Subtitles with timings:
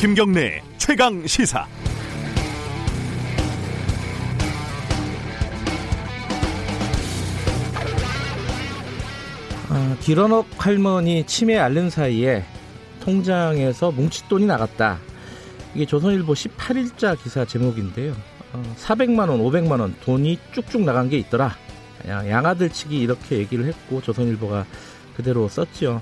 [0.00, 1.66] 김경래 최강 시사.
[9.68, 12.42] 어, 길어넉 할머니 치매 앓는 사이에
[13.00, 14.98] 통장에서 뭉칫돈이 나갔다.
[15.74, 18.16] 이게 조선일보 18일자 기사 제목인데요.
[18.54, 21.54] 어, 400만 원, 500만 원 돈이 쭉쭉 나간 게 있더라.
[22.08, 24.64] 양아들 측이 이렇게 얘기를 했고 조선일보가
[25.14, 26.00] 그대로 썼죠.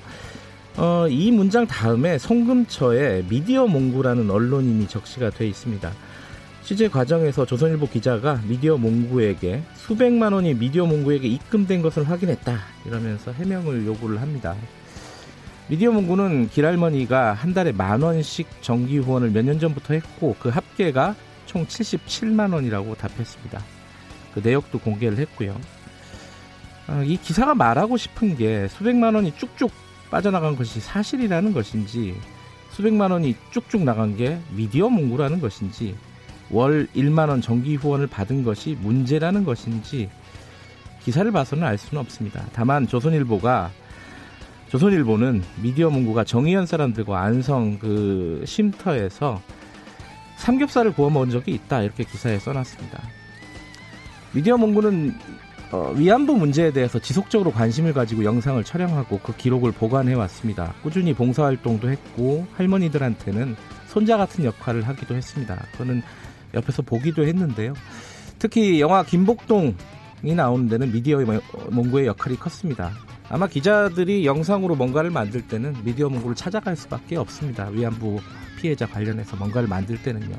[0.78, 5.90] 어, 이 문장 다음에 송금처에 미디어 몽구라는 언론인이 적시가 돼 있습니다.
[6.62, 12.56] 취재 과정에서 조선일보 기자가 미디어 몽구에게 수백만 원이 미디어 몽구에게 입금된 것을 확인했다
[12.86, 14.54] 이러면서 해명을 요구를 합니다.
[15.66, 21.16] 미디어 몽구는 길할머니가 한 달에 만 원씩 정기 후원을 몇 년 전부터 했고 그 합계가
[21.46, 23.60] 총 77만 원이라고 답했습니다.
[24.32, 25.58] 그 내역도 공개를 했고요.
[26.86, 29.72] 아, 이 기사가 말하고 싶은 게 수백만 원이 쭉쭉
[30.10, 32.16] 빠져나간 것이 사실이라는 것인지
[32.70, 35.96] 수백만 원이 쭉쭉 나간 게 미디어 문구라는 것인지
[36.50, 40.08] 월 1만 원 정기 후원을 받은 것이 문제라는 것인지
[41.02, 42.44] 기사를 봐서는 알 수는 없습니다.
[42.52, 43.70] 다만 조선일보가
[44.68, 49.40] 조선일보는 미디어 문구가 정의연 사람들과 안성 그 쉼터에서
[50.36, 53.02] 삼겹살을 구워 먹은 적이 있다 이렇게 기사에 써놨습니다.
[54.32, 55.18] 미디어 문구는
[55.70, 60.72] 어, 위안부 문제에 대해서 지속적으로 관심을 가지고 영상을 촬영하고 그 기록을 보관해 왔습니다.
[60.82, 63.54] 꾸준히 봉사활동도 했고 할머니들한테는
[63.86, 65.62] 손자 같은 역할을 하기도 했습니다.
[65.72, 66.02] 그거는
[66.54, 67.74] 옆에서 보기도 했는데요.
[68.38, 69.74] 특히 영화 김복동이
[70.34, 71.18] 나오는 데는 미디어
[71.70, 72.92] 몽구의 역할이 컸습니다.
[73.28, 77.68] 아마 기자들이 영상으로 뭔가를 만들 때는 미디어 몽구를 찾아갈 수밖에 없습니다.
[77.68, 78.20] 위안부
[78.58, 80.34] 피해자 관련해서 뭔가를 만들 때는요.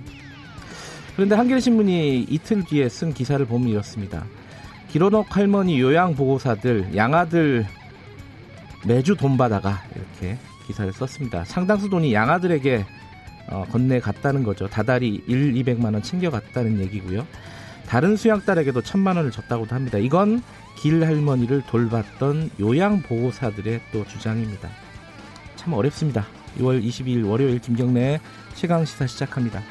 [1.16, 4.25] 그런데 한겨레 신문이 이틀 뒤에 쓴 기사를 보면 이렇습니다.
[4.90, 7.66] 기로넉 할머니 요양보호사들, 양아들
[8.88, 11.46] 매주 돈 받아가 이렇게 기사를 썼습니다.
[11.46, 12.86] 상당수 돈이 양아들에게
[13.52, 14.68] 어, 건네갔다는 거죠.
[14.68, 17.25] 다달이 1, 200만 원 챙겨갔다는 얘기고요.
[17.88, 19.97] 다른 수양딸에게도 천만 원을 줬다고도 합니다.
[19.97, 20.41] 이건
[20.75, 24.69] 길 할머니를 돌봤던 요양보호사들의 또 주장입니다.
[25.56, 26.25] 참 어렵습니다.
[26.58, 28.19] 6월 22일 월요일 김경래
[28.53, 29.62] 최강 시사 시작합니다.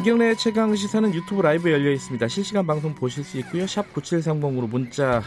[0.00, 2.26] 김경래 최강 시사는 유튜브 라이브 열려 있습니다.
[2.26, 3.66] 실시간 방송 보실 수 있고요.
[3.66, 5.22] 샵 9730으로 문자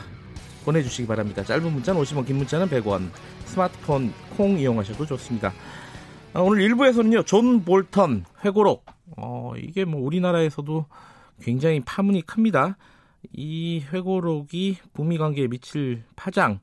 [0.66, 1.44] 보내주시기 바랍니다.
[1.44, 3.12] 짧은 문자는 50원, 긴 문자는 100원.
[3.46, 5.54] 스마트폰 콩 이용하셔도 좋습니다.
[6.34, 7.24] 아, 오늘 1부에서는요.
[7.28, 8.88] 존 볼턴 회고록.
[9.16, 10.88] 어, 이게 뭐 우리나라에서도
[11.44, 12.76] 굉장히 파문이 큽니다.
[13.32, 16.60] 이 회고록이 북미 관계에 미칠 파장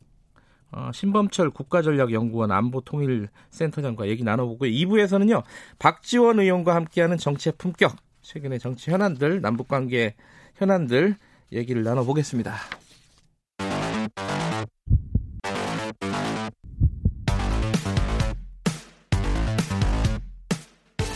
[0.72, 4.70] 어, 신범철 국가전략연구원 안보통일센터장과 얘기 나눠보고요.
[4.70, 5.42] 2부에서는요.
[5.78, 10.14] 박지원 의원과 함께하는 정치의 품격, 최근의 정치 현안들, 남북관계
[10.56, 11.16] 현안들
[11.52, 12.54] 얘기를 나눠보겠습니다.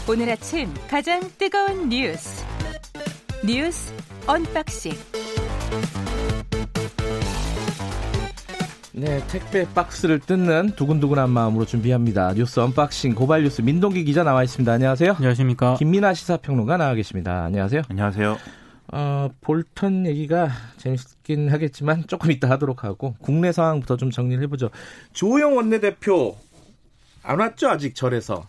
[0.07, 2.45] 오늘 아침 가장 뜨거운 뉴스
[3.43, 3.93] 뉴스
[4.27, 4.93] unboxing
[8.97, 12.33] 네, 택배 박스를 뜯는 두근두근한 마음으로 준비합니다.
[12.35, 14.71] 뉴스 unboxing 고발 뉴스 민동기 기자 나와 있습니다.
[14.71, 15.15] 안녕하세요.
[15.15, 15.75] 안녕하십니까.
[15.79, 17.43] 김민아 시사평론가 나와 계십니다.
[17.43, 17.83] 안녕하세요.
[17.89, 18.39] 안녕하세요.
[18.93, 24.71] 어, 볼턴 얘기가 재밌긴 하겠지만 조금 이따 하도록 하고 국내 상황부터 좀 정리를 해보죠.
[25.13, 26.39] 조영 원내대표
[27.25, 28.47] 안 왔죠 아직 절에서?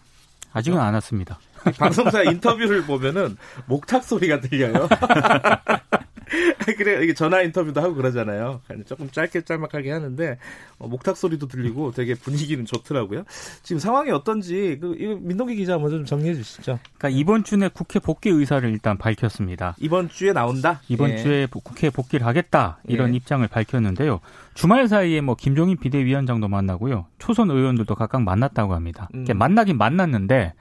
[0.53, 1.39] 아직은 안 왔습니다.
[1.79, 3.35] 방송사 인터뷰를 보면은
[3.65, 4.87] 목탁 소리가 들려요.
[6.77, 8.61] 그래 이게 전화 인터뷰도 하고 그러잖아요.
[8.85, 10.37] 조금 짧게 짤막하게 하는데
[10.77, 13.23] 어, 목탁 소리도 들리고 되게 분위기는 좋더라고요.
[13.63, 16.79] 지금 상황이 어떤지 그 민동기 기자 먼저 좀 정리해 주시죠.
[16.97, 19.75] 그러니까 이번 주에 국회 복귀 의사를 일단 밝혔습니다.
[19.79, 20.81] 이번 주에 나온다.
[20.89, 21.17] 이번 예.
[21.17, 23.17] 주에 국회 복귀를 하겠다 이런 예.
[23.17, 24.19] 입장을 밝혔는데요.
[24.53, 27.05] 주말 사이에 뭐 김종인 비대위원장도 만나고요.
[27.19, 29.09] 초선 의원들도 각각 만났다고 합니다.
[29.13, 29.25] 음.
[29.35, 30.53] 만나긴 만났는데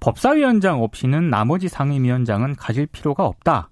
[0.00, 3.68] 법사위원장 없이는 나머지 상임위원장은 가질 필요가 없다.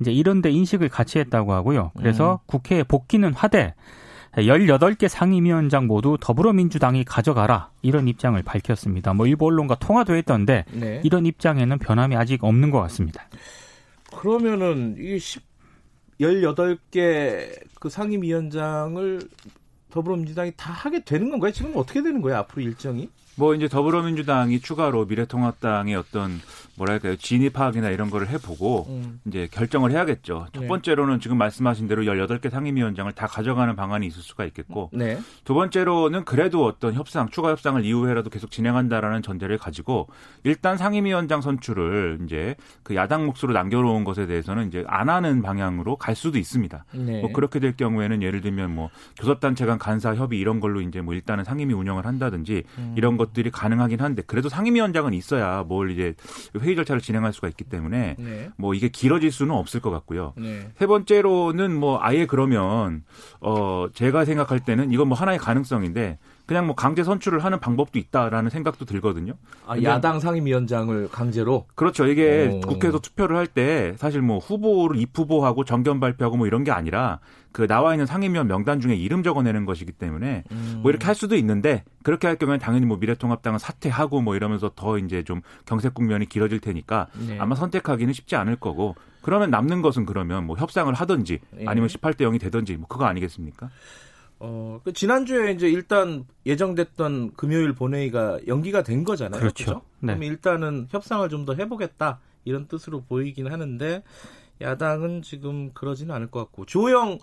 [0.00, 1.92] 이제 이런 데 인식을 같이 했다고 하고요.
[1.96, 2.46] 그래서 음.
[2.46, 3.74] 국회에 복귀는 하되
[4.36, 9.14] 18개 상임위원장 모두 더불어민주당이 가져가라 이런 입장을 밝혔습니다.
[9.14, 11.00] 뭐 일부 언론과 통화도 했던데 네.
[11.04, 13.28] 이런 입장에는 변함이 아직 없는 것 같습니다.
[14.12, 15.42] 그러면은 이 10,
[16.20, 17.48] 18개
[17.78, 19.20] 그 상임위원장을
[19.90, 21.52] 더불어민주당이 다 하게 되는 건가요?
[21.52, 22.38] 지금 어떻게 되는 거예요?
[22.38, 23.08] 앞으로 일정이?
[23.36, 26.40] 뭐 이제 더불어민주당이 추가로 미래통합당의 어떤
[26.76, 29.20] 뭐랄까요 진입하기나 이런 거를 해보고 음.
[29.26, 30.46] 이제 결정을 해야겠죠.
[30.52, 30.66] 첫 네.
[30.66, 35.18] 번째로는 지금 말씀하신 대로 18개 상임위원장을 다 가져가는 방안이 있을 수가 있겠고 네.
[35.44, 40.08] 두 번째로는 그래도 어떤 협상 추가 협상을 이후에라도 계속 진행한다라는 전제를 가지고
[40.42, 46.14] 일단 상임위원장 선출을 이제 그 야당 몫으로 남겨놓은 것에 대해서는 이제 안 하는 방향으로 갈
[46.14, 46.84] 수도 있습니다.
[46.92, 47.20] 네.
[47.20, 48.90] 뭐 그렇게 될 경우에는 예를 들면 뭐
[49.20, 52.94] 교섭단체 간 간사 협의 이런 걸로 이제 뭐 일단은 상임위 운영을 한다든지 음.
[52.96, 56.14] 이런 것들이 가능하긴 한데 그래도 상임위원장은 있어야 뭘 이제
[56.64, 58.50] 회의 절차를 진행할 수가 있기 때문에 네.
[58.56, 60.32] 뭐 이게 길어질 수는 없을 것 같고요.
[60.36, 60.68] 네.
[60.76, 63.04] 세 번째로는 뭐 아예 그러면
[63.40, 68.50] 어 제가 생각할 때는 이건 뭐 하나의 가능성인데 그냥 뭐 강제 선출을 하는 방법도 있다라는
[68.50, 69.32] 생각도 들거든요.
[69.66, 71.66] 아, 야당 상임위원장을 강제로?
[71.74, 72.06] 그렇죠.
[72.06, 72.60] 이게 오.
[72.60, 77.20] 국회에서 투표를 할 때 사실 뭐 후보를 입후보하고 정견 발표하고 뭐 이런 게 아니라
[77.52, 80.80] 그 나와 있는 상임위원 명단 중에 이름 적어내는 것이기 때문에 음.
[80.82, 84.98] 뭐 이렇게 할 수도 있는데 그렇게 할 경우에는 당연히 뭐 미래통합당은 사퇴하고 뭐 이러면서 더
[84.98, 87.38] 이제 좀 경색 국면이 길어질 테니까 네.
[87.38, 91.64] 아마 선택하기는 쉽지 않을 거고 그러면 남는 것은 그러면 뭐 협상을 하든지 네.
[91.66, 93.70] 아니면 18대 0이 되든지 뭐 그거 아니겠습니까?
[94.40, 99.40] 어, 그 지난주에 이제 일단 예정됐던 금요일 본회의가 연기가 된 거잖아요.
[99.40, 99.64] 그렇죠.
[99.64, 99.82] 그렇죠?
[100.00, 100.14] 네.
[100.14, 104.02] 그럼 일단은 협상을 좀 더 해보겠다 이런 뜻으로 보이긴 하는데
[104.60, 107.18] 야당은 지금 그러지는 않을 것 같고 조영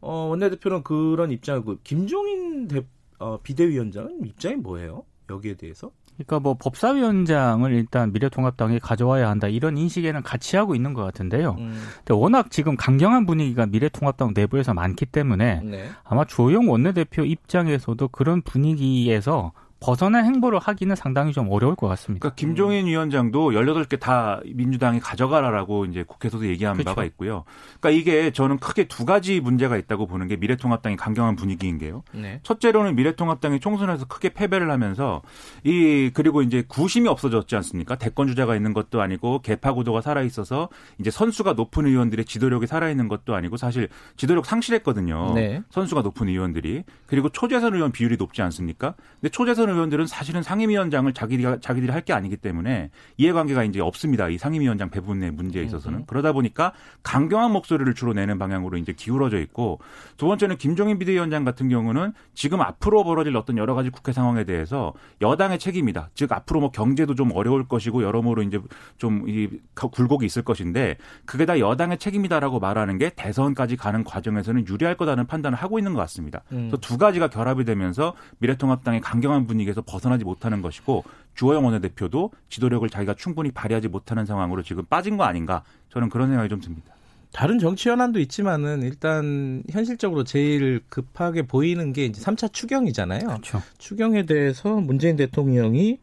[0.00, 2.84] 어, 원내대표는 그런 입장이고 김종인 대,
[3.18, 5.04] 어, 비대위원장은 입장이 뭐예요?
[5.30, 5.90] 여기에 대해서?
[6.16, 11.56] 그러니까 뭐 법사위원장을 일단 미래통합당에 가져와야 한다 이런 인식에는 같이 하고 있는 것 같은데요.
[11.58, 11.82] 음.
[11.98, 15.88] 근데 워낙 지금 강경한 분위기가 미래통합당 내부에서 많기 때문에 네.
[16.04, 22.22] 아마 조영 원내대표 입장에서도 그런 분위기에서 벗어난 행보를 하기는 상당히 좀 어려울 것 같습니다.
[22.22, 22.90] 그러니까 김종인 음.
[22.90, 26.90] 위원장도 18개 다 민주당이 가져가라라고 이제 국회에서도 얘기한 그렇죠.
[26.90, 27.44] 바가 있고요.
[27.78, 32.02] 그러니까 이게 저는 크게 두 가지 문제가 있다고 보는 게 미래통합당이 강경한 분위기인 게요.
[32.12, 32.40] 네.
[32.42, 35.22] 첫째로는 미래통합당이 총선에서 크게 패배를 하면서
[35.62, 37.96] 이 그리고 이제 구심이 없어졌지 않습니까?
[37.96, 42.88] 대권 주자가 있는 것도 아니고 개파 구도가 살아 있어서 이제 선수가 높은 의원들의 지도력이 살아
[42.88, 45.34] 있는 것도 아니고 사실 지도력 상실했거든요.
[45.34, 45.62] 네.
[45.70, 48.94] 선수가 높은 의원들이 그리고 초재선 의원 비율이 높지 않습니까?
[49.20, 54.28] 근데 초재선 의원들은 사실은 상임위원장을 자기가 자기들이 할 게 아니기 때문에 이해관계가 이제 없습니다.
[54.28, 56.04] 이 상임위원장 배분의 문제에 있어서는 음.
[56.06, 56.72] 그러다 보니까
[57.02, 59.80] 강경한 목소리를 주로 내는 방향으로 이제 기울어져 있고
[60.16, 64.92] 두 번째는 김종인 비대위원장 같은 경우는 지금 앞으로 벌어질 어떤 여러 가지 국회 상황에 대해서
[65.20, 66.10] 여당의 책임이다.
[66.14, 68.60] 즉 앞으로 뭐 경제도 좀 어려울 것이고 여러모로 이제
[68.98, 74.96] 좀 이 굴곡이 있을 것인데 그게 다 여당의 책임이다라고 말하는 게 대선까지 가는 과정에서는 유리할
[74.96, 76.42] 거다는 판단을 하고 있는 것 같습니다.
[76.52, 76.68] 음.
[76.70, 81.04] 그래서 두 가지가 결합이 되면서 미래통합당의 강경한 분위기 분위기에서 벗어나지 못하는 것이고
[81.34, 86.48] 주호영 원내대표도 지도력을 자기가 충분히 발휘하지 못하는 상황으로 지금 빠진 거 아닌가 저는 그런 생각이
[86.48, 86.94] 좀 듭니다.
[87.32, 93.26] 다른 정치 현안도 있지만은 일단 현실적으로 제일 급하게 보이는 게 이제 3차 추경이잖아요.
[93.26, 93.62] 그렇죠.
[93.78, 95.98] 추경에 대해서 문재인 대통령이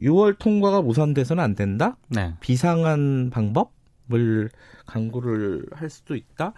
[0.00, 1.96] 6월 통과가 무산돼서는 안 된다.
[2.08, 2.34] 네.
[2.40, 4.48] 비상한 방법을
[4.86, 6.54] 강구를 할 수도 있다.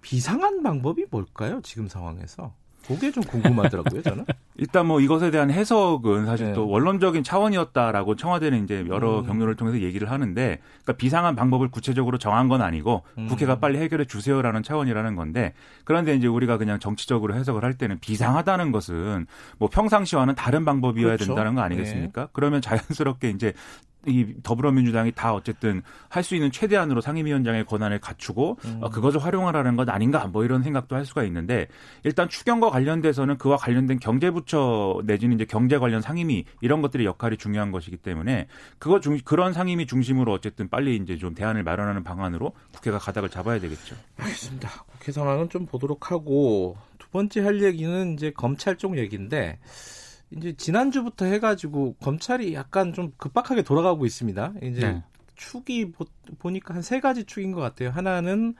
[0.00, 1.60] 비상한 방법이 뭘까요?
[1.62, 2.54] 지금 상황에서?
[2.86, 4.24] 그게 좀 궁금하더라고요, 저는.
[4.56, 6.52] 일단 뭐 이것에 대한 해석은 사실 네.
[6.52, 9.26] 또 원론적인 차원이었다라고 청와대는 이제 여러 음.
[9.26, 13.26] 경로를 통해서 얘기를 하는데 그러니까 비상한 방법을 구체적으로 정한 건 아니고 음.
[13.26, 15.54] 국회가 빨리 해결해 주세요라는 차원이라는 건데
[15.84, 19.26] 그런데 이제 우리가 그냥 정치적으로 해석을 할 때는 비상하다는 것은
[19.58, 21.26] 뭐 평상시와는 다른 방법이어야 그렇죠.
[21.26, 22.20] 된다는 거 아니겠습니까?
[22.22, 22.28] 네.
[22.32, 23.54] 그러면 자연스럽게 이제
[24.06, 28.78] 이 더불어민주당이 다 어쨌든 할 수 있는 최대한으로 상임위원장의 권한을 갖추고 음.
[28.80, 31.68] 어, 그것을 활용하라는 것 아닌가 뭐 이런 생각도 할 수가 있는데
[32.02, 37.70] 일단 추경과 관련돼서는 그와 관련된 경제부처 내지는 이제 경제 관련 상임위 이런 것들의 역할이 중요한
[37.72, 38.46] 것이기 때문에
[38.78, 43.60] 그거 중 그런 상임위 중심으로 어쨌든 빨리 이제 좀 대안을 마련하는 방안으로 국회가 가닥을 잡아야
[43.60, 43.94] 되겠죠.
[44.16, 44.70] 알겠습니다.
[44.92, 49.58] 국회 상황은 좀 보도록 하고 두 번째 할 얘기는 이제 검찰 쪽 얘기인데.
[50.36, 54.54] 이제 지난주부터 해가지고 검찰이 약간 좀 급박하게 돌아가고 있습니다.
[54.62, 55.02] 이제 네.
[55.36, 57.90] 축이 보, 니까 한 세 가지 축인 것 같아요.
[57.90, 58.54] 하나는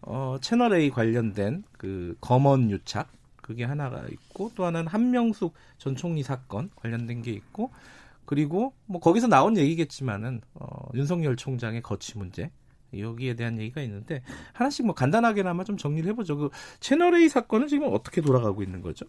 [0.00, 3.08] 어, 채널 A 관련된 그 검언 유착
[3.42, 7.70] 그게 하나가 있고 또 하나는 한명숙 전 총리 사건 관련된 게 있고
[8.26, 12.50] 그리고 뭐 거기서 나온 얘기겠지만은 어, 윤석열 총장의 거취 문제
[12.96, 16.36] 여기에 대한 얘기가 있는데 하나씩 뭐 간단하게나마 좀 정리를 해보죠.
[16.36, 19.06] 그 채널 A 사건은 지금 어떻게 돌아가고 있는 거죠?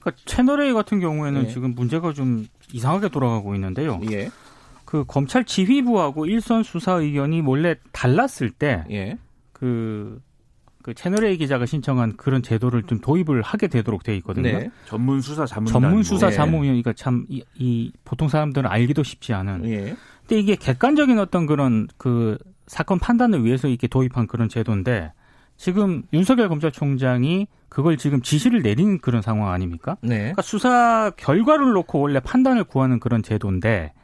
[0.00, 1.48] 그러니까 채널 A 같은 경우에는 예.
[1.48, 4.00] 지금 문제가 좀 이상하게 돌아가고 있는데요.
[4.10, 4.30] 예.
[4.84, 9.18] 그 검찰 지휘부하고 일선 수사 의견이 몰래 달랐을 때, 예.
[9.52, 10.20] 그,
[10.82, 14.58] 그 채널 A 기자가 신청한 그런 제도를 좀 도입을 하게 되도록 돼 있거든요.
[14.58, 14.70] 네.
[14.84, 19.64] 전문 수사 자문 전문 수사 자문위원이니까 참이 보통 사람들은 알기도 쉽지 않은.
[19.66, 19.96] 예.
[20.20, 25.12] 근데 이게 객관적인 어떤 그런 그 사건 판단을 위해서 이렇게 도입한 그런 제도인데
[25.56, 29.96] 지금 윤석열 검찰총장이 그걸 지금 지시를 내린 그런 상황 아닙니까?
[30.02, 30.18] 네.
[30.18, 33.94] 그러니까 수사 결과를 놓고 원래 판단을 구하는 그런 제도인데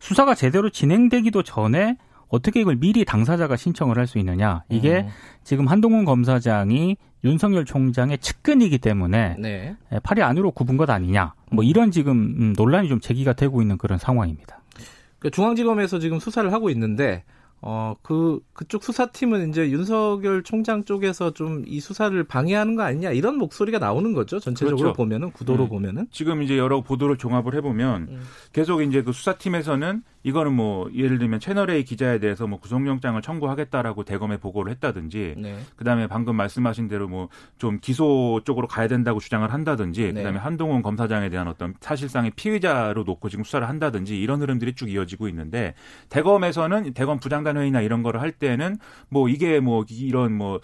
[0.00, 1.96] 수사가 제대로 진행되기도 전에
[2.28, 4.64] 어떻게 이걸 미리 당사자가 신청을 할 수 있느냐.
[4.68, 5.08] 이게 음.
[5.44, 9.74] 지금 한동훈 검사장이 윤석열 총장의 측근이기 때문에 네.
[10.02, 11.32] 팔이 안으로 굽은 것 아니냐.
[11.50, 14.60] 뭐 이런 지금 음, 논란이 좀 제기가 되고 있는 그런 상황입니다.
[15.20, 17.24] 그 중앙지검에서 지금 수사를 하고 있는데
[17.60, 23.36] 어, 그, 그쪽 수사팀은 이제 윤석열 총장 쪽에서 좀 이 수사를 방해하는 거 아니냐 이런
[23.38, 24.38] 목소리가 나오는 거죠.
[24.38, 24.92] 전체적으로 그렇죠.
[24.94, 25.68] 보면은 구도로 음.
[25.68, 26.06] 보면은.
[26.10, 28.22] 지금 이제 여러 보도를 종합을 해보면 음.
[28.52, 34.02] 계속 이제 그 수사팀에서는 이거는 뭐 예를 들면 채널 A 기자에 대해서 뭐 구속영장을 청구하겠다라고
[34.02, 35.58] 대검에 보고를 했다든지 네.
[35.76, 37.28] 그다음에 방금 말씀하신 대로 뭐
[37.58, 40.12] 좀 기소 쪽으로 가야 된다고 주장을 한다든지 네.
[40.12, 45.28] 그다음에 한동훈 검사장에 대한 어떤 사실상의 피의자로 놓고 지금 수사를 한다든지 이런 흐름들이 쭉 이어지고
[45.28, 45.74] 있는데
[46.10, 48.76] 대검에서는 대검 부장단 회의나 이런 거를 할 때는
[49.08, 50.60] 뭐 이게 뭐 이런 뭐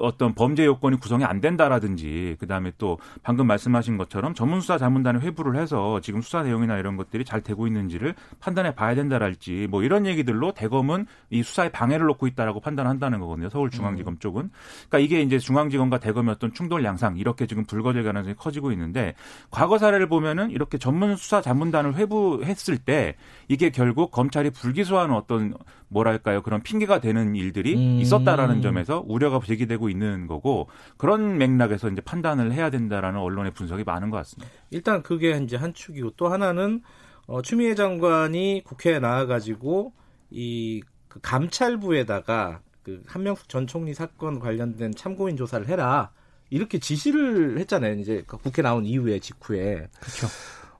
[0.00, 5.56] 어떤 범죄 요건이 구성이 안 된다라든지 그다음에 또 방금 말씀하신 것처럼 전문 수사 자문단에 회부를
[5.60, 10.06] 해서 지금 수사 내용이나 이런 것들이 잘 되고 있는지를 판단해 봐야 봐야 된다랄지 뭐 이런
[10.06, 13.50] 얘기들로 대검은 이 수사에 방해를 놓고 있다라고 판단한다는 거거든요.
[13.50, 14.18] 서울중앙지검 음.
[14.18, 14.50] 쪽은.
[14.88, 19.14] 그러니까 이게 이제 중앙지검과 대검의 어떤 충돌 양상 이렇게 지금 불거질 가능성이 커지고 있는데
[19.50, 23.16] 과거 사례를 보면은 이렇게 전문 수사 자문단을 회부했을 때
[23.48, 25.54] 이게 결국 검찰이 불기소하는 어떤
[25.88, 28.00] 뭐랄까요 그런 핑계가 되는 일들이 음.
[28.00, 34.10] 있었다라는 점에서 우려가 제기되고 있는 거고 그런 맥락에서 이제 판단을 해야 된다라는 언론의 분석이 많은
[34.10, 34.50] 것 같습니다.
[34.70, 36.82] 일단 그게 이제 한 축이고 또 하나는
[37.28, 39.92] 어, 추미애 장관이 국회에 나와가지고
[40.30, 46.12] 이 그 감찰부에다가 그 한명숙 전 총리 사건 관련된 참고인 조사를 해라
[46.50, 47.94] 이렇게 지시를 했잖아요.
[47.98, 49.88] 이제 그 국회 나온 이후에 직후에.
[50.00, 50.26] 그렇죠.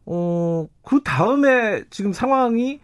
[0.07, 2.81] 어, 그 다음에 지금 상황이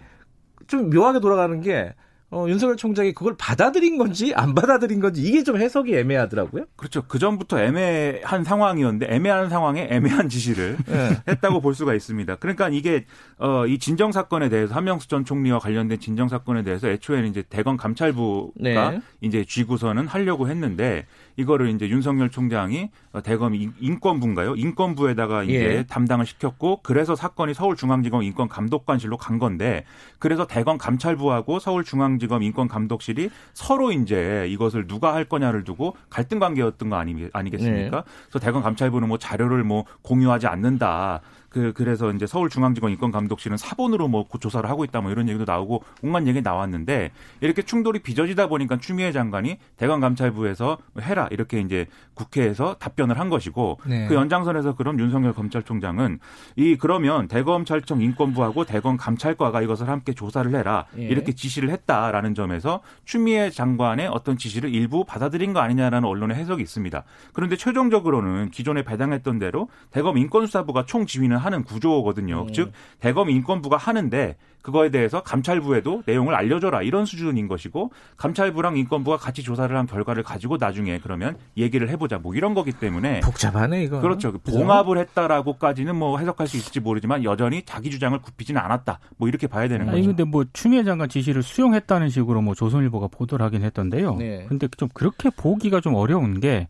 [0.66, 1.94] 좀 묘하게 돌아가는 게
[2.34, 6.64] 어, 윤석열 총장이 그걸 받아들인 건지 안 받아들인 건지 이게 좀 해석이 애매하더라고요.
[6.74, 7.02] 그렇죠.
[7.06, 11.16] 그 전부터 애매한 상황이었는데 애매한 상황에 애매한 지시를 네.
[11.28, 12.34] 했다고 볼 수가 있습니다.
[12.36, 13.04] 그러니까 이게
[13.38, 17.76] 어, 이 진정 사건에 대해서 한명숙 전 총리와 관련된 진정 사건에 대해서 애초에는 이제 대검
[17.76, 19.00] 감찰부가 네.
[19.20, 22.90] 이제 쥐고서는 하려고 했는데 이거를 이제 윤석열 총장이
[23.24, 24.54] 대검 인권부인가요?
[24.54, 25.82] 인권부에다가 이제 예.
[25.88, 29.84] 담당을 시켰고 그래서 사건이 서울중앙지검 인권감독관실로 간 건데
[30.18, 36.96] 그래서 대검 감찰부하고 서울중앙지검 인권감독실이 서로 이제 이것을 누가 할 거냐를 두고 갈등 관계였던 거
[36.96, 37.96] 아니, 아니겠습니까?
[37.96, 38.02] 네.
[38.28, 41.20] 그래서 대검 감찰부는 뭐 자료를 뭐 공유하지 않는다.
[41.54, 46.26] 그 그래서 이제 서울중앙지검 인권감독실은 사본으로 뭐 조사를 하고 있다 뭐 이런 얘기도 나오고 온갖
[46.26, 53.20] 얘기 나왔는데 이렇게 충돌이 빚어지다 보니까 추미애 장관이 대검 감찰부에서 해라 이렇게 이제 국회에서 답변을
[53.20, 54.08] 한 것이고 네.
[54.08, 56.18] 그 연장선에서 그럼 윤석열 검찰총장은
[56.56, 61.02] 이 그러면 대검찰청 인권부하고 대검 감찰과가 이것을 함께 조사를 해라 예.
[61.02, 67.04] 이렇게 지시를 했다라는 점에서 추미애 장관의 어떤 지시를 일부 받아들인 거 아니냐라는 언론의 해석이 있습니다.
[67.32, 72.46] 그런데 최종적으로는 기존에 배당했던 대로 대검 인권수사부가 총 지휘는 하는 구조거든요.
[72.48, 72.52] 음.
[72.52, 79.42] 즉 대검 인권부가 하는데 그거에 대해서 감찰부에도 내용을 알려줘라 이런 수준인 것이고 감찰부랑 인권부가 같이
[79.42, 84.32] 조사를 한 결과를 가지고 나중에 그러면 얘기를 해보자 뭐 이런 거기 때문에 복잡하네 이거 그렇죠?
[84.32, 89.68] 봉합을 했다라고까지는 뭐 해석할 수 있을지 모르지만 여전히 자기 주장을 굽히지는 않았다 뭐 이렇게 봐야
[89.68, 90.08] 되는 아니, 거죠.
[90.08, 94.16] 근데 뭐 추미애 장관 지시를 수용했다는 식으로 뭐 조선일보가 보도를 하긴 했던데요.
[94.16, 94.46] 네.
[94.48, 96.68] 근데 좀 그렇게 보기가 좀 어려운 게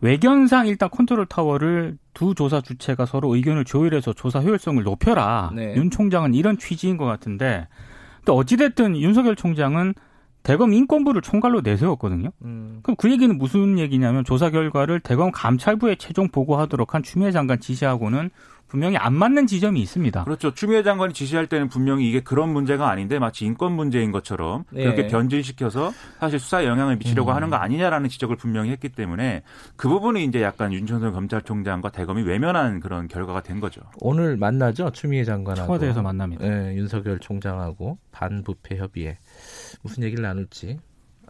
[0.00, 5.52] 외견상 일단 컨트롤 타워를 두 조사 주체가 서로 의견을 조율해서 조사 효율성을 높여라.
[5.54, 5.74] 네.
[5.76, 7.68] 윤 총장은 이런 취지인 것 같은데
[8.24, 9.94] 또 어찌됐든 윤석열 총장은
[10.42, 12.30] 대검 인권부를 총괄로 내세웠거든요.
[12.42, 12.78] 음.
[12.82, 18.30] 그럼 그 얘기는 무슨 얘기냐면 조사 결과를 대검 감찰부에 최종 보고하도록 한 추미애 장관 지시하고는
[18.68, 20.24] 분명히 안 맞는 지점이 있습니다.
[20.24, 20.52] 그렇죠.
[20.54, 24.82] 추미애 장관이 지시할 때는 분명히 이게 그런 문제가 아닌데 마치 인권 문제인 것처럼 네.
[24.84, 27.36] 그렇게 변질시켜서 사실 수사에 영향을 미치려고 음.
[27.36, 29.42] 하는 거 아니냐라는 지적을 분명히 했기 때문에
[29.76, 33.82] 그 부분이 이제 약간 윤천성 검찰총장과 대검이 외면한 그런 결과가 된 거죠.
[34.00, 34.90] 오늘 만나죠.
[34.90, 35.66] 추미애 장관하고.
[35.66, 36.48] 청와대에서 만납니다.
[36.48, 39.18] 네, 윤석열 총장하고 반부패 협의회
[39.82, 40.78] 무슨 얘기를 나눌지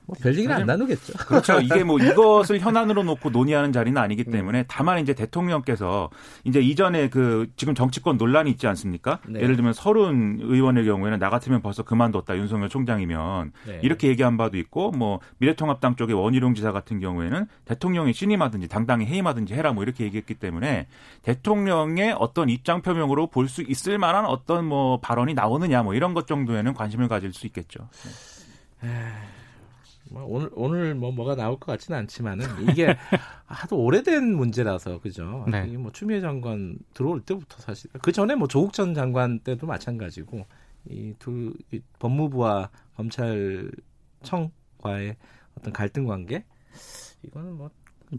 [0.07, 1.15] 뭐 별 얘기는 안 나누겠죠.
[1.27, 1.61] 그렇죠.
[1.61, 4.33] 이게 뭐 이것을 현안으로 놓고 논의하는 자리는 아니기 음.
[4.33, 6.11] 때문에 다만 이제 대통령께서
[6.45, 9.21] 이제 이전에 그 지금 정치권 논란이 있지 않습니까?
[9.27, 9.41] 네.
[9.41, 13.81] 예를 들면 서른 의원의 경우에는 나 같으면 벌써 그만뒀다 윤석열 총장이면 네.
[13.83, 19.55] 이렇게 얘기한 바도 있고 뭐 미래통합당 쪽의 원희룡 지사 같은 경우에는 대통령이 신임하든지 당당히 해임하든지
[19.55, 20.87] 해라 뭐 이렇게 얘기했기 때문에
[21.23, 26.27] 대통령의 어떤 입장 표명으로 볼 수 있을 만한 어떤 뭐 발언이 나오느냐 뭐 이런 것
[26.27, 27.89] 정도에는 관심을 가질 수 있겠죠.
[28.83, 28.89] 네.
[30.11, 32.97] 뭐 오늘 오늘 뭐 뭐가 나올 것 같지는 않지만은 이게
[33.47, 35.45] 하도 오래된 문제라서 그죠.
[35.51, 35.65] 네.
[35.67, 40.47] 이게 뭐 추미애 장관 들어올 때부터 사실 그 전에 뭐 조국 전 장관 때도 마찬가지고
[40.89, 41.53] 이두
[41.99, 43.77] 법무부와 검찰청과의
[45.59, 46.45] 어떤 갈등 관계
[47.23, 47.71] 이거는 뭐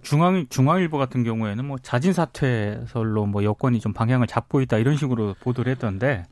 [0.02, 5.36] 중앙 중앙일보 같은 경우에는 뭐 자진 사퇴설로 뭐 여권이 좀 방향을 잡고 있다 이런 식으로
[5.40, 6.26] 보도를 했던데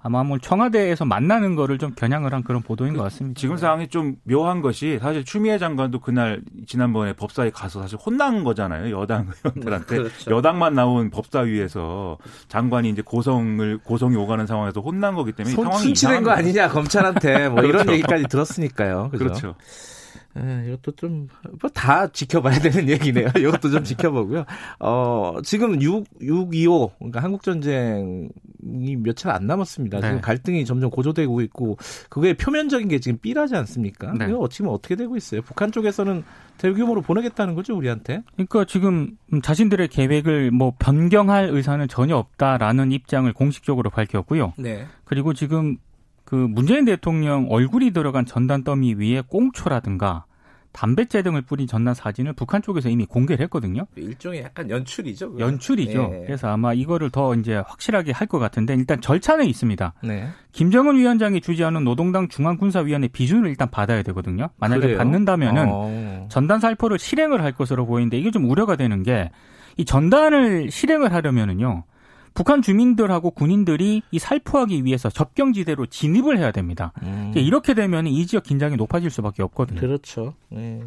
[0.00, 3.38] 아마 뭐 청와대에서 만나는 거를 좀 겨냥을 한 그런 보도인 그, 것 같습니다.
[3.38, 8.96] 지금 상황이 좀 묘한 것이 사실 추미애 장관도 그날 지난번에 법사위 가서 사실 혼난 거잖아요.
[8.96, 10.30] 여당 의원들한테 그렇죠.
[10.30, 16.30] 여당만 나온 법사위에서 장관이 이제 고성을 고성이 오가는 상황에서 혼난 거기 때문에 상황이 순치된 거
[16.30, 17.82] 아니냐 검찰한테 뭐 그렇죠.
[17.82, 19.08] 이런 얘기까지 들었으니까요.
[19.10, 19.24] 그죠?
[19.24, 19.54] 그렇죠.
[20.36, 21.28] 예, 이것도 좀,
[21.60, 23.28] 뭐 다 지켜봐야 되는 얘기네요.
[23.36, 24.44] 이것도 좀 지켜보고요.
[24.78, 28.28] 어, 지금 6, 625, 그러니까 한국전쟁이
[28.98, 30.00] 며칠 안 남았습니다.
[30.00, 30.20] 지금 네.
[30.20, 31.76] 갈등이 점점 고조되고 있고,
[32.08, 34.12] 그게 표면적인 게 지금 삐라지 않습니까?
[34.12, 34.26] 네.
[34.28, 35.42] 이거 지금 어떻게 되고 있어요?
[35.42, 36.22] 북한 쪽에서는
[36.58, 38.22] 대규모로 보내겠다는 거죠, 우리한테?
[38.34, 44.54] 그러니까 지금 자신들의 계획을 뭐 변경할 의사는 전혀 없다라는 입장을 공식적으로 밝혔고요.
[44.58, 44.86] 네.
[45.04, 45.76] 그리고 지금
[46.28, 50.26] 그 문재인 대통령 얼굴이 들어간 전단 더미 위에 꽁초라든가
[50.72, 53.86] 담배째 등을 뿌린 전단 사진을 북한 쪽에서 이미 공개를 했거든요.
[53.96, 55.32] 일종의 약간 연출이죠.
[55.32, 55.40] 그건.
[55.48, 56.08] 연출이죠.
[56.08, 56.24] 네.
[56.26, 59.94] 그래서 아마 이거를 더 이제 확실하게 할 것 같은데 일단 절차는 있습니다.
[60.04, 60.28] 네.
[60.52, 64.50] 김정은 위원장이 주재하는 노동당 중앙군사위원회 비준을 일단 받아야 되거든요.
[64.58, 64.98] 만약에 그래요?
[64.98, 66.28] 받는다면은 어.
[66.30, 69.30] 전단 살포를 실행을 할 것으로 보이는데 이게 좀 우려가 되는 게
[69.78, 71.84] 이 전단을 실행을 하려면은요.
[72.34, 76.92] 북한 주민들하고 군인들이 이 살포하기 위해서 접경지대로 진입을 해야 됩니다.
[77.02, 77.32] 음.
[77.34, 79.80] 이렇게 되면 이 지역 긴장이 높아질 수밖에 없거든요.
[79.80, 80.34] 그렇죠.
[80.50, 80.80] 네.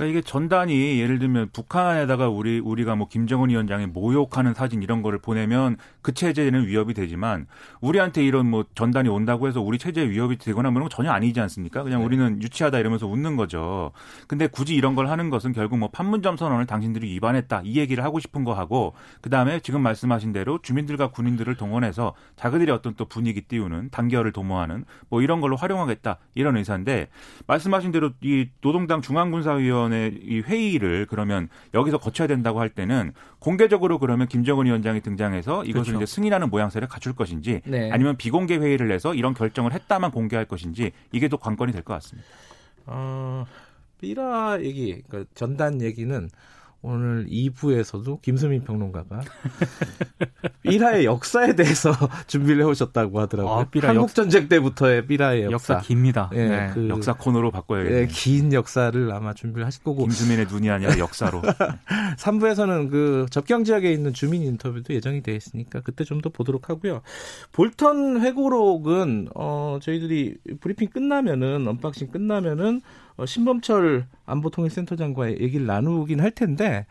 [0.00, 5.18] 그러니까 이게 전단이 예를 들면 북한에다가 우리 우리가 뭐 김정은 위원장이 모욕하는 사진 이런 거를
[5.18, 7.46] 보내면 그 체제는 위협이 되지만
[7.82, 11.82] 우리한테 이런 뭐 전단이 온다고 해서 우리 체제에 위협이 되거나 그런 건 전혀 아니지 않습니까?
[11.82, 12.06] 그냥 네.
[12.06, 13.92] 우리는 유치하다 이러면서 웃는 거죠.
[14.26, 18.20] 근데 굳이 이런 걸 하는 것은 결국 뭐 판문점 선언을 당신들이 위반했다 이 얘기를 하고
[18.20, 23.42] 싶은 거 하고 그 다음에 지금 말씀하신 대로 주민들과 군인들을 동원해서 자기들이 어떤 또 분위기
[23.42, 27.08] 띄우는 단결을 도모하는 뭐 이런 걸로 활용하겠다 이런 의사인데
[27.46, 33.98] 말씀하신 대로 이 노동당 중앙군사위원 위원회 이 회의를 그러면 여기서 거쳐야 된다고 할 때는 공개적으로
[33.98, 36.04] 그러면 김정은 위원장이 등장해서 이것을 그렇죠.
[36.04, 37.90] 이제 승인하는 모양새를 갖출 것인지 네.
[37.92, 42.28] 아니면 비공개 회의를 해서 이런 결정을 했다만 공개할 것인지 이게 또 관건이 될 것 같습니다.
[42.86, 43.46] 어,
[44.00, 46.28] 삐라 얘기, 그러니까 전단 얘기는
[46.82, 49.20] 오늘 2부에서도 김수민 평론가가
[50.64, 51.92] 1화의 역사에 대해서
[52.26, 53.52] 준비를 해오셨다고 하더라고요.
[53.54, 55.74] 아, 한국 전쟁 때부터의 삐라의 역사.
[55.74, 56.30] 역사 깁니다.
[56.34, 56.70] 예, 네.
[56.72, 58.02] 그, 역사 코너로 바꿔야겠네요.
[58.02, 60.02] 예, 긴 역사를 아마 준비를 하실 거고.
[60.04, 61.42] 김수민의 눈이 아니라 역사로.
[62.18, 67.00] 3부에서는 그 접경 지역에 있는 주민 인터뷰도 예정이 되어 있으니까 그때 좀 더 보도록 하고요.
[67.52, 72.82] 볼턴 회고록은 어 저희들이 브리핑 끝나면은 unboxing 끝나면은
[73.16, 76.86] 어, 신범철 안보통일센터장과 얘기를 나누긴 할 텐데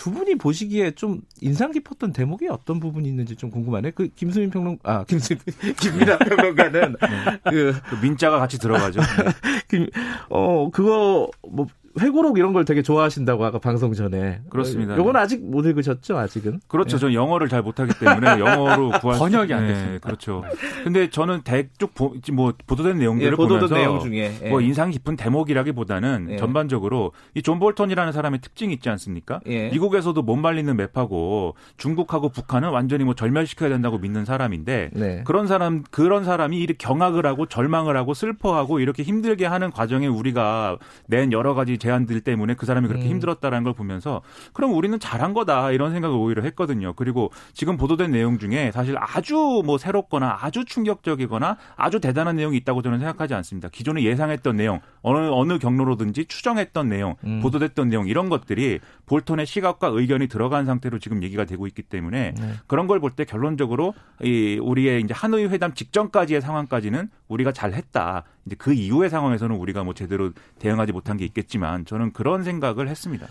[0.00, 3.90] 두 분이 보시기에 좀 인상 깊었던 대목이 어떤 부분이 있는지 좀 궁금하네.
[3.90, 5.42] 그 김수민 평론 아 김수민
[5.78, 7.38] 김민아 평론가는 네.
[7.50, 9.00] 그, 그 민자가 같이 들어가죠.
[9.68, 9.90] 그,
[10.30, 11.66] 어 그거 뭐
[11.98, 14.40] 회고록 이런 걸 되게 좋아하신다고 아까 방송 전에.
[14.48, 14.96] 그렇습니다.
[14.96, 16.60] 요건 아직 못 읽으셨죠, 아직은?
[16.68, 16.96] 그렇죠.
[16.96, 17.00] 네.
[17.00, 19.92] 저 영어를 잘 못하기 때문에 영어로 구할 번역이 안 됐습니다.
[19.92, 20.44] 네, 그렇죠.
[20.84, 24.50] 근데 저는 대쪽 보, 뭐 보도된 내용들을 예, 보도된 보면서 내용 중에 예.
[24.50, 26.36] 뭐 인상 깊은 대목이라기보다는 예.
[26.36, 29.40] 전반적으로 이 존 볼턴이라는 사람의 특징이 있지 않습니까?
[29.46, 29.70] 예.
[29.70, 35.22] 미국에서도 못 말리는 매파고 중국하고 북한은 완전히 뭐 절멸시켜야 된다고 믿는 사람인데 네.
[35.24, 40.78] 그런 사람 그런 사람이 이렇게 경악을 하고 절망을 하고 슬퍼하고 이렇게 힘들게 하는 과정에 우리가
[41.06, 43.10] 낸 여러 가지 제안들 때문에 그 사람이 그렇게 음.
[43.10, 46.92] 힘들었다라는 걸 보면서 그럼 우리는 잘한 거다 이런 생각을 오히려 했거든요.
[46.92, 52.82] 그리고 지금 보도된 내용 중에 사실 아주 뭐 새롭거나 아주 충격적이거나 아주 대단한 내용이 있다고
[52.82, 53.68] 저는 생각하지 않습니다.
[53.70, 57.40] 기존에 예상했던 내용 어느 어느 경로로든지 추정했던 내용 음.
[57.40, 62.54] 보도됐던 내용 이런 것들이 볼턴의 시각과 의견이 들어간 상태로 지금 얘기가 되고 있기 때문에 네.
[62.68, 68.24] 그런 걸 볼 때 결론적으로 이 우리의 이제 하노이 회담 직전까지의 상황까지는 우리가 잘했다.
[68.46, 73.26] 이제 그 이후의 상황에서는 우리가 뭐 제대로 대응하지 못한 게 있겠지만 저는 그런 생각을 했습니다.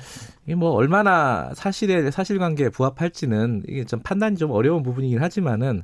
[0.45, 5.83] 이게 뭐 얼마나 사실의 사실관계에 부합할지는 이게 좀 판단이 좀 어려운 부분이긴 하지만은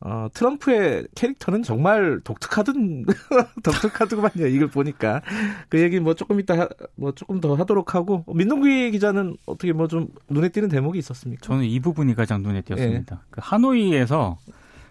[0.00, 3.06] 어, 트럼프의 캐릭터는 정말 독특하든,
[3.64, 4.46] 독특하더구만요.
[4.46, 5.22] 이걸 보니까.
[5.70, 8.22] 그 얘기 뭐 조금 이따, 뭐 조금 더 하도록 하고.
[8.28, 11.40] 민동기 기자는 어떻게 뭐 좀 눈에 띄는 대목이 있었습니까?
[11.42, 13.16] 저는 이 부분이 가장 눈에 띄었습니다.
[13.16, 13.26] 예.
[13.30, 14.36] 그 하노이에서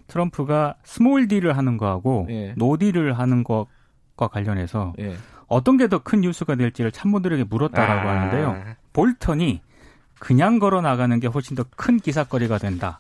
[0.07, 2.53] 트럼프가 small deal을 하는 거하고 예.
[2.57, 5.15] no deal을 하는 것과 관련해서 예.
[5.47, 8.15] 어떤 게 더 큰 뉴스가 될지를 참모들에게 물었다라고 아.
[8.15, 8.75] 하는데요.
[8.93, 9.61] 볼턴이
[10.19, 12.99] 그냥 걸어 나가는 게 훨씬 더 큰 기사거리가 된다.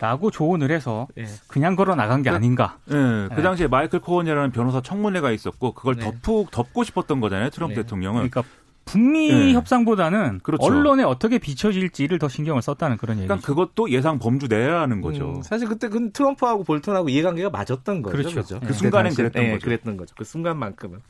[0.00, 1.24] 라고 조언을 해서 예.
[1.46, 2.78] 그냥 걸어 나간 게 그, 아닌가.
[2.90, 3.42] 예, 그 예.
[3.42, 6.04] 당시에 마이클 코언이라는 변호사 청문회가 있었고 그걸 네.
[6.04, 7.50] 덮고 덮고 싶었던 거잖아요.
[7.50, 7.82] 트럼프 네.
[7.82, 8.28] 대통령은.
[8.28, 8.42] 그러니까
[8.84, 9.52] 북미 네.
[9.52, 10.64] 협상보다는 그렇죠.
[10.64, 13.28] 언론에 어떻게 비춰질지를 더 신경을 썼다는 그런 얘기죠.
[13.28, 15.36] 그러니까 그것도 예상 범주 내라는 거죠.
[15.36, 18.16] 음, 사실 그때 그 트럼프하고 볼턴하고 이해관계가 맞았던 거죠.
[18.16, 18.30] 그렇죠.
[18.30, 18.60] 그렇죠?
[18.60, 19.64] 그 순간엔 그랬던 네, 거죠.
[19.64, 20.14] 그랬던 거죠.
[20.16, 21.00] 그 순간만큼은.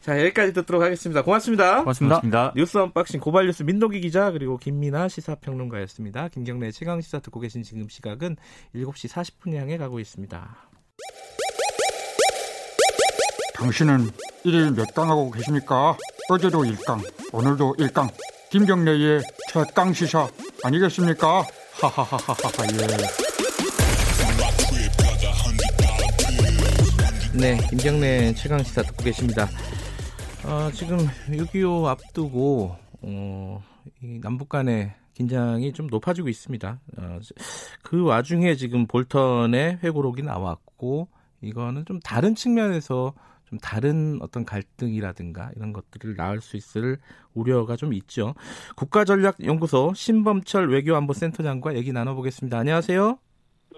[0.00, 1.22] 자 여기까지 듣도록 하겠습니다.
[1.22, 1.80] 고맙습니다.
[1.80, 2.20] 고맙습니다.
[2.20, 2.52] 고맙습니다.
[2.56, 6.28] 뉴스 unboxing 고발뉴스 민동기 기자 그리고 김민아 시사평론가였습니다.
[6.28, 8.36] 김경래 최강 시사 듣고 계신 지금 시각은
[8.74, 10.56] 7시 40분 향해 가고 있습니다.
[13.54, 14.10] 당신은
[14.44, 15.96] 일일 몇 강하고 계십니까?
[16.28, 17.00] 어제도 1강,
[17.32, 18.12] 오늘도 1강.
[18.50, 20.26] 김경래의 최강 시사
[20.64, 21.44] 아니겠습니까?
[21.80, 22.34] 하하하하하
[27.32, 27.38] 예.
[27.38, 29.48] 네, 김경래 최강 시사 듣고 계십니다.
[30.44, 33.62] 어, 지금 6.25 앞두고 어,
[34.20, 36.80] 남북 간의 긴장이 좀 높아지고 있습니다.
[36.96, 37.18] 어,
[37.84, 41.06] 그 와중에 지금 볼턴의 회고록이 나왔고
[41.40, 43.14] 이거는 좀 다른 측면에서
[43.48, 46.98] 좀 다른 어떤 갈등이라든가 이런 것들을 낳을 수 있을
[47.34, 48.34] 우려가 좀 있죠.
[48.76, 52.58] 국가전략연구소 신범철 외교안보센터장과 얘기 나눠보겠습니다.
[52.58, 53.18] 안녕하세요.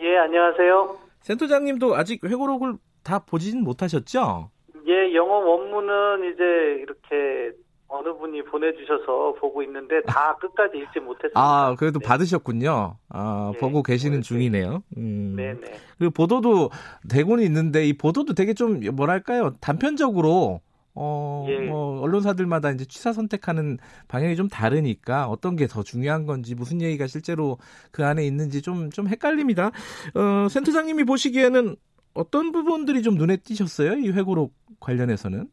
[0.01, 0.99] 예, 안녕하세요.
[1.21, 4.51] 센터장님도 아직 회고록을 다 보진 못하셨죠?
[4.87, 6.45] 예, 영어 원문은 이제
[6.83, 7.57] 이렇게
[7.89, 11.41] 어느 분이 보내주셔서 보고 있는데 다 끝까지 읽지 못했습니다.
[11.41, 12.07] 아, 그래도 네.
[12.07, 12.97] 받으셨군요.
[13.09, 13.59] 아, 네.
[13.59, 14.83] 보고 계시는 중이네요.
[14.99, 15.35] 음.
[15.37, 15.61] 네네.
[15.99, 16.71] 그리고 보도도
[17.09, 20.61] 되고는 있는데 이 보도도 되게 좀 뭐랄까요 단편적으로
[20.95, 21.61] 어, 예.
[21.61, 27.07] 뭐 언론사들마다 이제 취사 선택하는 방향이 좀 다르니까 어떤 게 더 중요한 건지 무슨 얘기가
[27.07, 27.57] 실제로
[27.93, 29.71] 그 안에 있는지 좀좀 헷갈립니다.
[30.15, 31.77] 어, 센터장님이 보시기에는
[32.15, 33.95] 어떤 부분들이 좀 눈에 띄셨어요?
[33.99, 35.49] 이 회고록 관련해서는?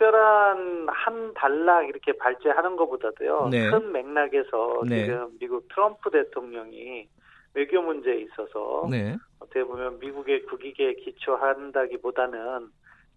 [0.00, 3.48] 특별한 한 단락 이렇게 발제하는 것보다도요.
[3.50, 3.70] 네.
[3.70, 5.04] 큰 맥락에서 네.
[5.04, 7.06] 지금 미국 트럼프 대통령이
[7.52, 9.16] 외교 문제에 있어서 네.
[9.38, 12.70] 어떻게 보면 미국의 국익에 기초한다기보다는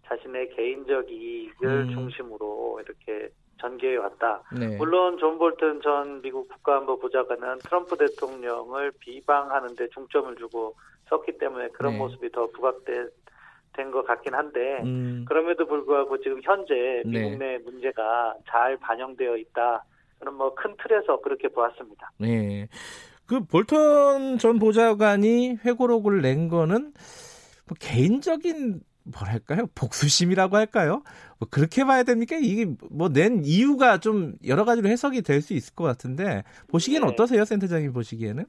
[0.06, 1.90] 자신의 개인적 이익을 음.
[1.90, 4.42] 중심으로 이렇게 전개해 왔다.
[4.52, 4.76] 네.
[4.76, 10.74] 물론 존 볼튼 전 미국 국가안보 보좌관은 트럼프 대통령을 비방하는데 중점을 주고
[11.08, 11.98] 썼기 때문에 그런 네.
[11.98, 13.08] 모습이 더 부각된
[13.76, 15.24] 된 것 같긴 한데 음.
[15.28, 17.10] 그럼에도 불구하고 지금 현재 네.
[17.20, 17.56] 미국 네.
[17.56, 19.84] 내 문제가 잘 반영되어 있다.
[20.20, 22.10] 저는 뭐 큰 틀에서 그렇게 보았습니다.
[22.18, 22.68] 네.
[23.26, 26.92] 그 볼턴 전 보좌관이 회고록을 낸 거는
[27.66, 31.02] 뭐 개인적인 뭐랄까요 복수심이라고 할까요?
[31.38, 32.36] 뭐 그렇게 봐야 됩니까?
[32.40, 37.08] 이게 뭐 낸 이유가 좀 여러 가지로 해석이 될 수 있을 것 같은데 보시기엔 네.
[37.08, 38.44] 어떠세요, 센터장님 보시기에는?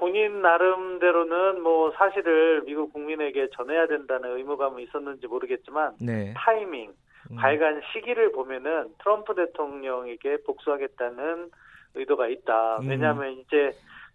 [0.00, 6.32] 본인 나름대로는 뭐 사실을 미국 국민에게 전해야 된다는 의무감은 있었는지 모르겠지만 네.
[6.38, 6.90] 타이밍,
[7.30, 7.36] 음.
[7.36, 11.50] 발간 시기를 보면은 트럼프 대통령에게 복수하겠다는
[11.94, 12.78] 의도가 있다.
[12.78, 12.88] 음.
[12.88, 13.72] 왜냐하면 이제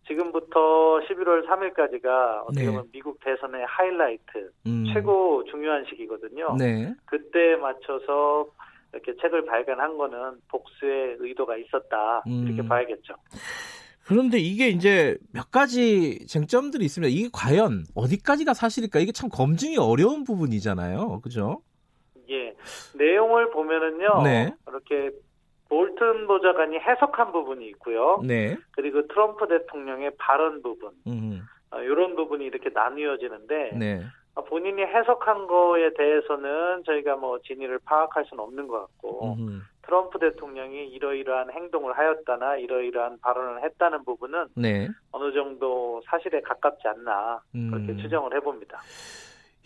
[0.08, 2.65] 지금부터 11월 3일까지가 어떻게 네.
[2.65, 2.89] 보면 네.
[2.91, 4.86] 미국 대선의 하이라이트, 음.
[4.91, 6.56] 최고 중요한 시기거든요.
[6.58, 6.95] 네.
[7.06, 8.48] 그때 맞춰서
[8.91, 12.24] 이렇게 책을 발간한 거는 복수의 의도가 있었다.
[12.26, 12.67] 이렇게 음.
[12.67, 13.13] 봐야겠죠.
[14.06, 17.12] 그런데 이게 이제 몇 가지 쟁점들이 있습니다.
[17.12, 19.00] 이게 과연 어디까지가 사실일까?
[19.00, 21.22] 이게 참 검증이 어려운 부분이잖아요.
[21.22, 21.62] 그죠?
[22.30, 22.56] 예.
[22.96, 24.22] 내용을 보면은요.
[24.24, 24.54] 네.
[24.68, 25.10] 이렇게
[25.70, 28.22] 볼튼 보좌관이 해석한 부분이 있고요.
[28.24, 28.56] 네.
[28.72, 30.91] 그리고 트럼프 대통령의 발언 부분.
[31.08, 31.41] 음.
[31.72, 34.04] 어, 이런 부분이 이렇게 나뉘어지는데 네.
[34.36, 39.62] 어, 본인이 해석한 거에 대해서는 저희가 뭐 진위를 파악할 수는 없는 것 같고 음.
[39.86, 44.88] 트럼프 대통령이 이러이러한 행동을 하였다나 이러이러한 발언을 했다는 부분은 네.
[45.12, 47.98] 어느 정도 사실에 가깝지 않나 그렇게 음.
[48.02, 48.82] 추정을 해봅니다.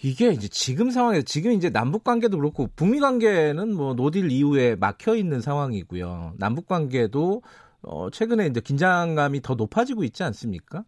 [0.01, 5.15] 이게 이제 지금 상황에서 지금 이제 남북 관계도 그렇고 북미 관계는 뭐 노딜 이후에 막혀
[5.15, 6.35] 있는 상황이고요.
[6.37, 7.41] 남북 관계도
[7.81, 10.83] 어 최근에 이제 긴장감이 더 높아지고 있지 않습니까?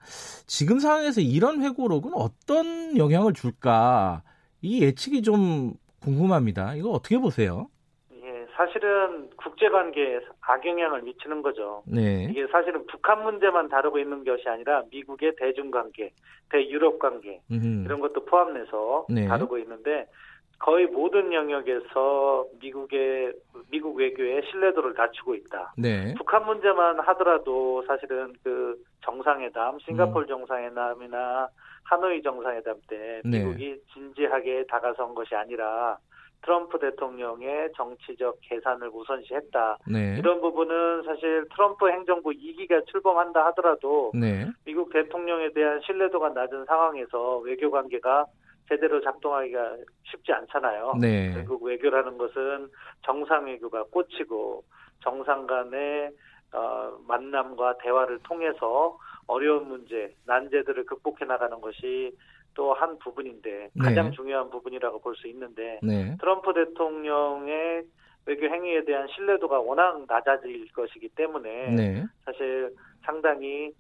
[0.46, 4.24] 지금 상황에서 이런 회고록은 어떤 영향을 줄까?
[4.62, 6.76] 이 예측이 좀 궁금합니다.
[6.76, 7.70] 이거 어떻게 보세요?
[8.56, 11.84] 사실은 국제 관계에 악영향을 미치는 거죠.
[11.86, 12.28] 네.
[12.30, 16.12] 이게 사실은 북한 문제만 다루고 있는 것이 아니라 미국의 대중 관계,
[16.50, 17.86] 대유럽 관계 음흠.
[17.86, 19.28] 이런 것도 포함해서 네.
[19.28, 20.08] 다루고 있는데
[20.60, 23.34] 거의 모든 영역에서 미국의
[23.72, 25.74] 미국 외교의 신뢰도를 낮추고 있다.
[25.78, 26.14] 네.
[26.16, 30.28] 북한 문제만 하더라도 사실은 그 정상회담, 싱가폴 음.
[30.28, 31.48] 정상회담이나
[31.86, 33.40] 하노이 정상회담 때 네.
[33.40, 33.78] 미국이 네.
[33.94, 35.98] 진지하게 다가선 것이 아니라
[36.43, 39.77] 트럼프 대통령의 정치적 계산을 우선시했다.
[39.88, 40.15] 네.
[40.17, 44.47] 이런 부분은 사실 트럼프 행정부 2기가 출범한다 하더라도 네.
[44.65, 48.25] 미국 대통령에 대한 신뢰도가 낮은 상황에서 외교 관계가
[48.69, 50.93] 제대로 작동하기가 쉽지 않잖아요.
[50.99, 51.32] 네.
[51.34, 52.69] 결국 외교라는 것은
[53.06, 54.63] 정상 외교가 꽂히고
[55.04, 56.12] 정상 간의
[56.54, 62.12] 어, 만남과 대화를 통해서 어려운 문제, 난제들을 극복해 나가는 것이
[62.54, 64.12] 또 한 부분인데 가장 네.
[64.12, 66.16] 중요한 부분이라고 볼 수 있는데 네.
[66.20, 67.84] 트럼프 대통령의
[68.26, 72.06] 외교 행위에 대한 신뢰도가 워낙 낮아질 것이기 때문에 네.
[72.26, 73.74] 사실 상당히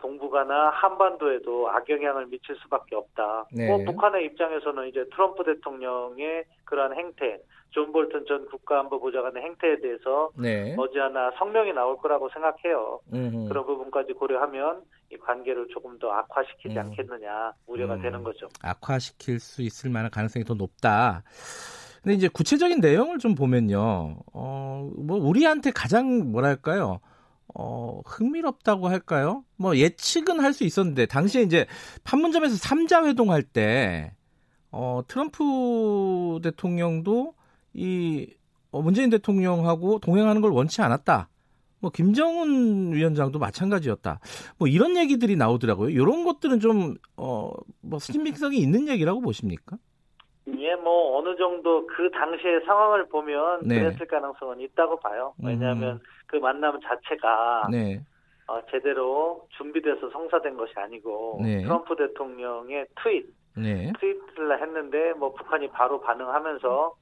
[0.00, 3.46] 동북아나 한반도에도 악영향을 미칠 수밖에 없다.
[3.52, 3.68] 네.
[3.68, 10.74] 뭐 북한의 입장에서는 이제 트럼프 대통령의 그러한 행태, 존 볼튼 전 국가안보보좌관의 행태에 대해서 네.
[10.74, 13.00] 머지않아 성명이 나올 거라고 생각해요.
[13.12, 13.48] 음흠.
[13.48, 16.78] 그런 부분까지 고려하면 이 관계를 조금 더 악화시키지 음.
[16.78, 18.02] 않겠느냐 우려가 음.
[18.02, 18.48] 되는 거죠.
[18.62, 21.22] 악화시킬 수 있을 만한 가능성이 더 높다.
[22.02, 24.16] 근데 이제 구체적인 내용을 좀 보면요.
[24.32, 27.00] 어, 뭐 우리한테 가장 뭐랄까요?
[27.54, 29.44] 어, 흥미롭다고 할까요?
[29.56, 31.66] 뭐 예측은 할 수 있었는데 당시에 이제
[32.04, 34.14] 판문점에서 3자 회동할 때
[34.70, 37.34] 어, 트럼프 대통령도
[37.74, 38.34] 이
[38.70, 41.28] 어, 문재인 대통령하고 동행하는 걸 원치 않았다.
[41.82, 44.20] 뭐 김정은 위원장도 마찬가지였다.
[44.58, 45.90] 뭐 이런 얘기들이 나오더라고요.
[45.90, 47.50] 이런 것들은 좀 어,
[47.82, 49.76] 뭐 신빙성이 있는 얘기라고 보십니까?
[50.46, 53.80] 예, 뭐 어느 정도 그 당시의 상황을 보면 네.
[53.80, 55.34] 그랬을 가능성은 있다고 봐요.
[55.42, 56.00] 왜냐하면 음.
[56.26, 58.00] 그 만남 자체가 네.
[58.46, 61.62] 어, 제대로 준비돼서 성사된 것이 아니고 네.
[61.62, 63.92] 트럼프 대통령의 트윗, 네.
[63.98, 66.94] 트윗을 했는데 뭐 북한이 바로 반응하면서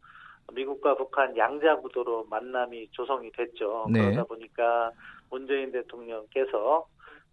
[0.55, 3.87] 미국과 북한 양자 구도로 만남이 조성이 됐죠.
[3.91, 4.01] 네.
[4.01, 4.91] 그러다 보니까
[5.31, 6.87] 문재인 대통령께서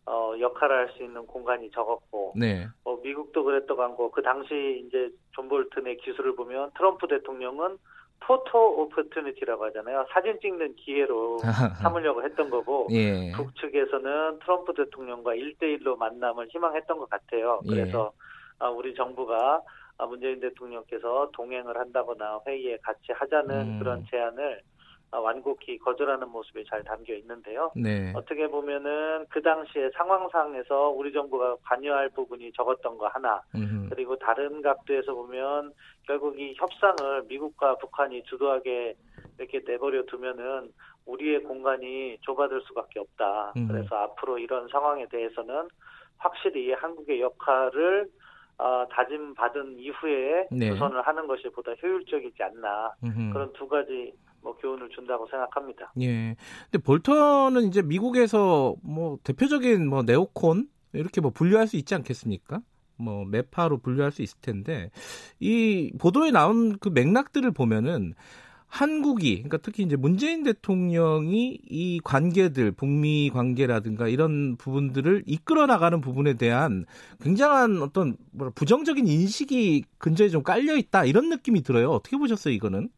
[0.08, 2.66] 어, 역할을 할 수 있는 공간이 적었고, 네.
[2.86, 7.78] 어, 미국도 그랬던 거고, 그 당시 이제 존 볼튼의 기술을 보면 트럼프 대통령은
[8.22, 10.06] photo opportunity라고 하잖아요.
[10.14, 11.40] 사진 찍는 기회로
[11.84, 13.34] 삼으려고 했던 거고, 예.
[13.34, 17.60] 북측에서는 트럼프 대통령과 일대일로 만남을 희망했던 것 같아요.
[17.66, 17.70] 예.
[17.70, 18.38] 그래서 예.
[18.60, 19.62] 아, 우리 정부가 아,
[20.06, 23.80] 문재인 대통령께서 동행을 한다거나 회의에 같이 하자는 음.
[23.80, 24.62] 그런 제안을
[25.10, 27.72] 어, 완곡히 거절하는 모습이 잘 담겨 있는데요.
[27.76, 28.12] 네.
[28.14, 33.90] 어떻게 보면은 그 당시의 상황상에서 우리 정부가 관여할 부분이 적었던 거 하나, 음흠.
[33.90, 35.74] 그리고 다른 각도에서 보면
[36.06, 38.96] 결국 이 협상을 미국과 북한이 주도하게
[39.38, 40.74] 이렇게 내버려 두면은
[41.06, 43.54] 우리의 공간이 좁아들 수밖에 없다.
[43.56, 43.72] 음흠.
[43.72, 45.70] 그래서 앞으로 이런 상황에 대해서는
[46.18, 48.10] 확실히 한국의 역할을
[48.60, 50.70] 어, 다짐 받은 이후에 네.
[50.70, 53.34] 조선을 하는 것이 보다 효율적이지 않나 음흠.
[53.34, 55.92] 그런 두 가지 뭐 교훈을 준다고 생각합니다.
[56.02, 56.36] 예.
[56.72, 62.62] 근데 볼턴은 이제 미국에서 뭐 대표적인 뭐 네오콘 이렇게 뭐 분류할 수 있지 않겠습니까?
[62.98, 64.90] 뭐 매파로 분류할 수 있을 텐데
[65.40, 68.14] 이 보도에 나온 그 맥락들을 보면은
[68.68, 76.34] 한국이 그러니까 특히 이제 문재인 대통령이 이 관계들 북미 관계라든가 이런 부분들을 이끌어 나가는 부분에
[76.34, 76.86] 대한
[77.22, 81.92] 굉장한 어떤 뭐 부정적인 인식이 근저에 좀 깔려 있다 이런 느낌이 들어요.
[81.92, 82.90] 어떻게 보셨어요, 이거는?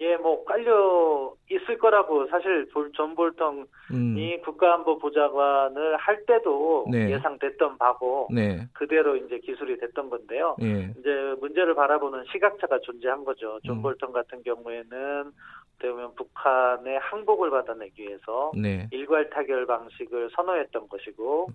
[0.00, 4.40] 예, 뭐 깔려 있을 거라고 사실 존 볼턴이 음.
[4.44, 7.10] 국가안보보좌관을 할 때도 네.
[7.10, 8.66] 예상됐던 바고 네.
[8.74, 10.56] 그대로 이제 기술이 됐던 건데요.
[10.58, 10.92] 네.
[10.98, 13.58] 이제 문제를 바라보는 시각차가 존재한 거죠.
[13.64, 13.82] 존 음.
[13.82, 15.32] 볼턴 같은 경우에는
[15.78, 18.88] 되면 북한의 항복을 받아내기 위해서 네.
[18.90, 21.48] 일괄 타결 방식을 선호했던 것이고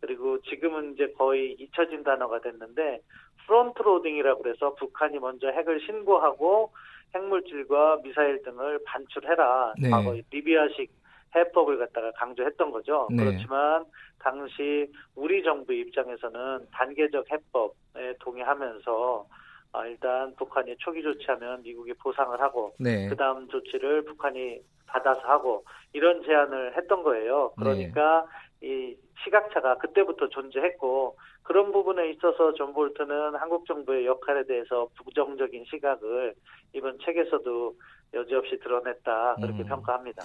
[0.00, 3.00] 그리고 지금은 이제 거의 잊혀진 단어가 됐는데
[3.46, 6.70] front loading이라고 그래서 북한이 먼저 핵을 신고하고
[7.14, 9.74] 핵물질과 미사일 등을 반출해라.
[9.80, 9.90] 네.
[9.90, 10.90] 과거 리비아식
[11.34, 13.08] 해법을 갖다가 강조했던 거죠.
[13.10, 13.24] 네.
[13.24, 13.84] 그렇지만
[14.18, 19.26] 당시 우리 정부 입장에서는 단계적 해법에 동의하면서
[19.72, 23.08] 아, 일단 북한이 초기 조치하면 미국이 보상을 하고 네.
[23.08, 27.52] 그다음 조치를 북한이 받아서 하고 이런 제안을 했던 거예요.
[27.58, 28.47] 그러니까 네.
[28.62, 36.34] 이 시각차가 그때부터 존재했고 그런 부분에 있어서 존 볼턴은 한국 정부의 역할에 대해서 부정적인 시각을
[36.74, 37.74] 이번 책에서도
[38.14, 39.66] 여지없이 드러냈다 그렇게 음.
[39.66, 40.22] 평가합니다.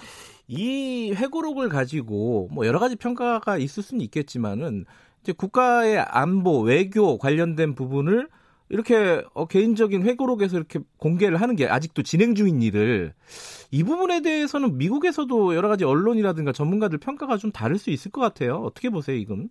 [0.48, 4.84] 이 회고록을 가지고 뭐 여러 가지 평가가 있을 수는 있겠지만은
[5.20, 8.28] 이제 국가의 안보 외교 관련된 부분을
[8.68, 13.12] 이렇게 어, 개인적인 회고록에서 이렇게 공개를 하는 게 아직도 진행 중인 일을
[13.70, 18.56] 이 부분에 대해서는 미국에서도 여러 가지 언론이라든가 전문가들 평가가 좀 다를 수 있을 것 같아요.
[18.56, 19.48] 어떻게 보세요, 이건?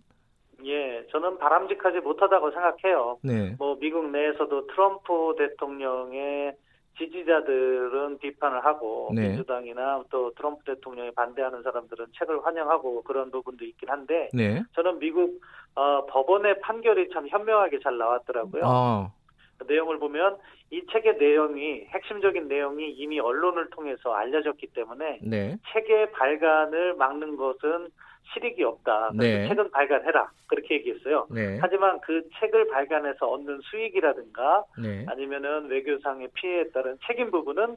[0.64, 3.18] 예, 저는 바람직하지 못하다고 생각해요.
[3.22, 3.54] 네.
[3.58, 6.56] 뭐 미국 내에서도 트럼프 대통령의
[6.98, 9.28] 지지자들은 비판을 하고 네.
[9.28, 14.62] 민주당이나 또 트럼프 대통령에 반대하는 사람들은 책을 환영하고 그런 부분도 있긴 한데 네.
[14.74, 15.40] 저는 미국
[15.74, 18.62] 어, 법원의 판결이 참 현명하게 잘 나왔더라고요.
[18.64, 19.12] 아.
[19.58, 20.36] 그 내용을 보면
[20.70, 25.56] 이 책의 내용이 핵심적인 내용이 이미 언론을 통해서 알려졌기 때문에 네.
[25.72, 27.88] 책의 발간을 막는 것은
[28.32, 29.12] 실익이 없다.
[29.14, 29.48] 네.
[29.48, 30.30] 책은 발간해라.
[30.46, 31.26] 그렇게 얘기했어요.
[31.30, 31.58] 네.
[31.60, 35.04] 하지만 그 책을 발간해서 얻는 수익이라든가 네.
[35.08, 37.76] 아니면은 외교상의 피해에 따른 책임 부분은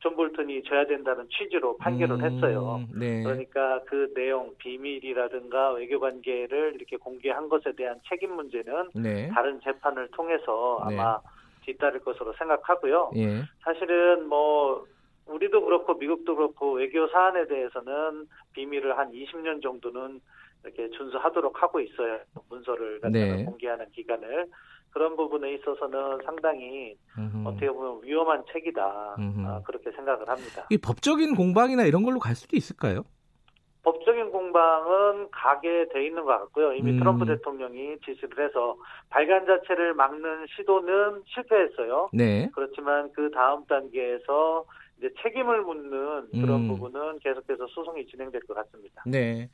[0.00, 2.80] 존 볼턴이 져야 된다는 취지로 판결을 음, 했어요.
[2.94, 3.22] 네.
[3.22, 9.28] 그러니까 그 내용 비밀이라든가 외교 관계를 이렇게 공개한 것에 대한 책임 문제는 네.
[9.28, 10.98] 다른 재판을 통해서 네.
[10.98, 11.18] 아마
[11.64, 13.12] 뒤따를 것으로 생각하고요.
[13.16, 13.42] 예.
[13.62, 14.84] 사실은 뭐
[15.26, 20.20] 우리도 그렇고 미국도 그렇고 외교 사안에 대해서는 비밀을 한 20년 정도는
[20.64, 22.20] 이렇게 준수하도록 하고 있어요.
[22.48, 23.44] 문서를 네.
[23.44, 24.46] 공개하는 기간을
[24.90, 27.48] 그런 부분에 있어서는 상당히 음흠.
[27.48, 30.66] 어떻게 보면 위험한 책이다 아, 그렇게 생각을 합니다.
[30.70, 33.04] 이 법적인 공방이나 이런 걸로 갈 수도 있을까요?
[33.82, 36.72] 법적인 공방은 가게 돼 있는 것 같고요.
[36.72, 36.98] 이미 음.
[36.98, 38.76] 트럼프 대통령이 지시를 해서
[39.10, 42.08] 발간 자체를 막는 시도는 실패했어요.
[42.12, 42.48] 네.
[42.54, 44.64] 그렇지만 그 다음 단계에서
[44.98, 46.68] 이제 책임을 묻는 그런 음.
[46.68, 49.02] 부분은 계속해서 소송이 진행될 것 같습니다.
[49.06, 49.50] 네.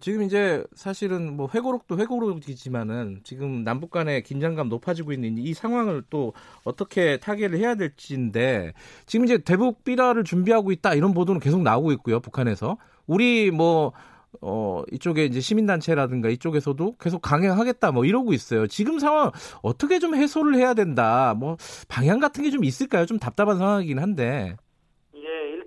[0.00, 6.32] 지금 이제 사실은 뭐 회고록도 회고록이지만은 지금 남북 간의 긴장감 높아지고 있는 이 상황을 또
[6.64, 8.74] 어떻게 타개를 해야 될지인데
[9.06, 13.92] 지금 이제 대북 비라를 준비하고 있다 이런 보도는 계속 나오고 있고요 북한에서 우리 뭐
[14.42, 18.66] 어, 이쪽에 이제 시민단체라든가 이쪽에서도 계속 강행하겠다 뭐 이러고 있어요.
[18.66, 19.30] 지금 상황
[19.62, 21.34] 어떻게 좀 해소를 해야 된다.
[21.36, 21.56] 뭐
[21.88, 23.06] 방향 같은 게 좀 있을까요?
[23.06, 24.56] 좀 답답한 상황이긴 한데.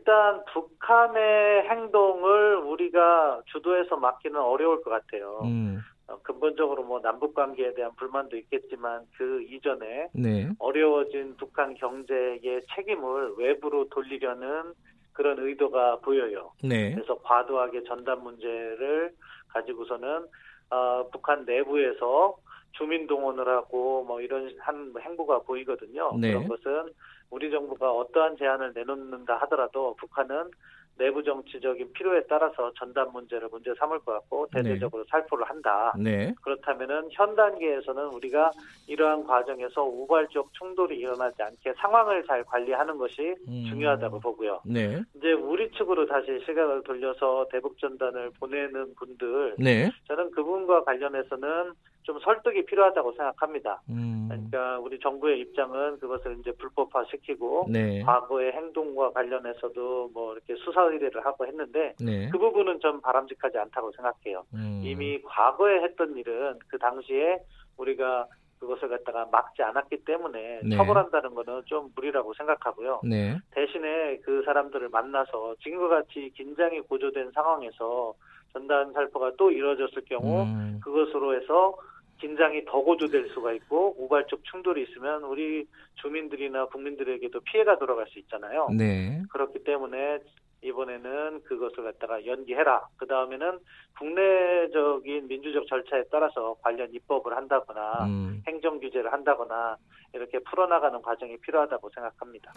[0.03, 5.39] 일단 북한의 행동을 우리가 주도해서 막기는 어려울 것 같아요.
[5.45, 5.79] 음.
[6.07, 10.49] 어, 근본적으로 뭐 남북 관계에 대한 불만도 있겠지만 그 이전에 네.
[10.59, 14.73] 어려워진 북한 경제의 책임을 외부로 돌리려는
[15.13, 16.51] 그런 의도가 보여요.
[16.63, 16.93] 네.
[16.93, 19.13] 그래서 과도하게 전단 문제를
[19.49, 20.25] 가지고서는
[20.69, 22.35] 어, 북한 내부에서
[22.71, 26.17] 주민 동원을 하고 뭐 이런 한 행보가 보이거든요.
[26.19, 26.33] 네.
[26.33, 26.91] 그런 것은
[27.29, 30.49] 우리 정부가 어떠한 제안을 내놓는다 하더라도 북한은
[30.97, 34.61] 내부 정치적인 필요에 따라서 전단 문제를 문제 삼을 것 같고 네.
[34.61, 35.07] 대대적으로 네.
[35.09, 35.93] 살포를 한다.
[35.97, 36.33] 네.
[36.41, 38.51] 그렇다면은 현 단계에서는 우리가
[38.87, 43.65] 이러한 과정에서 우발적 충돌이 일어나지 않게 상황을 잘 관리하는 것이 음.
[43.69, 44.61] 중요하다고 보고요.
[44.65, 45.01] 네.
[45.15, 49.89] 이제 우리 측으로 다시 시각을 돌려서 대북 전단을 보내는 분들, 네.
[50.07, 53.81] 저는 그분과 관련해서는 좀 설득이 필요하다고 생각합니다.
[53.89, 54.27] 음.
[54.29, 58.01] 그러니까 우리 정부의 입장은 그것을 이제 불법화시키고 네.
[58.03, 62.29] 과거의 행동과 관련해서도 뭐 이렇게 수사 의뢰를 하고 했는데 네.
[62.29, 64.43] 그 부분은 좀 바람직하지 않다고 생각해요.
[64.53, 64.81] 음.
[64.83, 67.39] 이미 과거에 했던 일은 그 당시에
[67.77, 68.27] 우리가
[68.59, 70.75] 그것을 갖다가 막지 않았기 때문에 네.
[70.77, 73.01] 처벌한다는 것은 좀 무리라고 생각하고요.
[73.03, 73.37] 네.
[73.51, 78.13] 대신에 그 사람들을 만나서 지금과 같이 긴장이 고조된 상황에서
[78.53, 80.79] 전단 살포가 또 이루어졌을 경우 음.
[80.81, 81.75] 그것으로 해서
[82.23, 88.69] 긴장이 더 고조될 수가 있고 우발적 충돌이 있으면 우리 주민들이나 국민들에게도 피해가 돌아갈 수 있잖아요.
[88.77, 89.21] 네.
[89.29, 90.19] 그렇기 때문에
[90.61, 92.87] 이번에는 그것을 갖다가 연기해라.
[92.95, 93.59] 그 다음에는
[93.99, 98.41] 국내적인 민주적 절차에 따라서 관련 입법을 한다거나 음.
[98.47, 99.75] 행정 규제를 한다거나
[100.13, 102.53] 이렇게 풀어나가는 과정이 필요하다고 생각합니다.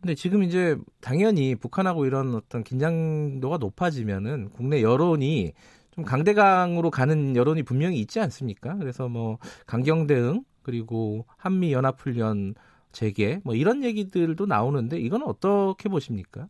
[0.00, 5.52] 근데 지금 이제 당연히 북한하고 이런 어떤 긴장도가 높아지면은 국내 여론이
[5.96, 8.76] 좀 강대강으로 가는 여론이 분명히 있지 않습니까?
[8.76, 12.54] 그래서 뭐 강경 대응 그리고 한미 연합 훈련
[12.92, 16.48] 재개 뭐 이런 얘기들도 나오는데 이건 어떻게 보십니까?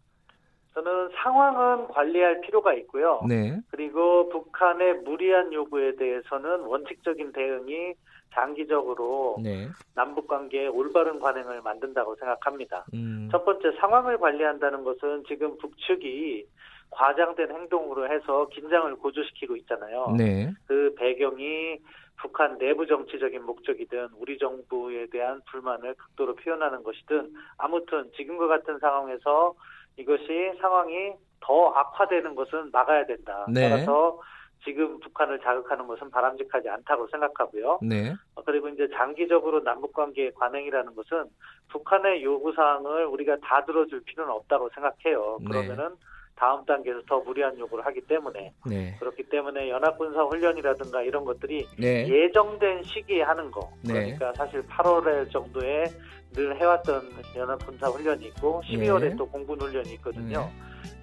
[0.74, 3.22] 저는 상황은 관리할 필요가 있고요.
[3.26, 3.58] 네.
[3.70, 7.94] 그리고 북한의 무리한 요구에 대해서는 원칙적인 대응이
[8.34, 9.68] 장기적으로 네.
[9.94, 12.84] 남북 관계에 올바른 관행을 만든다고 생각합니다.
[12.92, 13.28] 음.
[13.30, 16.46] 첫 번째 상황을 관리한다는 것은 지금 북측이
[16.90, 20.14] 과장된 행동으로 해서 긴장을 고조시키고 있잖아요.
[20.16, 20.52] 네.
[20.66, 21.78] 그 배경이
[22.16, 29.54] 북한 내부 정치적인 목적이든 우리 정부에 대한 불만을 극도로 표현하는 것이든 아무튼 지금과 같은 상황에서
[29.96, 33.46] 이것이 상황이 더 악화되는 것은 막아야 된다.
[33.48, 33.68] 네.
[33.68, 34.20] 따라서
[34.64, 37.78] 지금 북한을 자극하는 것은 바람직하지 않다고 생각하고요.
[37.82, 38.12] 네.
[38.34, 41.26] 어, 그리고 이제 장기적으로 남북 관계의 관행이라는 것은
[41.68, 45.38] 북한의 요구 사항을 우리가 다 들어줄 필요는 없다고 생각해요.
[45.40, 45.46] 네.
[45.48, 46.15] 그러면은 네.
[46.36, 48.96] 다음 단계에서 더 무리한 요구를 하기 때문에 네.
[49.00, 52.06] 그렇기 때문에 연합군사 훈련이라든가 이런 것들이 네.
[52.06, 53.92] 예정된 시기에 하는 거 네.
[53.92, 55.84] 그러니까 사실 8월 정도에
[56.32, 60.50] 늘 해왔던 연합군사 훈련이 있고 12월에 또 공군 훈련이 있거든요.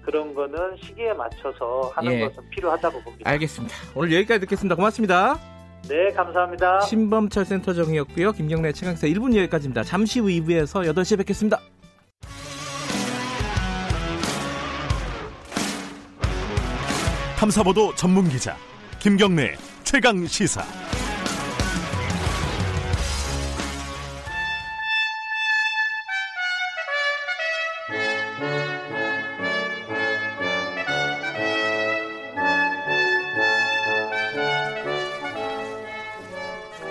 [0.02, 2.20] 그런 거는 시기에 맞춰서 하는 예.
[2.20, 3.30] 것은 필요하다고 봅니다.
[3.30, 3.74] 알겠습니다.
[3.96, 4.76] 오늘 여기까지 듣겠습니다.
[4.76, 5.36] 고맙습니다.
[5.88, 6.80] 네, 감사합니다.
[6.82, 8.32] 신범철 센터장이었고요.
[8.32, 9.82] 김경래 최강사 1분 여기까지입니다.
[9.82, 11.58] 잠시 후 2부에서 8시에 뵙겠습니다.
[17.44, 18.56] 탐사보도 전문 기자
[18.98, 20.64] 김경래 최강 시사.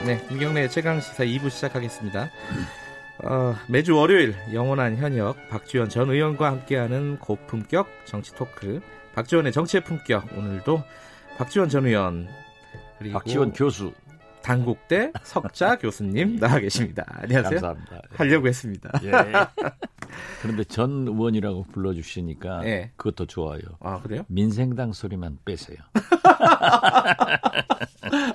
[0.05, 2.29] 네, 김경래 최강 시사 2부 시작하겠습니다.
[3.23, 8.81] 어, 매주 월요일 영원한 현역 박지원 전 의원과 함께하는 고품격 정치 토크
[9.13, 10.84] 박지원의 정치의 품격 오늘도
[11.38, 12.27] 박지원 전 의원
[13.00, 13.94] 그리고 박지원 교수
[14.42, 17.06] 단국대 석자 교수님 나와 계십니다.
[17.08, 17.62] 안녕하세요.
[17.62, 18.02] 감사합니다.
[18.15, 18.92] 하려고 했습니다.
[19.04, 19.12] 예.
[20.42, 22.92] 그런데 전 의원이라고 불러주시니까 예.
[22.98, 23.62] 그것도 좋아요.
[23.79, 24.23] 아 그래요?
[24.27, 25.77] 민생당 소리만 빼세요.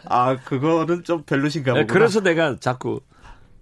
[0.06, 1.92] 아 그거는 좀 별로신가 보구나.
[1.92, 3.00] 그래서 내가 자꾸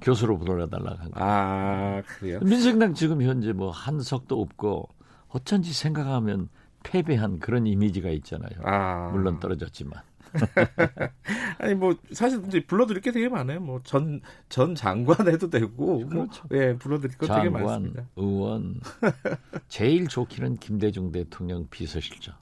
[0.00, 1.28] 교수로 불러달라고 한 거예요.
[1.28, 2.38] 아 그래요?
[2.42, 4.88] 민생당 지금 현재 뭐 한석도 없고
[5.28, 6.48] 어쩐지 생각하면
[6.86, 8.60] 패배한 그런 이미지가 있잖아요.
[8.62, 9.10] 아.
[9.12, 10.00] 물론 떨어졌지만.
[11.58, 13.60] 아니 뭐 사실 이제 불러드릴 게 되게 많아요.
[13.60, 16.44] 뭐 전전 장관 해도 되고 뭐 그렇죠.
[16.48, 18.06] 뭐, 예 불러드릴 거 되게 많습니다.
[18.16, 18.80] 의원
[19.68, 22.34] 제일 좋기는 김대중 대통령 비서실장.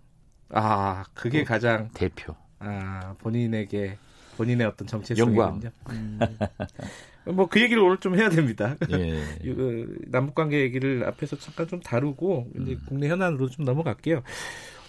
[0.51, 2.35] 아 그게 가장 대표.
[2.59, 3.99] 아 본인에게
[4.37, 5.71] 본인의 어떤 정체성이군요.
[5.91, 6.19] 음.
[7.27, 8.77] 뭐 그 얘기를 오늘 좀 해야 됩니다.
[8.91, 9.23] 예.
[9.43, 12.81] 그 남북 관계 얘기를 앞에서 잠깐 좀 다루고 이제 음.
[12.89, 14.23] 국내 현안으로 좀 넘어갈게요.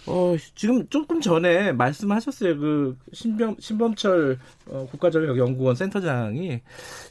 [0.06, 2.58] 어, 지금 조금 전에 말씀하셨어요.
[2.58, 6.60] 그 신범 신범철 어, 국가전력연구원 센터장이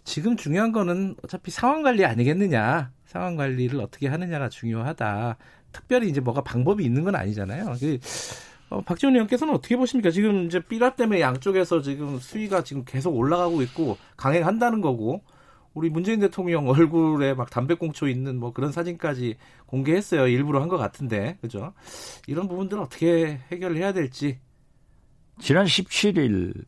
[0.04, 2.92] 지금 중요한 거는 어차피 상황 관리 아니겠느냐.
[3.06, 5.38] 상황 관리를 어떻게 하느냐가 중요하다.
[5.72, 7.76] 특별히 이제 뭐가 방법이 있는 건 아니잖아요.
[7.80, 7.98] 그
[8.70, 10.10] 어, 박지원 의원께서는 어떻게 보십니까?
[10.12, 15.24] 지금 이제 삐라 때문에 양쪽에서 지금 수위가 지금 계속 올라가고 있고 강행한다는 거고
[15.74, 19.36] 우리 문재인 대통령 얼굴에 막 담배꽁초 있는 뭐 그런 사진까지
[19.66, 20.28] 공개했어요.
[20.28, 21.74] 일부러 한 것 같은데 그죠?
[22.28, 24.40] 이런 부분들은 어떻게 해결해야 될지.
[25.40, 26.66] 지난 17일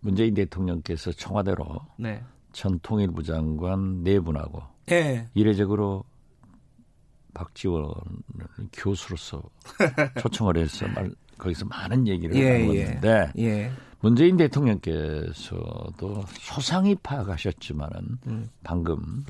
[0.00, 1.64] 문재인 대통령께서 청와대로
[1.96, 2.22] 네.
[2.52, 5.28] 전 통일부 장관 네 분하고 네.
[5.34, 6.02] 이례적으로
[7.32, 7.92] 박지원
[8.72, 9.40] 교수로서
[10.20, 13.72] 초청을 해서 말, 거기서 많은 얘기를 예, 나눴는데 예, 예.
[14.00, 18.48] 문재인 대통령께서도 소상히 파악하셨지만은 음.
[18.62, 19.24] 방금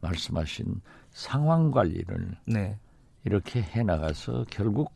[0.00, 2.78] 말씀하신 상황 관리를 네.
[3.24, 4.92] 이렇게 해 나가서 결국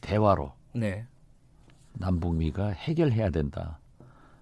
[0.00, 1.06] 대화로 네.
[1.94, 3.78] 남북미가 해결해야 된다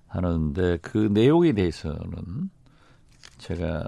[0.07, 2.51] 하는데 그 내용에 대해서는
[3.39, 3.87] 제가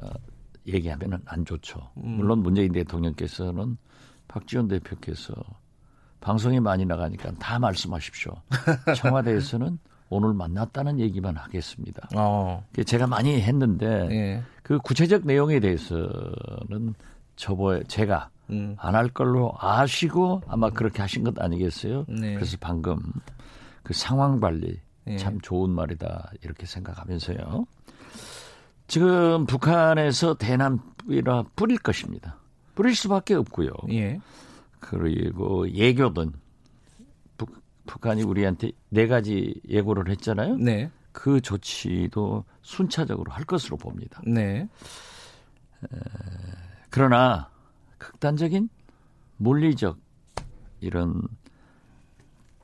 [0.66, 1.90] 얘기하면은 안 좋죠.
[1.98, 2.16] 음.
[2.16, 3.76] 물론 문재인 대통령께서는
[4.26, 5.34] 박지원 대표께서
[6.20, 8.32] 방송에 많이 나가니까 다 말씀하십시오.
[8.96, 9.78] 청와대에서는
[10.10, 12.08] 오늘 만났다는 얘기만 하겠습니다.
[12.14, 12.64] 어.
[12.86, 14.42] 제가 많이 했는데 예.
[14.62, 16.94] 그 구체적 내용에 대해서는
[17.36, 18.74] 저번에 제가 음.
[18.78, 22.06] 안할 걸로 아시고 아마 그렇게 하신 것 아니겠어요?
[22.08, 22.34] 네.
[22.34, 22.98] 그래서 방금
[23.82, 25.16] 그 상황 관리 예.
[25.16, 27.66] 참 좋은 말이다 이렇게 생각하면서요.
[28.86, 32.36] 지금 북한에서 대남이라 뿌릴 것입니다.
[32.74, 33.70] 뿌릴 수밖에 없고요.
[33.90, 34.18] 예.
[34.80, 36.32] 그리고 예교든
[37.36, 40.56] 북, 북한이 우리한테 네 가지 예고를 했잖아요.
[40.56, 40.90] 네.
[41.12, 44.20] 그 조치도 순차적으로 할 것으로 봅니다.
[44.26, 44.68] 네.
[45.82, 45.98] 에,
[46.90, 47.50] 그러나
[47.98, 48.68] 극단적인
[49.36, 49.98] 물리적
[50.80, 51.22] 이런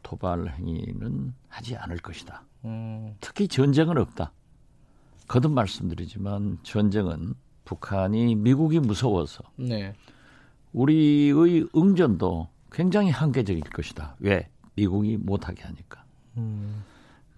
[0.02, 2.44] 도발 행위는 하지 않을 것이다.
[2.64, 3.16] 음.
[3.20, 4.32] 특히 전쟁은 없다.
[5.26, 7.34] 거듭 말씀드리지만 전쟁은
[7.64, 9.94] 북한이 미국이 무서워서 네.
[10.75, 14.16] 우리의 응전도 굉장히 한계적일 것이다.
[14.18, 14.51] 왜?
[14.75, 16.05] 미국이 못하게 하니까.
[16.37, 16.85] 음.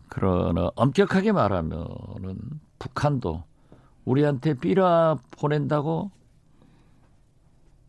[0.08, 2.36] 그러나 엄격하게 말하면은
[2.78, 3.44] 북한도
[4.04, 6.10] 우리한테 삐라 보낸다고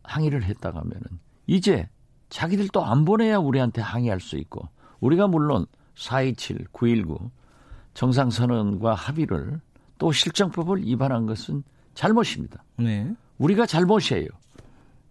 [0.02, 1.00] 항의를 했다가 하면은
[1.46, 1.88] 이제
[2.28, 4.68] 자기들도 안 보내야 우리한테 항의할 수 있고
[5.00, 7.30] 우리가 물론 427, 919
[7.94, 9.60] 정상선언과 합의를
[9.96, 11.62] 또 실정법을 위반한 것은
[11.94, 12.62] 잘못입니다.
[12.76, 13.12] 네.
[13.38, 14.28] 우리가 잘못이에요.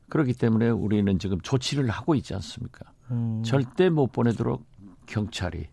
[0.09, 2.91] 그렇기 때문에 우리는 지금 조치를 하고 있지 않습니까?
[3.11, 3.41] 음.
[3.43, 4.65] 절대 못 보내도록
[5.05, 5.67] 경찰이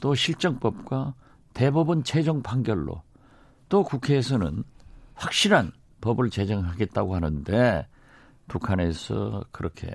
[0.00, 1.14] 또 실정법과
[1.54, 3.02] 대법원 최종 판결로
[3.68, 4.64] 또 국회에서는
[5.14, 7.86] 확실한 법을 제정하겠다고 하는데
[8.48, 9.90] 북한에서 그렇게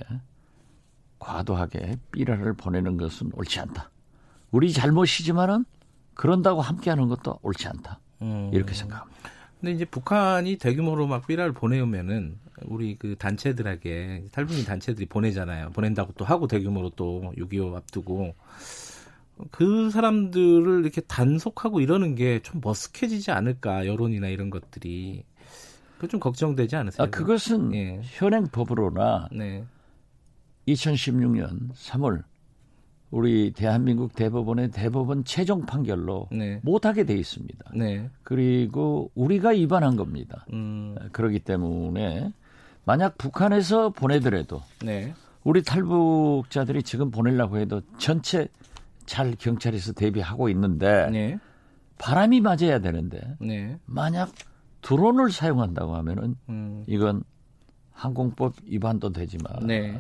[1.20, 3.91] 과도하게 삐라를 보내는 것은 옳지 않다.
[4.51, 5.65] 우리 잘못이지만은
[6.15, 7.99] 그런다고 함께하는 것도 옳지 않다.
[8.22, 8.49] 음.
[8.53, 9.20] 이렇게 생각합니다.
[9.59, 15.70] 근데 이제 북한이 대규모로 막 삐라를 보내오면은 우리 그 단체들에게 탈북민 단체들이 보내잖아요.
[15.72, 18.36] 보낸다고 또 하고 대규모로 또 6.25 앞두고
[19.51, 25.24] 그 사람들을 이렇게 단속하고 이러는 게 좀 머쓱해지지 않을까 여론이나 이런 것들이
[25.97, 27.05] 그 좀 걱정되지 않으세요?
[27.05, 27.99] 아, 그것은 예.
[28.03, 29.66] 현행 법으로나 네.
[30.68, 32.24] 2016년 3월
[33.12, 36.60] 우리 대한민국 대법원의 대법원 최종 판결로 네.
[36.64, 37.72] 못하게 돼 있습니다.
[37.76, 38.10] 네.
[38.24, 40.45] 그리고 우리가 위반한 겁니다.
[40.53, 40.95] 음.
[41.12, 42.32] 그렇기 때문에
[42.86, 45.13] 만약 북한에서 보내더라도 네.
[45.43, 48.47] 우리 탈북자들이 지금 보내려고 해도 전체
[49.05, 51.39] 잘 경찰에서 대비하고 있는데 네.
[51.97, 53.77] 바람이 맞아야 되는데 네.
[53.86, 54.32] 만약
[54.82, 56.84] 드론을 사용한다고 하면은 음.
[56.88, 57.23] 이건
[57.91, 59.99] 항공법 위반도 되지만 네.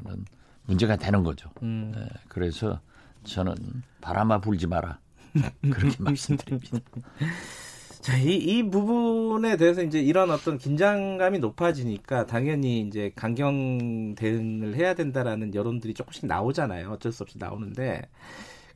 [0.63, 1.49] 문제가 되는 거죠.
[1.63, 1.91] 음.
[1.93, 2.79] 네, 그래서
[3.23, 3.55] 저는
[4.01, 4.99] 바람아 불지 마라.
[5.61, 6.79] 그렇게 말씀드립니다.
[8.01, 14.93] 자, 이, 이 부분에 대해서 이제 이런 어떤 긴장감이 높아지니까 당연히 이제 강경 대응을 해야
[14.93, 16.91] 된다라는 여론들이 조금씩 나오잖아요.
[16.91, 18.03] 어쩔 수 없이 나오는데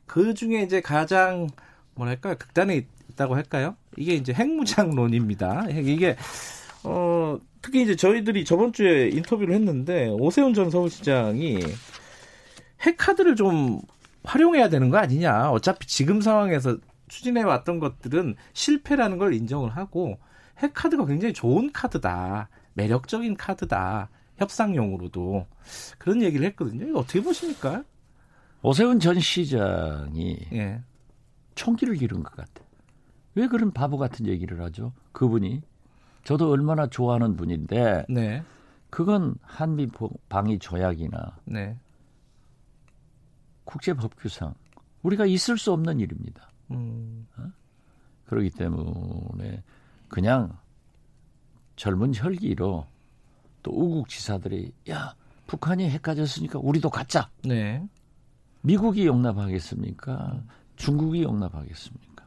[0.06, 1.48] 그 중에 이제 가장
[1.94, 3.76] 뭐랄까 극단에 있다고 할까요?
[3.96, 5.68] 이게 이제 핵무장론입니다.
[5.70, 6.16] 이게
[6.82, 11.60] 어 특히 이제 저희들이 저번 주에 인터뷰를 했는데 오세훈 전 서울시장이
[12.82, 13.80] 핵 카드를 좀
[14.24, 15.50] 활용해야 되는 거 아니냐.
[15.50, 16.76] 어차피 지금 상황에서
[17.08, 20.18] 추진해 왔던 것들은 실패라는 걸 인정을 하고
[20.58, 22.48] 핵 카드가 굉장히 좋은 카드다.
[22.74, 24.08] 매력적인 카드다.
[24.36, 25.46] 협상용으로도
[25.98, 26.86] 그런 얘기를 했거든요.
[26.88, 27.84] 이거 어떻게 보십니까?
[28.62, 30.82] 오세훈 전 시장이 예.
[31.54, 32.64] 총기를 기른 것 같아.
[33.34, 34.92] 왜 그런 바보 같은 얘기를 하죠?
[35.12, 35.62] 그분이
[36.24, 38.42] 저도 얼마나 좋아하는 분인데 네.
[38.90, 39.88] 그건 한미
[40.28, 41.76] 방위 조약이나 네.
[43.64, 44.54] 국제법규상
[45.02, 46.48] 우리가 있을 수 없는 일입니다.
[46.70, 47.26] 음.
[47.36, 47.50] 어?
[48.26, 49.62] 그렇기 때문에
[50.08, 50.56] 그냥
[51.76, 52.86] 젊은 혈기로
[53.62, 55.14] 또 우국 지사들이 야
[55.46, 57.30] 북한이 핵 가졌으니까 우리도 갖자.
[57.44, 57.86] 네.
[58.62, 60.32] 미국이 용납하겠습니까?
[60.34, 60.48] 음.
[60.76, 62.24] 중국이 용납하겠습니까?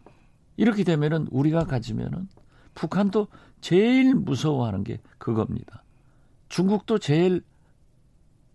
[0.55, 2.27] 이렇게 되면은 우리가 가지면은
[2.75, 3.27] 북한도
[3.61, 5.83] 제일 무서워하는 게 그겁니다.
[6.49, 7.41] 중국도 제일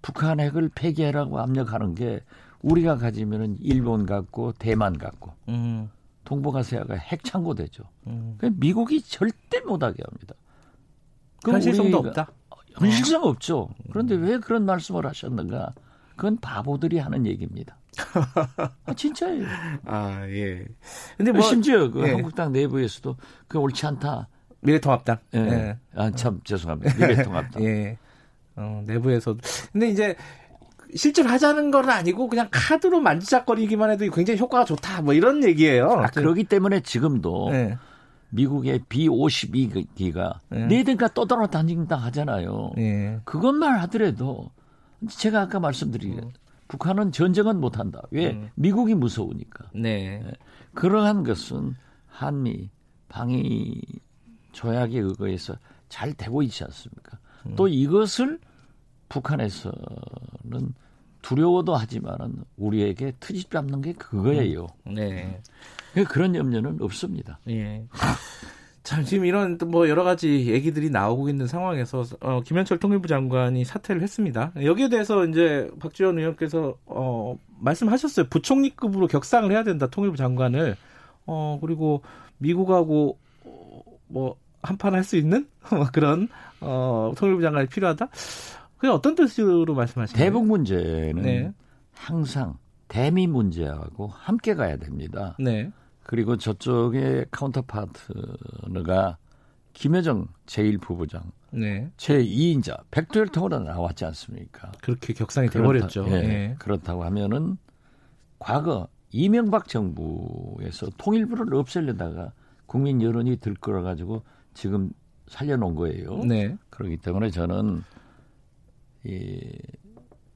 [0.00, 2.22] 북한 핵을 폐기하라고 압력하는 게
[2.62, 5.90] 우리가 가지면은 일본 같고 대만 같고 음.
[6.24, 7.84] 동북아시아가 핵 창고 되죠.
[8.06, 8.38] 음.
[8.54, 10.34] 미국이 절대 못하게 합니다.
[11.44, 12.28] 현실성도 없다.
[12.78, 13.68] 현실성 없죠.
[13.90, 15.74] 그런데 왜 그런 말씀을 하셨는가?
[16.16, 17.76] 그건 바보들이 하는 얘기입니다.
[18.86, 19.46] 아, 진짜예요.
[19.84, 20.64] 아, 예.
[21.16, 22.12] 근데 뭐 심지어 그 예.
[22.12, 23.16] 한국당 내부에서도
[23.48, 24.28] 그 옳지 않다.
[24.60, 25.18] 미래통합당.
[25.34, 25.38] 예.
[25.38, 25.78] 예.
[25.94, 26.94] 아, 참 죄송합니다.
[26.94, 27.62] 미래통합당.
[27.64, 27.98] 예.
[28.56, 29.40] 어, 내부에서도.
[29.72, 30.16] 근데 이제
[30.94, 35.02] 실제로 하자는 건 아니고 그냥 카드로 만지작거리기만 해도 굉장히 효과가 좋다.
[35.02, 35.90] 뭐 이런 얘기예요.
[35.90, 37.78] 아, 그러기 때문에 지금도 네.
[38.30, 40.66] 미국의 B52기가 네.
[40.66, 42.72] 네대가 떠돌아 다닌다 하잖아요.
[42.76, 43.20] 네.
[43.24, 44.50] 그것만 하더라도
[45.08, 46.30] 제가 아까 말씀드린 음.
[46.68, 48.02] 북한은 전쟁은 못 한다.
[48.10, 48.30] 왜?
[48.30, 48.48] 음.
[48.54, 49.70] 미국이 무서우니까.
[49.74, 50.20] 네.
[50.24, 50.32] 네.
[50.74, 51.74] 그러한 것은
[52.06, 52.70] 한미
[53.08, 53.80] 방위
[54.52, 55.54] 조약에 의거해서
[55.88, 57.18] 잘 되고 있지 않습니까?
[57.46, 57.54] 음.
[57.56, 58.38] 또 이것을
[59.12, 60.74] 북한에서는
[61.20, 64.66] 두려워도 하지만은 우리에게 트집 잡는 게 그거예요.
[64.86, 64.94] 음.
[64.94, 65.40] 네.
[66.08, 67.38] 그런 염려는 없습니다.
[67.50, 67.84] 예.
[68.82, 74.02] 참 지금 이런 뭐 여러 가지 얘기들이 나오고 있는 상황에서 어, 김현철 통일부 장관이 사퇴를
[74.02, 74.50] 했습니다.
[74.60, 78.26] 여기에 대해서 이제 박지원 의원께서 어, 말씀하셨어요.
[78.28, 80.76] 부총리급으로 격상을 해야 된다 통일부 장관을
[81.26, 82.02] 어, 그리고
[82.38, 85.46] 미국하고 어, 뭐 한판 할 수 있는
[85.92, 86.28] 그런
[86.60, 88.08] 어, 통일부 장관이 필요하다.
[88.82, 90.24] 그게 어떤 뜻으로 말씀하시나요?
[90.24, 91.52] 대북 문제는 네.
[91.94, 92.58] 항상
[92.88, 95.36] 대미 문제하고 함께 가야 됩니다.
[95.38, 95.70] 네.
[96.02, 99.18] 그리고 저쪽에 카운터파트너가
[99.72, 101.22] 김여정 제1부부장,
[101.52, 101.92] 네.
[101.96, 104.72] 제2인자 백두혈통으로 나왔지 않습니까?
[104.82, 106.06] 그렇게 격상이 돼버렸죠.
[106.08, 106.56] 예, 네.
[106.58, 107.58] 그렇다고 하면은
[108.40, 112.32] 과거 이명박 정부에서 통일부를 없애려다가
[112.66, 114.24] 국민 여론이 들끓어가지고
[114.54, 114.90] 지금
[115.28, 116.16] 살려놓은 거예요.
[116.24, 116.56] 네.
[116.70, 117.84] 그렇기 때문에 저는
[119.04, 119.58] 이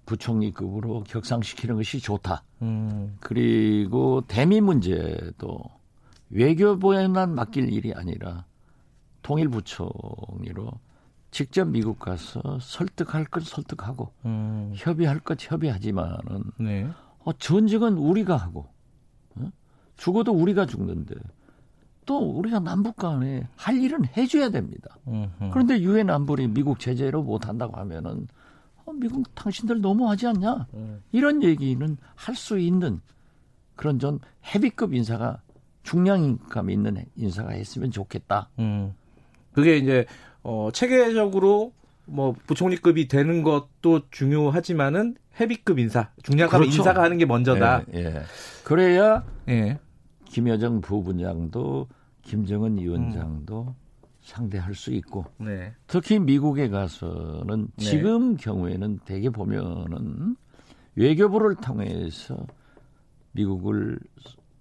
[0.06, 2.42] 부총리급으로 격상시키는 것이 좋다.
[2.62, 3.16] 음.
[3.20, 5.60] 그리고 대미 문제도
[6.30, 8.44] 외교부에만 맡길 일이 아니라
[9.22, 10.70] 통일부총리로
[11.30, 14.72] 직접 미국 가서 설득할 것 설득하고 음.
[14.74, 16.88] 협의할 것 협의하지만은 네.
[17.24, 18.68] 어, 전쟁은 우리가 하고
[19.34, 19.50] 어?
[19.96, 21.14] 죽어도 우리가 죽는데
[22.06, 24.96] 또 우리가 남북 간에 할 일은 해줘야 됩니다.
[25.08, 25.50] 음흠.
[25.52, 28.28] 그런데 유엔 안보리 미국 제재로 못 한다고 하면은
[28.86, 30.66] 어, 미국 당신들 너무하지 않냐?
[30.74, 31.02] 음.
[31.12, 33.00] 이런 얘기는 할 수 있는
[33.74, 34.18] 그런 좀
[34.54, 35.42] 헤비급 인사가
[35.82, 38.48] 중량감 있는 인사가 했으면 좋겠다.
[38.58, 38.94] 음.
[39.52, 40.06] 그게 이제
[40.42, 41.72] 어 체계적으로
[42.04, 46.76] 뭐 부총리급이 되는 것도 중요하지만은 헤비급 인사, 중량감 그렇죠.
[46.78, 47.82] 인사가 하는 게 먼저다.
[47.94, 48.22] 예, 예.
[48.64, 49.78] 그래야 예.
[50.26, 51.88] 김여정 부부장도
[52.22, 53.85] 김정은 위원장도 음.
[54.26, 55.72] 상대할 수 있고 네.
[55.86, 57.84] 특히 미국에 가서는 네.
[57.84, 60.36] 지금 경우에는 대개 보면은
[60.96, 62.36] 외교부를 통해서
[63.32, 64.00] 미국을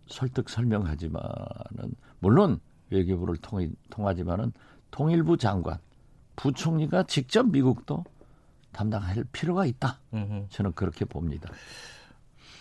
[0.08, 2.60] 설득 설명하지만은 물론
[2.92, 4.54] 외교부를 통해, 통하지만은
[4.92, 5.80] 통일부 장관
[6.36, 8.04] 부총리가 직접 미국도
[8.72, 10.00] 담당할 필요가 있다.
[10.50, 11.50] 저는 그렇게 봅니다.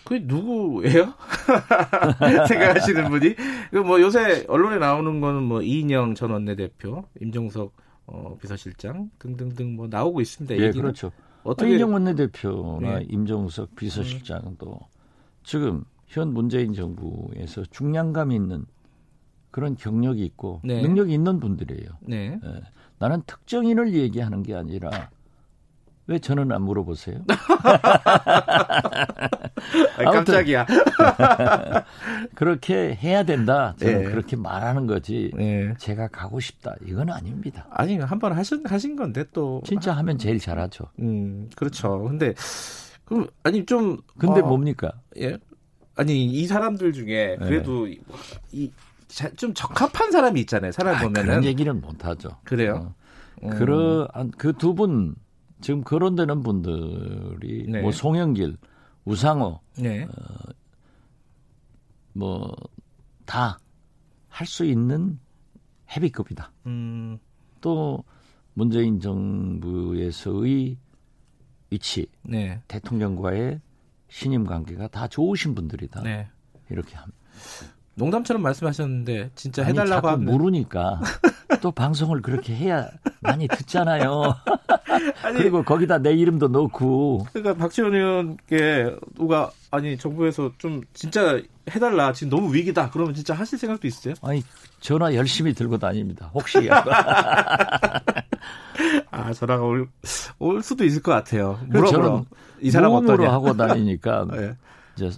[0.05, 1.13] 그게 누구예요?
[2.47, 3.35] 생각하시는 분이?
[3.71, 7.75] 그뭐 요새 언론에 나오는 거는 뭐 이인영 전 원내대표, 임종석
[8.07, 10.63] 어, 비서실장 등등등 뭐 나오고 있습니다.
[10.63, 11.11] 예, 그렇죠.
[11.43, 13.05] 어떻게 이인영 원내대표나 네.
[13.09, 14.79] 임종석 비서실장도 음.
[15.43, 18.65] 지금 현 문재인 정부에서 중량감 있는
[19.49, 20.81] 그런 경력이 있고 네.
[20.81, 21.89] 능력이 있는 분들이에요.
[22.01, 22.39] 네.
[22.43, 22.61] 예.
[22.99, 25.09] 나는 특정인을 얘기하는 게 아니라
[26.07, 27.17] 왜 저는 안 물어보세요?
[29.97, 30.65] 아니, 깜짝이야.
[32.35, 33.73] 그렇게 해야 된다.
[33.79, 34.11] 저는 네.
[34.11, 35.31] 그렇게 말하는 거지.
[35.35, 35.73] 네.
[35.79, 36.75] 제가 가고 싶다.
[36.85, 37.65] 이건 아닙니다.
[37.71, 40.85] 아니 한 번 하신 하신 건데 또 진짜 하면 제일 잘하죠.
[40.99, 41.99] 음 그렇죠.
[42.03, 42.33] 근데
[43.03, 44.91] 그 아니 좀 근데 어, 뭡니까?
[45.19, 45.37] 예.
[45.95, 47.97] 아니 이 사람들 중에 그래도 네.
[48.51, 48.71] 이,
[49.37, 50.71] 좀 적합한 사람이 있잖아요.
[50.71, 52.29] 사람 아, 보면은 그런 얘기는 못 하죠.
[52.43, 52.93] 그래요.
[53.41, 53.47] 어.
[53.47, 53.49] 음.
[53.57, 55.15] 그런 그두 분
[55.65, 57.81] 지금 거론되는 분들이 네.
[57.81, 58.55] 뭐 송영길,
[59.03, 60.03] 우상호, 네.
[60.03, 60.09] 어,
[62.13, 63.57] 뭐다
[64.29, 65.19] 할 수 있는
[65.89, 66.51] 헤비급이다.
[66.67, 67.17] 음.
[67.61, 68.03] 또
[68.53, 70.77] 문재인 정부에서의
[71.71, 72.61] 위치, 네.
[72.67, 73.59] 대통령과의
[74.07, 76.03] 신임 관계가 다 좋으신 분들이다.
[76.03, 76.29] 네.
[76.69, 77.17] 이렇게 합니다.
[77.95, 80.99] 농담처럼 말씀하셨는데 진짜 아니, 해달라고 하면 모르니까
[81.61, 82.89] 또 방송을 그렇게 해야
[83.21, 84.35] 많이 듣잖아요.
[85.23, 87.25] 아니, 그리고 거기다 내 이름도 넣고.
[87.33, 91.41] 그러니까 박지원 의원께 누가 아니 정부에서 좀 진짜
[91.71, 94.13] 해달라 지금 너무 위기다 그러면 진짜 하실 생각도 있으세요?
[94.21, 94.43] 아니
[94.79, 96.29] 전화 열심히 들고 다닙니다.
[96.33, 96.69] 혹시
[99.11, 99.87] 아 전화가 올,
[100.39, 101.59] 올 수도 있을 것 같아요.
[101.67, 102.25] 물어보러
[102.61, 104.55] 이 사람 어떠냐 하고 다니니까 네.
[104.95, 105.09] 이제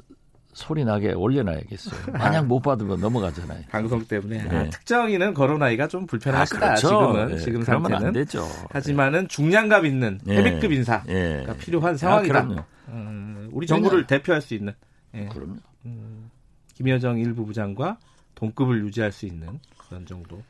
[0.57, 2.13] 소리 나게 올려놔야겠어요.
[2.13, 3.61] 만약 못 받으면 넘어가잖아요.
[3.69, 4.57] 방송 때문에 네.
[4.57, 6.57] 아, 특정인은 거론하기가 좀 불편하시다.
[6.57, 6.87] 아, 그렇죠.
[6.87, 7.37] 지금은 네.
[7.37, 8.07] 지금 상태는.
[8.07, 8.43] 안 되죠.
[8.71, 10.37] 하지만은 중량감 있는 네.
[10.37, 11.45] 헤비급 인사가 네.
[11.59, 12.39] 필요한 아, 상황이다.
[12.39, 14.73] 아, 음, 우리 정부를 대표할 수 있는.
[15.13, 15.27] 예.
[15.27, 15.57] 그럼요.
[15.85, 16.31] 음,
[16.73, 17.99] 김여정 일부 부장과
[18.33, 20.41] 동급을 유지할 수 있는 그런 정도.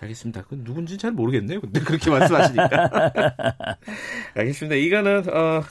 [0.00, 0.44] 알겠습니다.
[0.48, 1.60] 그 누군지 잘 모르겠네요.
[1.60, 2.90] 근데 그렇게 말씀하시니까.
[4.36, 4.76] 알겠습니다.
[4.76, 5.62] 이거는 어.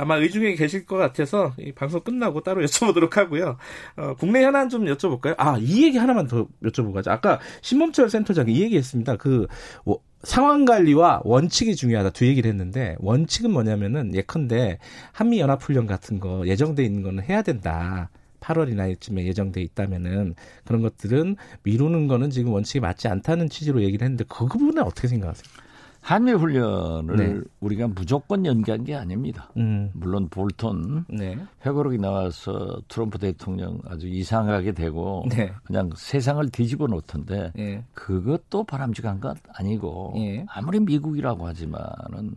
[0.00, 3.58] 아마 의중에 계실 것 같아서 이 방송 끝나고 따로 여쭤보도록 하고요.
[3.96, 5.34] 어, 국내 현안 좀 여쭤볼까요?
[5.36, 7.10] 아, 이 얘기 하나만 더 여쭤보고 가죠.
[7.10, 9.16] 아까 신범철 센터장이 이 얘기 했습니다.
[9.16, 9.46] 그,
[9.84, 14.78] 어, 상황 관리와 원칙이 중요하다 두 얘기를 했는데 원칙은 뭐냐면은 예컨대
[15.12, 18.10] 한미 연합 훈련 같은 거 예정돼 있는 거는 해야 된다.
[18.40, 20.34] 8월이나 이쯤에 예정돼 있다면은
[20.64, 25.69] 그런 것들은 미루는 거는 지금 원칙에 맞지 않다는 취지로 얘기를 했는데 그 부분은 어떻게 생각하세요?
[26.00, 27.40] 한미 훈련을 네.
[27.60, 29.50] 우리가 무조건 연기한 게 아닙니다.
[29.56, 29.90] 음.
[29.92, 31.38] 물론 볼턴 네.
[31.64, 35.52] 회고록이 나와서 트럼프 대통령 아주 이상하게 되고 네.
[35.64, 37.84] 그냥 세상을 뒤집어 놓던데 네.
[37.92, 40.44] 그것도 바람직한 것 아니고 예.
[40.48, 42.34] 아무리 미국이라고 하지만은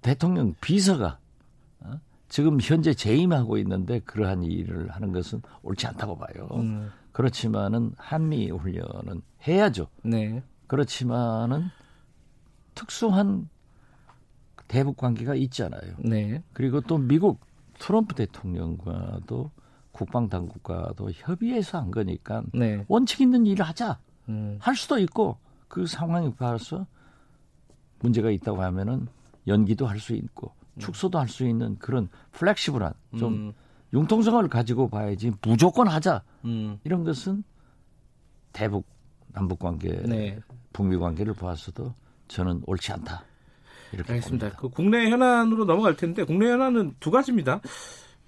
[0.00, 1.18] 대통령 비서가
[1.80, 2.00] 어?
[2.28, 6.48] 지금 현재 재임하고 있는데 그러한 일을 하는 것은 옳지 않다고 봐요.
[6.54, 6.90] 음.
[7.12, 9.86] 그렇지만은 한미 훈련은 해야죠.
[10.02, 10.42] 네.
[10.66, 11.70] 그렇지만은
[12.76, 13.48] 특수한
[14.68, 15.94] 대북 관계가 있잖아요.
[15.98, 16.42] 네.
[16.52, 17.40] 그리고 또 미국
[17.78, 19.50] 트럼프 대통령과도
[19.90, 22.84] 국방 당국과도 협의해서 한 거니까 네.
[22.86, 23.98] 원칙 있는 일을 하자.
[24.28, 24.58] 음.
[24.60, 26.86] 할 수도 있고 그 상황에 봐서
[28.00, 29.08] 문제가 있다고 하면은
[29.46, 30.80] 연기도 할 수 있고 음.
[30.80, 33.52] 축소도 할 수 있는 그런 플렉시블한 좀 음.
[33.94, 36.22] 융통성을 가지고 봐야지 무조건 하자.
[36.44, 36.78] 음.
[36.84, 37.42] 이런 것은
[38.52, 38.84] 대북
[39.32, 40.38] 남북 관계, 네.
[40.72, 41.94] 북미 관계를 보았어도
[42.28, 43.24] 저는 옳지 않다.
[43.92, 44.46] 이렇게 알겠습니다.
[44.46, 44.60] 봅니다.
[44.60, 47.60] 그 국내 현안으로 넘어갈 텐데 국내 현안은 두 가지입니다.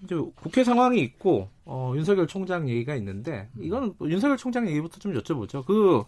[0.04, 5.12] 이제 국회 상황이 있고 어, 윤석열 총장 얘기가 있는데 이거는 뭐 윤석열 총장 얘기부터 좀
[5.14, 5.64] 여쭤보죠.
[5.66, 6.04] 그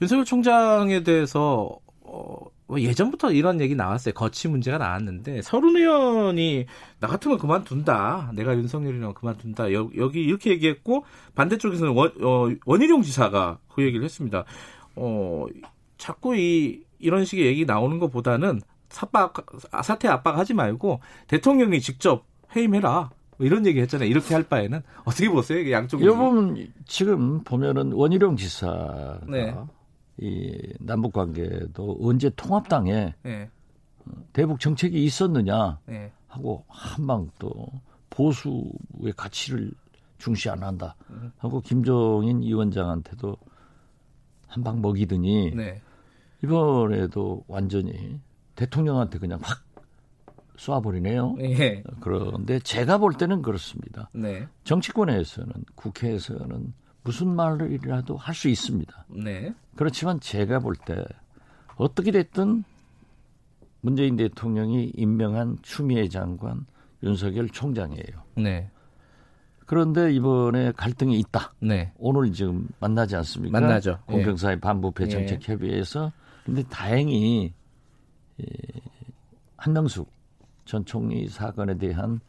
[0.00, 2.36] 윤석열 총장에 대해서 어,
[2.66, 4.14] 뭐 예전부터 이런 얘기 나왔어요.
[4.14, 6.66] 거치 문제가 나왔는데 서른 의원이
[7.00, 8.32] 나 같으면 그만둔다.
[8.34, 9.72] 내가 윤석열이랑 그만둔다.
[9.72, 14.44] 여, 기 이렇게 얘기했고 반대쪽에서는 원, 어, 원희룡 지사가 그 얘기를 했습니다.
[14.96, 15.46] 어,
[15.98, 19.34] 자꾸 이 이런 식의 얘기 나오는 것보다는 사박
[19.82, 22.24] 사태 압박하지 말고 대통령이 직접
[22.54, 23.10] 해임해라.
[23.36, 24.08] 뭐 이런 얘기 했잖아요.
[24.08, 25.70] 이렇게 할 바에는 어떻게 보세요?
[25.72, 26.02] 양쪽.
[26.02, 29.54] 이 부분 지금 보면은 원희룡 지사가 네.
[30.18, 33.50] 이 남북 관계도 언제 통합당에 네.
[34.32, 36.12] 대북 정책이 있었느냐 네.
[36.28, 37.66] 하고 한방 또
[38.10, 39.72] 보수의 가치를
[40.18, 41.32] 중시 안 한다 음.
[41.38, 43.36] 하고 김종인 위원장한테도
[44.46, 45.82] 한 방 먹이더니 네.
[46.44, 48.20] 이번에도 완전히
[48.54, 49.64] 대통령한테 그냥 확
[50.56, 51.40] 쏴버리네요.
[51.40, 51.82] 예.
[52.00, 54.10] 그런데 제가 볼 때는 그렇습니다.
[54.12, 54.46] 네.
[54.62, 56.72] 정치권에서는 국회에서는
[57.02, 59.06] 무슨 말이라도 할 수 있습니다.
[59.08, 59.52] 네.
[59.76, 61.04] 그렇지만 제가 볼 때
[61.76, 62.62] 어떻게 됐든
[63.80, 66.66] 문재인 대통령이 임명한 추미애 장관,
[67.02, 68.22] 윤석열 총장이에요.
[68.36, 68.70] 네.
[69.66, 71.52] 그런데 이번에 갈등이 있다.
[71.60, 71.92] 네.
[71.98, 73.60] 오늘 지금 만나지 않습니까?
[73.60, 73.98] 만나죠.
[74.06, 76.12] 공평사회 반부패 정책 협의회에서
[76.44, 77.52] 근데 다행히
[78.40, 78.46] 예,
[79.56, 80.10] 한명숙
[80.64, 82.20] 전 총리 사건에 대한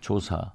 [0.00, 0.52] 조사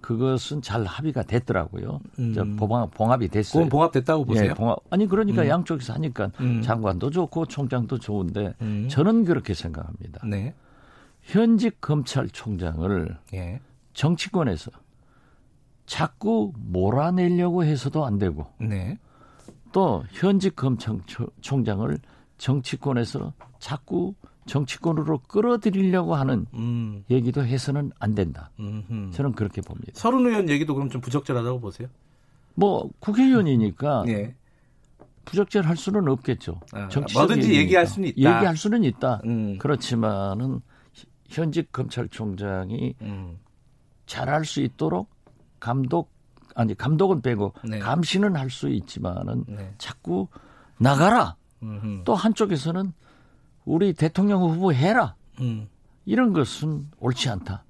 [0.00, 2.00] 그것은 잘 합의가 됐더라고요.
[2.20, 2.56] 음.
[2.56, 3.64] 봉합, 봉합이 됐어요.
[3.64, 4.50] 그건 봉합됐다고 예, 보세요?
[4.50, 4.78] 예, 봉합.
[4.90, 5.48] 아니 그러니까 음.
[5.48, 6.62] 양쪽에서 하니까 음.
[6.62, 8.86] 장관도 좋고 총장도 좋은데 음.
[8.88, 10.24] 저는 그렇게 생각합니다.
[10.26, 10.54] 네.
[11.22, 13.60] 현직 검찰총장을 예.
[13.94, 14.70] 정치권에서
[15.86, 18.98] 자꾸 몰아내려고 해서도 안 되고 네.
[19.72, 21.98] 또 현직 검찰총장을
[22.38, 24.14] 정치권에서 자꾸
[24.46, 27.04] 정치권으로 끌어들이려고 하는 음.
[27.10, 28.50] 얘기도 해서는 안 된다.
[28.60, 29.10] 음흠.
[29.12, 29.92] 저는 그렇게 봅니다.
[29.94, 31.88] 서른 의원 얘기도 그럼 좀 부적절하다고 보세요?
[32.54, 34.34] 뭐 국회의원이니까 네.
[35.24, 36.60] 부적절할 수는 없겠죠.
[36.72, 38.16] 아, 뭐든지 얘기할 수는 있다.
[38.18, 39.20] 얘기할 수는 있다.
[39.24, 39.58] 음.
[39.58, 40.60] 그렇지만은
[41.28, 43.38] 현직 검찰총장이 음.
[44.06, 45.10] 잘할 수 있도록
[45.58, 46.15] 감독
[46.56, 47.78] 아니 감독은 빼고 네.
[47.78, 49.74] 감시는 할 수 있지만은 네.
[49.78, 50.28] 자꾸
[50.78, 51.36] 나가라.
[51.62, 52.02] 음흠.
[52.04, 52.92] 또 한쪽에서는
[53.64, 55.14] 우리 대통령 후보 해라.
[55.40, 55.68] 음.
[56.04, 57.64] 이런 것은 옳지 않다.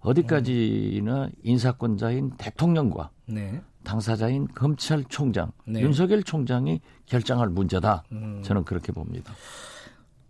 [0.00, 1.30] 어디까지나 음.
[1.42, 3.62] 인사권자인 대통령과 네.
[3.84, 5.80] 당사자인 검찰총장 네.
[5.80, 8.02] 윤석열 총장이 결정할 문제다.
[8.12, 8.42] 음.
[8.42, 9.32] 저는 그렇게 봅니다.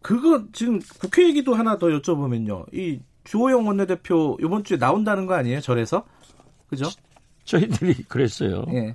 [0.02, 2.72] 그거 지금 국회 얘기도 하나 더 여쭤보면요.
[2.74, 5.61] 이 주호영 원내대표 이번 주에 나온다는 거 아니에요?
[5.61, 6.04] 절에서
[6.68, 6.86] 그죠?
[7.47, 8.64] 저희들이 그랬어요.
[8.68, 8.94] 네.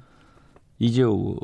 [0.77, 1.37] 이재호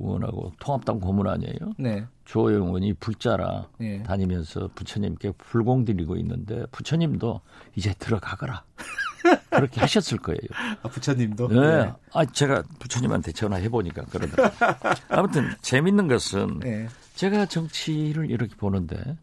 [0.00, 1.58] 의원하고 통합당 고문 아니에요?
[1.78, 2.06] 네.
[2.24, 4.02] 조호영 의원이 불자라 네.
[4.02, 7.40] 다니면서 부처님께 불공 드리고 있는데 부처님도
[7.76, 8.64] 이제 들어가거라.
[9.50, 10.40] 그렇게 하셨을 거예요.
[10.82, 11.48] 아, 부처님도?
[11.48, 11.60] 네.
[11.60, 11.92] 네.
[12.14, 14.52] 아, 제가 부처님한테 전화해 보니까 그러다.
[15.10, 16.88] 아무튼 재밌는 것은 네.
[17.14, 19.18] 제가 정치를 이렇게 보는데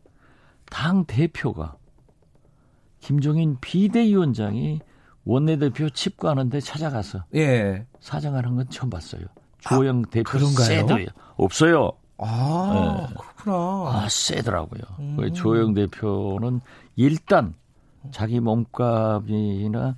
[0.70, 1.76] 당 대표가
[3.00, 4.80] 김종인 비대위원장이
[5.26, 7.86] 원내대표 칩과하는데 찾아가서 예.
[8.00, 9.22] 사정하는 건 처음 봤어요.
[9.60, 11.08] 조영 아, 대표 세더요
[11.38, 11.92] 없어요.
[12.18, 13.16] 아 네.
[13.16, 13.56] 그렇구나.
[13.56, 14.82] 아 세더라고요.
[15.00, 15.34] 음.
[15.34, 16.62] 조영 대표는
[16.96, 17.54] 일단
[18.12, 19.96] 자기 몸값이나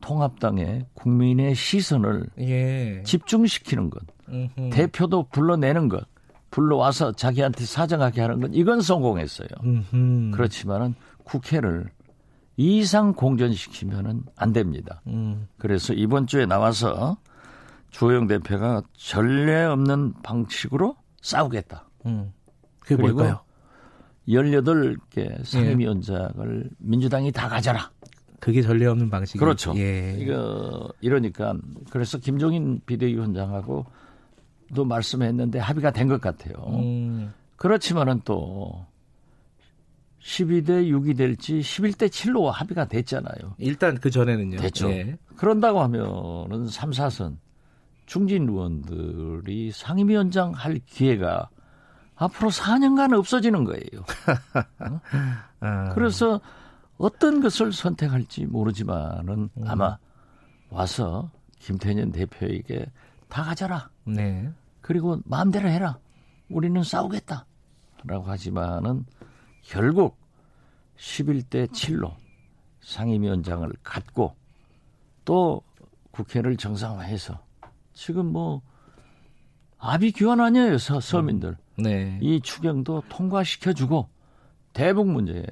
[0.00, 3.02] 통합당의 국민의 시선을 예.
[3.02, 4.70] 집중시키는 것, 음흠.
[4.70, 6.04] 대표도 불러내는 것,
[6.50, 9.48] 불러와서 자기한테 사정하게 하는 것, 이건 성공했어요.
[9.62, 10.30] 음흠.
[10.32, 10.94] 그렇지만은
[11.24, 11.90] 국회를
[12.62, 15.00] 이상 공전시키면은 안 됩니다.
[15.06, 15.48] 음.
[15.56, 17.16] 그래서 이번 주에 나와서
[17.90, 21.88] 주호영 대표가 전례 없는 방식으로 싸우겠다.
[22.04, 22.34] 음.
[22.80, 23.40] 그게 뭘까요?
[24.28, 26.70] 18개 상임위원장을 예.
[26.78, 27.90] 민주당이 다 가져라.
[28.40, 29.74] 그게 전례 없는 방식이 그렇죠.
[29.76, 30.16] 예.
[30.18, 31.54] 이거 이러니까
[31.88, 33.86] 그래서 김종인 비대위원장하고
[34.74, 36.54] 도 말씀했는데 합의가 된 것 같아요.
[36.78, 37.32] 음.
[37.56, 38.86] 그렇지만은 또
[40.22, 43.54] 12대 6이 될지 11대 7로 합의가 됐잖아요.
[43.58, 44.58] 일단 그 전에는요.
[44.58, 44.90] 됐죠.
[44.90, 45.16] 예.
[45.36, 47.38] 그런다고 하면은 3, 4선
[48.06, 51.48] 중진 의원들이 상임위원장 할 기회가
[52.16, 54.04] 앞으로 4년간 없어지는 거예요.
[54.80, 55.00] 어?
[55.60, 55.94] 아.
[55.94, 56.40] 그래서
[56.98, 59.64] 어떤 것을 선택할지 모르지만은 음.
[59.66, 59.96] 아마
[60.68, 62.86] 와서 김태년 대표에게
[63.28, 63.88] 다 가져라.
[64.04, 64.50] 네.
[64.82, 65.98] 그리고 마음대로 해라.
[66.50, 67.46] 우리는 싸우겠다.
[68.04, 69.06] 라고 하지만은
[69.70, 70.18] 결국
[70.96, 72.12] 11대 7로
[72.80, 74.34] 상임위원장을 갖고
[75.24, 75.62] 또
[76.10, 77.38] 국회를 정상화해서
[77.92, 78.62] 지금 뭐
[79.78, 81.82] 아비 규환 아니에요 서, 서민들 음.
[81.84, 82.18] 네.
[82.20, 84.08] 이 추경도 통과시켜주고
[84.72, 85.46] 대북 문제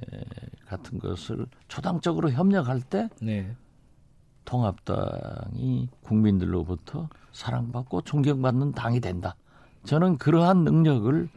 [0.66, 3.54] 같은 것을 초당적으로 협력할 때 네.
[4.44, 9.36] 통합당이 국민들로부터 사랑받고 존경받는 당이 된다.
[9.84, 11.28] 저는 그러한 능력을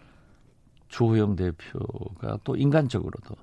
[0.92, 3.36] 조호영 대표가 또 인간적으로도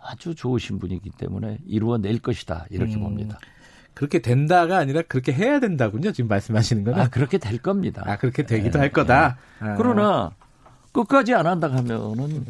[0.00, 3.38] 아주 좋으신 분이기 때문에 이루어낼 것이다 이렇게 음, 봅니다.
[3.92, 6.12] 그렇게 된다가 아니라 그렇게 해야 된다군요.
[6.12, 7.00] 지금 말씀하시는 거는.
[7.00, 8.02] 아 그렇게 될 겁니다.
[8.06, 9.38] 아 그렇게 되기도 네, 할 거다.
[9.60, 9.68] 네.
[9.68, 9.74] 아.
[9.76, 10.32] 그러나
[10.92, 12.46] 끝까지 안 한다 하면은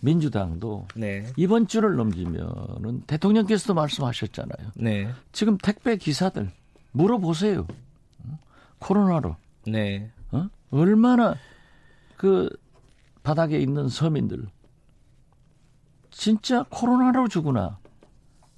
[0.00, 1.26] 민주당도 네.
[1.36, 4.72] 이번 주를 넘기면은 대통령께서도 말씀하셨잖아요.
[4.76, 5.10] 네.
[5.32, 6.50] 지금 택배 기사들
[6.92, 7.66] 물어보세요.
[8.78, 9.36] 코로나로.
[9.66, 10.10] 네.
[10.30, 10.48] 어?
[10.70, 11.34] 얼마나
[12.16, 12.48] 그
[13.24, 14.46] 바닥에 있는 서민들
[16.10, 17.78] 진짜 코로나로 죽으나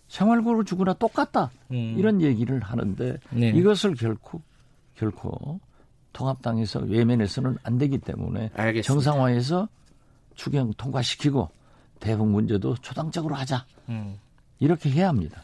[0.08, 1.94] 생활고로 죽으나 똑같다 음.
[1.96, 3.48] 이런 얘기를 하는데 네.
[3.50, 4.42] 이것을 결코
[4.94, 5.60] 결코
[6.12, 8.82] 통합당에서 외면해서는 안 되기 때문에 알겠습니다.
[8.82, 9.68] 정상화해서
[10.34, 11.48] 추경 통과시키고
[12.00, 14.18] 대북 문제도 초당적으로 하자 음.
[14.58, 15.42] 이렇게 해야 합니다.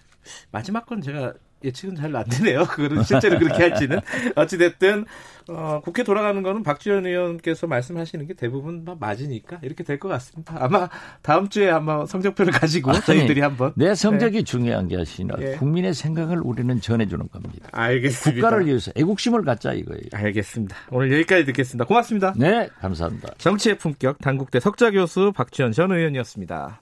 [0.51, 1.33] 마지막 건 제가
[1.65, 2.65] 예측은 잘 안 되네요.
[2.71, 3.99] 그거는 실제로 그렇게 할지는.
[4.37, 5.07] 어찌됐든,
[5.49, 10.57] 어, 국회 돌아가는 거는 박지원 의원께서 말씀하시는 게 대부분 맞으니까 이렇게 될 것 같습니다.
[10.59, 10.89] 아마
[11.23, 13.73] 다음 주에 한번 성적표를 가지고 아니, 저희들이 한번.
[13.77, 14.45] 내 성적이 네.
[14.45, 15.57] 중요한 게 아니라 네.
[15.57, 17.69] 국민의 생각을 우리는 전해주는 겁니다.
[17.73, 18.43] 알겠습니다.
[18.43, 20.03] 국가를 위해서 애국심을 갖자 이거예요.
[20.13, 20.77] 알겠습니다.
[20.91, 21.85] 오늘 여기까지 듣겠습니다.
[21.87, 22.35] 고맙습니다.
[22.37, 23.31] 네, 감사합니다.
[23.39, 26.82] 정치의 품격 단국대 석자 교수 박지원 전 의원이었습니다.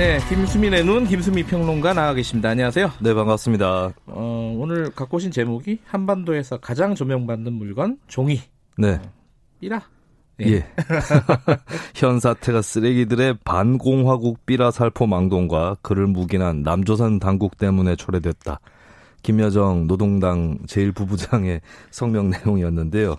[0.00, 2.48] 네, 김수민의 눈 김수미 평론가 나와 계십니다.
[2.48, 2.90] 안녕하세요.
[3.02, 3.92] 네, 반갑습니다.
[4.06, 8.40] 어, 오늘 갖고 오신 제목이 한반도에서 가장 조명받는 물건 종이.
[8.78, 8.94] 네.
[8.94, 9.12] 어,
[9.60, 9.82] 삐라.
[10.38, 10.52] 네.
[10.52, 10.66] 예.
[11.94, 18.58] 현 사태가 쓰레기들의 반공화국 삐라 살포 망동과 그를 묵인한 남조선 당국 때문에 초래됐다.
[19.22, 21.60] 김여정 노동당 제1부부장의
[21.90, 23.16] 성명 내용이었는데요.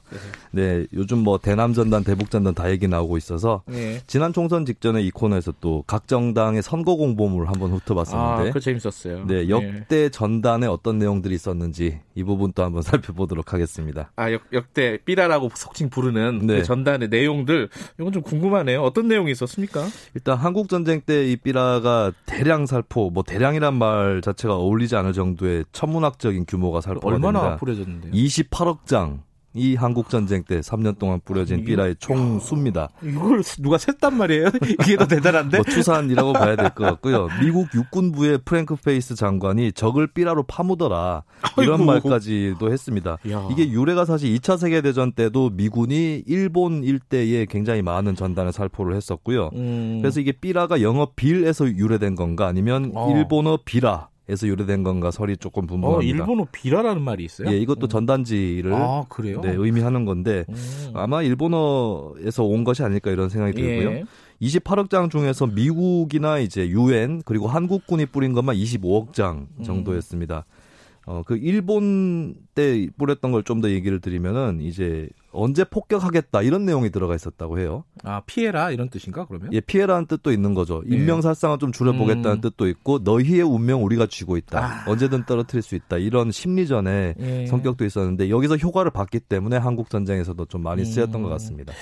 [0.51, 3.99] 네, 요즘 뭐 대남전단, 대북전단 다 얘기 나오고 있어서 네.
[4.07, 9.25] 지난 총선 직전에 이 코너에서 또 각 정당의 선거 공보물을 한번 훑어봤었는데, 아, 그 재밌었어요.
[9.27, 10.09] 네, 역대 네.
[10.09, 14.11] 전단에 어떤 내용들이 있었는지 이 부분 또 한번 살펴보도록 하겠습니다.
[14.15, 16.55] 아, 역, 역대 삐라라고 속칭 부르는 그 네.
[16.59, 18.81] 그 전단의 내용들 이건 좀 궁금하네요.
[18.81, 19.87] 어떤 내용이 있었습니까?
[20.15, 25.65] 일단 한국 전쟁 때 이 삐라가 대량 살포, 뭐 대량이란 말 자체가 어울리지 않을 정도의
[25.71, 27.57] 천 천문학적인 규모가 살포가 얼마나 됩니다.
[27.57, 28.11] 뿌려졌는데요?
[28.13, 29.23] 28억 장.
[29.53, 32.89] 이 한국 전쟁 때 3년 동안 뿌려진 삐라의 총 수입니다.
[33.03, 34.45] 이걸 누가 셌단 말이에요?
[34.83, 35.57] 이게 더 대단한데?
[35.57, 37.27] 뭐 추산이라고 봐야 될 것 같고요.
[37.41, 41.23] 미국 육군부의 프랭크 페이스 장관이 적을 삐라로 파묻어라
[41.57, 41.85] 이런 아이고.
[41.85, 43.17] 말까지도 했습니다.
[43.29, 43.47] 야.
[43.51, 49.49] 이게 유래가 사실 2차 세계 대전 때도 미군이 일본 일대에 굉장히 많은 전단을 살포를 했었고요.
[49.55, 49.99] 음.
[50.01, 53.11] 그래서 이게 삐라가 영어 bill에서 유래된 건가 아니면 어.
[53.13, 55.99] 일본어 ビラ에서 유래된 건가 설이 조금 분분합니다.
[55.99, 57.51] 어, 일본어 비라라는 말이 있어요?
[57.51, 57.89] 예, 이것도 음.
[57.89, 59.03] 전단지를 아,
[59.41, 60.55] 네, 의미하는 건데 음.
[60.93, 63.89] 아마 일본어에서 온 것이 아닐까 이런 생각이 들고요.
[63.91, 64.03] 예.
[64.41, 69.63] 28억 장 중에서 미국이나 이제 유엔 그리고 한국군이 뿌린 것만 25억 장 음.
[69.63, 70.45] 정도였습니다.
[70.47, 71.03] 음.
[71.07, 76.89] 어, 그 일본 때 뿌렸던 걸 좀 더 얘기를 드리면은 이제 언제 폭격하겠다 이런 내용이
[76.89, 77.83] 들어가 있었다고 해요.
[78.03, 79.51] 아 피해라 이런 뜻인가 그러면?
[79.53, 80.83] 예, 피해라는 뜻도 있는 거죠.
[80.85, 80.95] 네.
[80.95, 82.41] 인명살상을 좀 줄여보겠다는 음.
[82.41, 84.59] 뜻도 있고 너희의 운명 우리가 쥐고 있다.
[84.59, 84.89] 아.
[84.89, 85.97] 언제든 떨어뜨릴 수 있다.
[85.97, 87.45] 이런 심리전의 예.
[87.47, 91.23] 성격도 있었는데 여기서 효과를 봤기 때문에 한국 전쟁에서도 좀 많이 쓰였던 음.
[91.23, 91.73] 것 같습니다.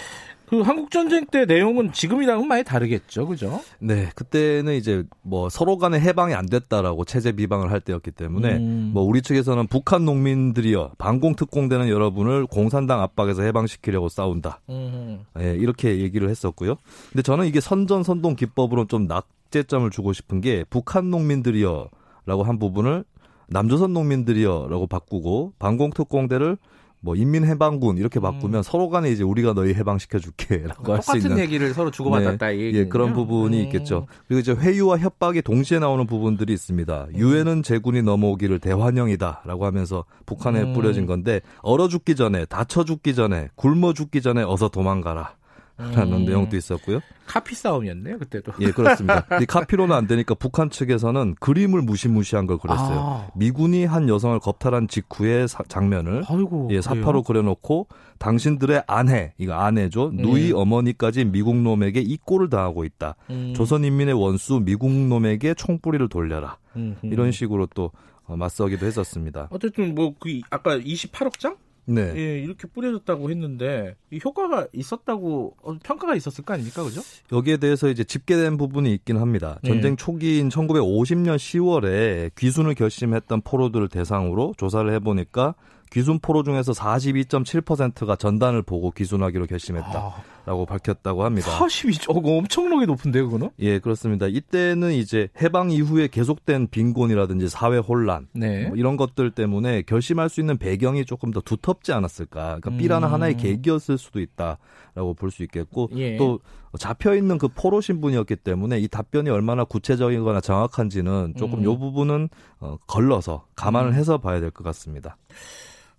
[0.50, 3.62] 그 한국 전쟁 때 내용은 지금이랑은 많이 다르겠죠, 그죠?
[3.78, 8.92] 네, 그때는 이제 뭐 서로 간에 해방이 안 됐다라고 체제 비방을 할 때였기 때문에 음.
[8.94, 14.62] 뭐 우리 측에서는 북한 농민들이여 반공 특공대는 여러분을 공산당 압박에서 해방시키려고 싸운다.
[14.70, 15.24] 음.
[15.36, 16.78] 네, 이렇게 얘기를 했었고요.
[17.12, 23.04] 근데 저는 이게 선전 선동 기법으로 좀 낙제점을 주고 싶은 게 북한 농민들이여라고 한 부분을
[23.50, 26.58] 남조선 농민들이여라고 바꾸고 반공 특공대를
[27.02, 28.64] 뭐 인민해방군 이렇게 바꾸면 음.
[28.64, 33.14] 서로 간에 이제 우리가 너희 해방시켜줄게라고 할수 있는 똑같은 얘기를 서로 주고받았다 네, 예 그런
[33.14, 33.64] 부분이 음.
[33.66, 34.08] 있겠죠.
[34.28, 37.08] 그리고 이제 회유와 협박이 동시에 나오는 부분들이 있습니다.
[37.12, 37.18] 음.
[37.18, 40.74] 유엔은 제군이 넘어오기를 대환영이다라고 하면서 북한에 음.
[40.74, 45.39] 뿌려진 건데 얼어 죽기 전에 다쳐 죽기 전에 굶어 죽기 전에 어서 도망가라.
[45.80, 46.26] 라는 음.
[46.26, 47.00] 내용도 있었고요.
[47.26, 48.52] 카피 싸움이었네요, 그때도.
[48.60, 49.26] 예, 그렇습니다.
[49.42, 53.00] 이 카피로는 안 되니까 북한 측에서는 그림을 무시무시한 걸 그렸어요.
[53.00, 53.28] 아.
[53.36, 60.12] 미군이 한 여성을 겁탈한 직후의 사, 장면을 아이고, 예, 사파로 그려놓고 당신들의 아내, 이거 아내죠.
[60.14, 60.24] 네.
[60.24, 63.16] 누이 어머니까지 미국 놈에게 이 꼴을 당하고 있다.
[63.30, 63.54] 음.
[63.56, 66.58] 조선인민의 원수 미국 놈에게 총뿌리를 돌려라.
[66.76, 66.98] 음흠.
[67.04, 67.92] 이런 식으로 또
[68.26, 69.48] 어, 맞서기도 했었습니다.
[69.52, 71.56] 어쨌든 뭐 그 아까 28억 장?
[71.90, 72.14] 네.
[72.16, 77.02] 예, 이렇게 뿌려졌다고 했는데 이 효과가 있었다고 어, 평가가 있었을 거 아닙니까, 그죠?
[77.32, 79.60] 여기에 대해서 이제 집계된 부분이 있긴 합니다.
[79.64, 79.70] 네.
[79.70, 85.56] 전쟁 초기인 1950년 10월에 귀순을 결심했던 포로들을 대상으로 조사를 해보니까
[85.92, 91.52] 귀순 포로 중에서 42.7%가 전단을 보고 귀순하기로 결심했다 라고 아, 밝혔다고 합니다.
[91.52, 93.52] 42, 어, 엄청나게 높은데요, 그거는?
[93.60, 94.26] 예, 그렇습니다.
[94.26, 98.66] 이때는 이제 해방 이후에 계속된 빈곤이라든지 사회 혼란 네.
[98.68, 102.60] 뭐 이런 것들 때문에 결심할 수 있는 배경이 조금 더 두텁지 않았을까.
[102.62, 103.14] 그러니까 B라는 음.
[103.14, 106.18] 하나의 계기였을 수도 있다라고 볼 수 있겠고 예.
[106.18, 106.40] 또
[106.80, 111.64] 잡혀 있는 그 포로 신분이었기 때문에 이 답변이 얼마나 구체적이거나 정확한지는 조금 음.
[111.66, 112.28] 요 부분은
[112.60, 113.94] 어, 걸러서 감안을 음.
[113.94, 115.16] 해서 봐야 될 것 같습니다.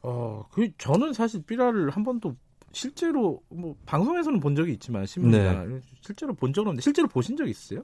[0.02, 2.34] 어, 그 저는 사실 삐라를 한 번도
[2.72, 5.80] 실제로 뭐 방송에서는 본 적이 있지만 신문이나 네.
[6.00, 7.82] 실제로 본 적은 없는데 실제로 보신 적 있으세요?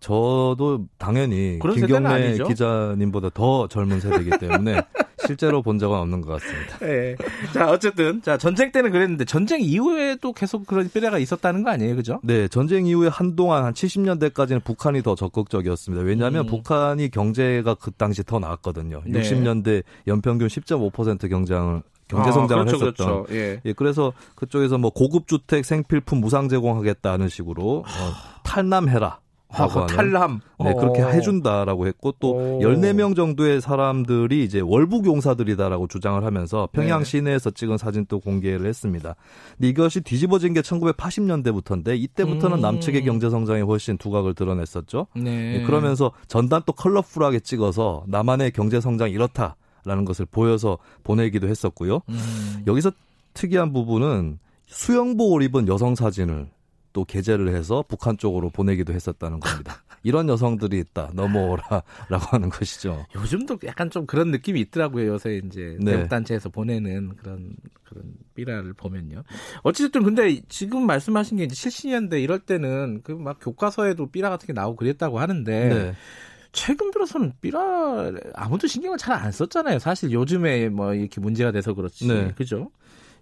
[0.00, 4.80] 저도 당연히 김경래 기자님보다 더 젊은 세대이기 때문에
[5.26, 6.78] 실제로 본 적은 없는 것 같습니다.
[6.78, 7.16] 네.
[7.52, 12.20] 자, 어쨌든 자 전쟁 때는 그랬는데 전쟁 이후에도 계속 그런 삐라가 있었다는 거 아니에요, 그죠?
[12.22, 16.04] 네, 전쟁 이후에 한동안 한 70년대까지는 북한이 더 적극적이었습니다.
[16.04, 16.46] 왜냐하면 음.
[16.46, 19.02] 북한이 경제가 그 당시 더 나았거든요.
[19.04, 19.20] 네.
[19.20, 23.24] 60년대 연평균 10.5% 경장을 경제 성장을 아, 그렇죠, 했었던.
[23.24, 23.34] 그렇죠.
[23.34, 23.60] 예.
[23.64, 23.72] 예.
[23.72, 29.20] 그래서 그쪽에서 뭐 고급 주택 생필품 무상 제공하겠다는 식으로 어, 탈남해라.
[29.50, 30.40] 아, 탈람.
[30.62, 31.08] 네, 그렇게 어.
[31.08, 32.60] 해준다라고 했고 또 오.
[32.60, 37.04] 14명 정도의 사람들이 이제 월북 용사들이다라고 주장을 하면서 평양 네.
[37.04, 39.14] 시내에서 찍은 사진 또 공개를 했습니다.
[39.56, 42.60] 근데 이것이 뒤집어진 게 1980년대부터인데 이때부터는 음.
[42.60, 45.06] 남측의 경제 성장이 훨씬 두각을 드러냈었죠.
[45.16, 45.58] 네.
[45.58, 49.56] 네, 그러면서 전단 또 컬러풀하게 찍어서 남한의 경제 성장 이렇다
[49.88, 52.02] 라는 것을 보여서 보내기도 했었고요.
[52.08, 52.62] 음.
[52.66, 52.92] 여기서
[53.34, 56.48] 특이한 부분은 수영복 을 입은 여성 사진을
[56.92, 59.82] 또 게재를 해서 북한 쪽으로 보내기도 했었다는 겁니다.
[60.02, 61.10] 이런 여성들이 있다.
[61.14, 61.84] 넘어오라라고
[62.30, 63.04] 하는 것이죠.
[63.14, 65.06] 요즘도 약간 좀 그런 느낌이 있더라고요.
[65.08, 65.92] 요새 이제 네.
[65.92, 69.22] 대북 단체에서 보내는 그런 그런 삐라를 보면요.
[69.62, 74.52] 어찌됐든 근데 지금 말씀하신 게 이제 70년대 이럴 때는 그 막 교과서에도 삐라 같은 게
[74.52, 75.94] 나오고 그랬다고 하는데 네.
[76.58, 79.78] 최근 들어서는 삐라 아무도 신경을 잘 안 썼잖아요.
[79.80, 82.06] 사실 요즘에 뭐 이렇게 문제가 돼서 그렇지.
[82.06, 82.32] 네.
[82.36, 82.70] 그죠?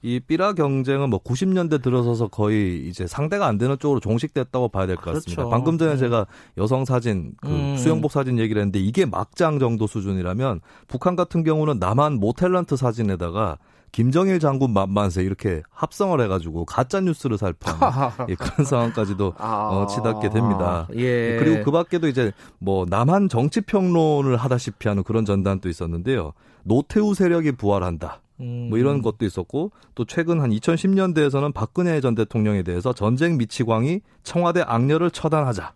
[0.03, 5.05] 이 삐라 경쟁은 뭐 90년대 들어서서 거의 이제 상대가 안 되는 쪽으로 종식됐다고 봐야 될것
[5.05, 5.20] 그렇죠.
[5.20, 5.49] 같습니다.
[5.49, 5.97] 방금 전에 음.
[5.97, 6.26] 제가
[6.59, 7.76] 여성 사진, 그 음.
[7.78, 13.59] 수영복 사진 얘기를 했는데 이게 막장 정도 수준이라면 북한 같은 경우는 남한 모텔란트 사진에다가
[13.93, 17.80] 김정일 장군 만만세 이렇게 합성을 해가지고 가짜 뉴스를 살포하는
[18.28, 20.87] 예, 그런 상황까지도 아, 어, 치닫게 됩니다.
[20.95, 21.37] 예.
[21.39, 26.32] 그리고 그 밖에도 이제 뭐 남한 정치 평론을 하다시피 하는 그런 전단도 있었는데요.
[26.62, 28.20] 노태우 세력이 부활한다.
[28.41, 28.66] 음.
[28.68, 34.62] 뭐 이런 것도 있었고 또 최근 한 2010년대에서는 박근혜 전 대통령에 대해서 전쟁 미치광이 청와대
[34.66, 35.72] 악녀를 처단하자.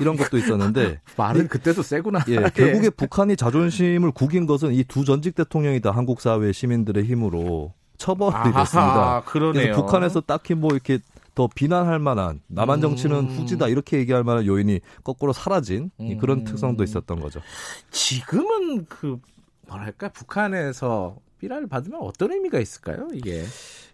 [0.00, 2.20] 이런 것도 있었는데 말은 그때도 세구나.
[2.28, 7.72] 예, 결국에 북한이 자존심을 구긴 것은 이 두 전직 대통령이 다 한국 사회 시민들의 힘으로
[7.96, 9.22] 처벌이 아하, 됐습니다.
[9.26, 9.62] 그러네요.
[9.64, 10.98] 그래서 북한에서 딱히 뭐 이렇게
[11.34, 13.26] 더 비난할 만한 남한 정치는 음.
[13.28, 16.18] 후지다 이렇게 얘기할 만한 요인이 거꾸로 사라진 음.
[16.18, 17.40] 그런 특성도 있었던 거죠.
[17.90, 19.18] 지금은 그
[19.68, 23.08] 뭐랄까 북한에서 삐라를 받으면 어떤 의미가 있을까요?
[23.12, 23.44] 이게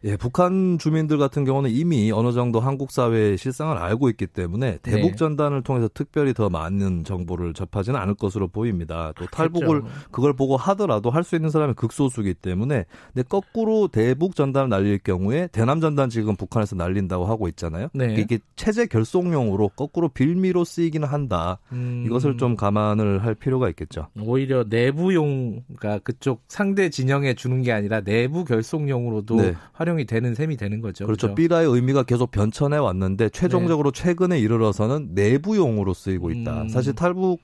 [0.05, 5.11] 예, 북한 주민들 같은 경우는 이미 어느 정도 한국 사회의 실상을 알고 있기 때문에 대북
[5.11, 5.17] 네.
[5.17, 9.13] 전단을 통해서 특별히 더 많은 정보를 접하지는 않을 것으로 보입니다.
[9.17, 14.71] 또 탈북을 그걸 보고 하더라도 할 수 있는 사람이 극소수이기 때문에 근데 거꾸로 대북 전단을
[14.71, 17.89] 날릴 경우에 대남 전단 지금 북한에서 날린다고 하고 있잖아요.
[17.93, 18.15] 네.
[18.19, 21.59] 이게 체제 결속용으로 거꾸로 빌미로 쓰이기는 한다.
[21.73, 22.05] 음.
[22.07, 24.09] 이것을 좀 감안을 할 필요가 있겠죠.
[24.19, 29.55] 오히려 내부용 그러니까 그쪽 상대 진영에 주는 게 아니라 내부 결속용으로도 네.
[29.73, 31.05] 활용 활용이 되는 셈이 되는 거죠.
[31.07, 31.29] 그렇죠.
[31.29, 31.35] 그렇죠?
[31.35, 34.03] 삐라의 의미가 계속 변천해 왔는데 최종적으로 네.
[34.03, 36.63] 최근에 이르러서는 내부용으로 쓰이고 있다.
[36.63, 36.69] 음.
[36.69, 37.43] 사실 탈북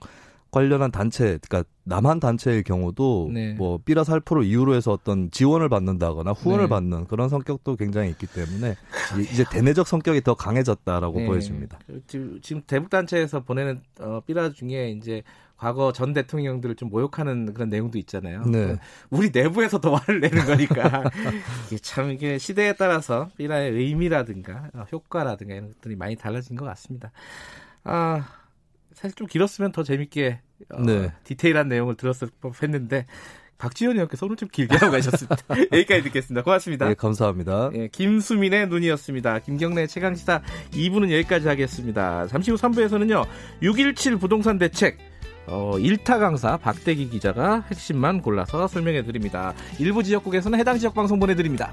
[0.52, 3.52] 관련한 단체, 그러니까 남한 단체의 경우도 네.
[3.54, 6.68] 뭐 삐라 살포를 이유로 해서 어떤 지원을 받는다거나 후원을 네.
[6.68, 8.76] 받는 그런 성격도 굉장히 있기 때문에
[9.32, 11.26] 이제 대내적 성격이 더 강해졌다라고 네.
[11.26, 11.78] 보여집니다.
[12.06, 15.22] 지금 대북 단체에서 보내는 어, 삐라 중에 이제
[15.56, 18.42] 과거 전 대통령들을 좀 모욕하는 그런 내용도 있잖아요.
[18.44, 18.76] 네.
[19.10, 21.02] 우리 내부에서 더 화를 내는 거니까
[21.66, 27.10] 이게 참 이게 시대에 따라서 삐라의 의미라든가 어, 효과라든가 이런 것들이 많이 달라진 것 같습니다.
[27.84, 28.28] 아
[28.92, 30.40] 사실 좀 길었으면 더 재밌게
[30.70, 31.12] 어, 네.
[31.24, 33.06] 디테일한 내용을 들었을 법했는데
[33.58, 35.36] 박지원 의원께서 오늘 좀 길게 하고 가셨습니다.
[35.72, 36.42] 여기까지 듣겠습니다.
[36.42, 36.88] 고맙습니다.
[36.88, 37.70] 네, 감사합니다.
[37.72, 39.38] 네, 김수민의 눈이었습니다.
[39.40, 40.42] 김경래 최강시사
[40.72, 42.26] 2부는 여기까지 하겠습니다.
[42.26, 43.26] 잠시 후 3부에서는요.
[43.62, 44.98] 617 부동산 대책
[45.48, 49.54] 어, 일타 강사 박대기 기자가 핵심만 골라서 설명해 드립니다.
[49.78, 51.70] 일부 지역국에서는 해당 지역 방송 보내드립니다.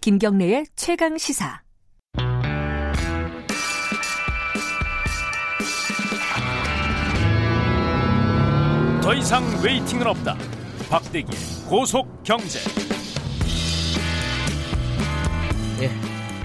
[0.00, 1.62] 김경래의 최강 시사.
[9.04, 10.34] 더 이상 waiting은 없다.
[10.88, 11.30] 박대기
[11.68, 12.58] 고속 경제.
[15.82, 15.90] 예.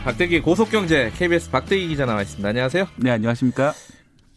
[0.04, 2.50] 박대기 고속 경제 KBS 박대기 기자 나와 있습니다.
[2.50, 2.86] 안녕하세요.
[2.98, 3.72] 네, 안녕하십니까?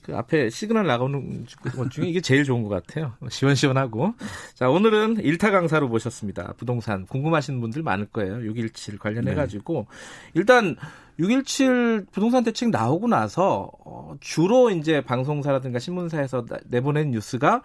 [0.03, 3.15] 그 앞에 시그널 나오는 것 중에 이게 제일 좋은 것 같아요.
[3.29, 4.15] 시원시원하고.
[4.55, 6.55] 자, 오늘은 일타 강사로 모셨습니다.
[6.59, 8.41] 부동산 궁금하신 분들 많을 거예요.
[8.45, 9.87] 617 관련해가지고.
[9.91, 10.31] 네.
[10.35, 10.77] 일단
[11.19, 17.63] 617 부동산 대책 나오고 나서 어, 주로 이제 방송사라든가 신문사에서 내보낸 뉴스가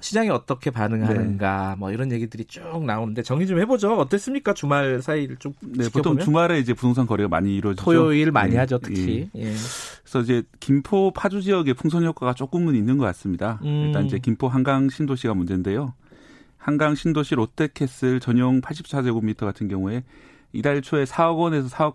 [0.00, 1.76] 시장이 어떻게 반응하는가 네.
[1.78, 3.96] 뭐 이런 얘기들이 쭉 나오는데 정리 좀 해보죠.
[3.96, 4.54] 어땠습니까?
[4.54, 5.90] 주말 사이를 좀 네, 지켜보면?
[5.90, 7.84] 보통 주말에 이제 부동산 거래가 많이 이루어지죠.
[7.84, 8.58] 토요일 많이 네.
[8.58, 9.28] 하죠, 특히.
[9.36, 9.40] 예.
[9.42, 9.54] 예.
[10.02, 13.58] 그래서 이제 김포 파주 지역의 풍선 효과가 조금은 있는 것 같습니다.
[13.64, 13.86] 음.
[13.86, 15.94] 일단 이제 김포 한강 신도시가 문제인데요.
[16.56, 20.04] 한강 신도시 롯데캐슬 전용 84제곱미터 같은 경우에
[20.52, 21.94] 이달 초에 4억 원에서 4억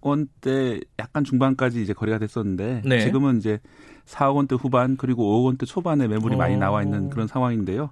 [0.00, 3.00] 원대 약간 중반까지 이제 거래가 됐었는데 네.
[3.00, 3.60] 지금은 이제
[4.06, 6.38] 4억 원대 후반 그리고 5억 원대 초반에 매물이 오.
[6.38, 7.90] 많이 나와 있는 그런 상황인데요.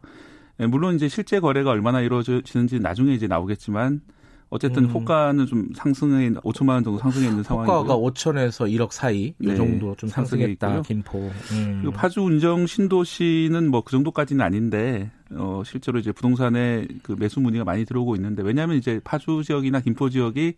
[0.61, 4.01] 예, 물론 이제 실제 거래가 얼마나 이루어지는지 나중에 이제 나오겠지만
[4.49, 4.91] 어쨌든 음.
[4.91, 7.79] 호가는 좀 상승해 5천만 원 정도 상승해 있는 상황이고요.
[7.79, 9.57] 호가가 5천에서 1억 사이 이 네.
[9.57, 10.83] 정도 좀 상승했다.
[10.83, 11.19] 김포.
[11.19, 11.79] 음.
[11.83, 17.65] 그리고 파주 운정 신도시는 뭐 그 정도까지는 아닌데 어 실제로 이제 부동산에 그 매수 문의가
[17.65, 20.55] 많이 들어오고 있는데 왜냐하면 이제 파주 지역이나 김포 지역이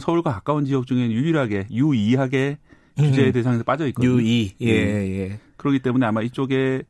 [0.00, 2.58] 서울과 가까운 지역 중에 유일하게 유이하게
[2.96, 3.32] 규제 음.
[3.32, 4.12] 대상에서 빠져 있거든요.
[4.12, 5.18] 유이 예 예.
[5.20, 5.40] 예.
[5.56, 6.82] 그렇기 때문에 아마 이쪽에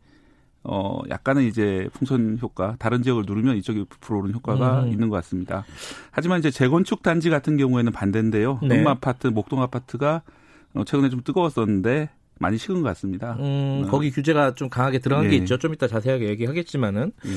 [0.64, 4.88] 어, 약간은 이제 풍선 효과, 다른 지역을 누르면 이쪽이 불어오르는 효과가 음.
[4.92, 5.64] 있는 것 같습니다.
[6.10, 8.58] 하지만 이제 재건축 단지 같은 경우에는 반대인데요.
[8.62, 8.78] 네.
[8.78, 10.22] 음마 아파트, 목동 아파트가
[10.74, 13.36] 어, 최근에 좀 뜨거웠었는데 많이 식은 것 같습니다.
[13.38, 13.90] 음, 어.
[13.90, 15.30] 거기 규제가 좀 강하게 들어간 네.
[15.30, 15.58] 게 있죠.
[15.58, 17.12] 좀 이따 자세하게 얘기하겠지만은.
[17.24, 17.30] 네.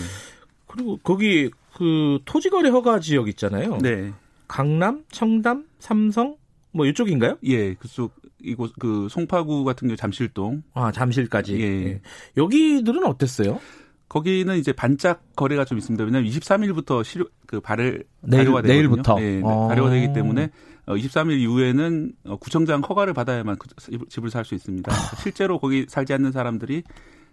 [0.68, 3.78] 그리고 거기 그 토지거래 허가 지역 있잖아요.
[3.78, 4.12] 네.
[4.52, 6.36] 강남, 청담, 삼성,
[6.74, 7.38] 뭐 이쪽인가요?
[7.44, 10.62] 예, 그쪽 이곳 그 송파구 같은 경우 잠실동.
[10.74, 11.58] 아 잠실까지.
[11.58, 11.64] 예.
[11.64, 12.02] 예.
[12.36, 13.62] 여기들은 어땠어요?
[14.10, 16.04] 거기는 이제 반짝 거래가 좀 있습니다.
[16.04, 18.74] 왜냐하면 23일부터 실효 그 발을 내일, 발효가 되거든요.
[18.74, 20.50] 내일부터 네, 네, 발효가 되기 때문에
[20.86, 23.70] 23일 어, 이후에는 어, 구청장 허가를 받아야만 그
[24.10, 24.92] 집을 살 수 있습니다.
[25.24, 26.84] 실제로 거기 살지 않는 사람들이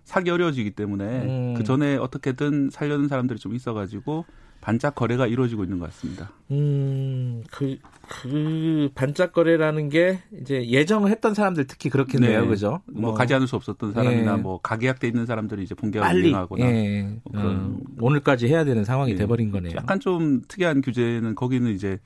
[0.04, 1.54] 사기 어려워지기 때문에 음.
[1.54, 4.24] 그 전에 어떻게든 살려는 사람들이 좀 있어가지고
[4.60, 6.30] 반짝 거래가 이루어지고 있는 것 같습니다.
[6.50, 7.78] 음, 그,
[8.08, 12.46] 그 반짝 거래라는 게 이제 예정을 했던 사람들 특히 그렇겠네요, 네.
[12.46, 12.80] 그죠?
[12.86, 14.42] 뭐, 뭐, 가지 않을 수 없었던 사람이나 네.
[14.42, 17.02] 뭐 가계약돼 있는 사람들이 이제 본계약을 이행하거나 예.
[17.24, 19.18] 뭐 어, 오늘까지 해야 되는 상황이 네.
[19.18, 19.72] 돼버린 거네요.
[19.76, 21.98] 약간 좀 특이한 규제는 거기는 이제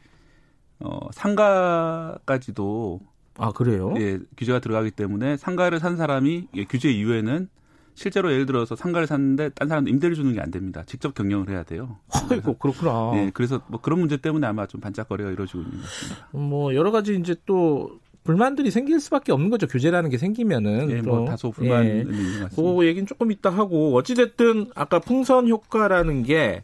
[0.81, 3.01] 어, 상가까지도
[3.39, 3.95] 아 그래요?
[3.99, 7.49] 예, 규제가 들어가기 때문에 상가를 산 사람이 예, 규제 이후에는
[7.95, 10.83] 실제로 예를 들어서 상가를 샀는데 딴 사람 임대를 주는 게 안 됩니다.
[10.87, 11.99] 직접 경영을 해야 돼요.
[12.31, 13.13] 아이고 그렇구나.
[13.15, 16.27] 네, 그래서 뭐 그런 문제 때문에 아마 좀 반짝 거래가 이루어지고 있는 것 같습니다.
[16.33, 19.67] 뭐 여러 가지 이제 또 불만들이 생길 수밖에 없는 거죠.
[19.67, 20.91] 규제라는 게 생기면은.
[20.91, 21.93] 예, 뭐 다소 불만이 예.
[22.01, 22.57] 있는 것 같습니다.
[22.57, 26.63] 그 얘기는 조금 이따 하고 어찌 됐든 아까 풍선 효과라는 게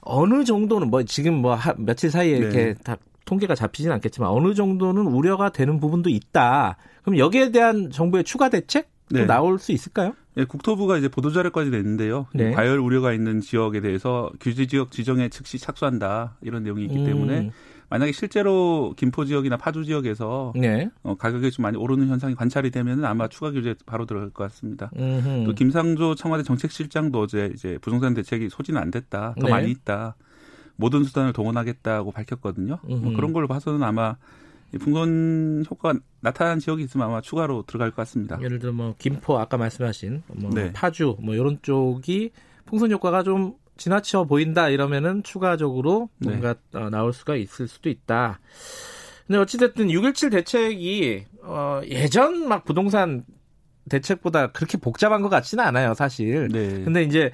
[0.00, 2.38] 어느 정도는 뭐 지금 뭐 하, 며칠 사이에 네.
[2.38, 6.76] 이렇게 다 통계가 잡히진 않겠지만 어느 정도는 우려가 되는 부분도 있다.
[7.02, 9.24] 그럼 여기에 대한 정부의 추가 대책 네.
[9.26, 10.14] 나올 수 있을까요?
[10.38, 12.28] 네, 국토부가 이제 보도자료까지 냈는데요.
[12.32, 12.52] 네.
[12.52, 17.04] 과열 우려가 있는 지역에 대해서 규제 지역 지정에 즉시 착수한다 이런 내용이 있기 음.
[17.04, 17.50] 때문에
[17.90, 20.90] 만약에 실제로 김포 지역이나 파주 지역에서 네.
[21.02, 24.92] 어, 가격이 좀 많이 오르는 현상이 관찰이 되면 아마 추가 규제 바로 들어갈 것 같습니다.
[24.96, 25.42] 음흠.
[25.44, 29.50] 또 김상조 청와대 정책실장도 어제 이제 부동산 대책이 소진은 안 됐다, 더 네.
[29.50, 30.14] 많이 있다,
[30.76, 32.78] 모든 수단을 동원하겠다고 밝혔거든요.
[32.84, 34.14] 뭐 그런 걸 봐서는 아마
[34.76, 38.38] 풍선 효과가 나타난 지역이 있으면 아마 추가로 들어갈 것 같습니다.
[38.42, 40.72] 예를 들어 뭐 김포 아까 말씀하신 뭐 네.
[40.72, 42.30] 파주 뭐 이런 쪽이
[42.66, 46.30] 풍선 효과가 좀 지나쳐 보인다 이러면은 추가적으로 네.
[46.30, 46.90] 뭔가 네.
[46.90, 48.40] 나올 수가 있을 수도 있다.
[49.26, 53.24] 근데 어찌됐든 6.17 대책이 어 예전 막 부동산
[53.88, 56.48] 대책보다 그렇게 복잡한 것 같지는 않아요, 사실.
[56.48, 56.82] 네.
[56.84, 57.30] 근데 이제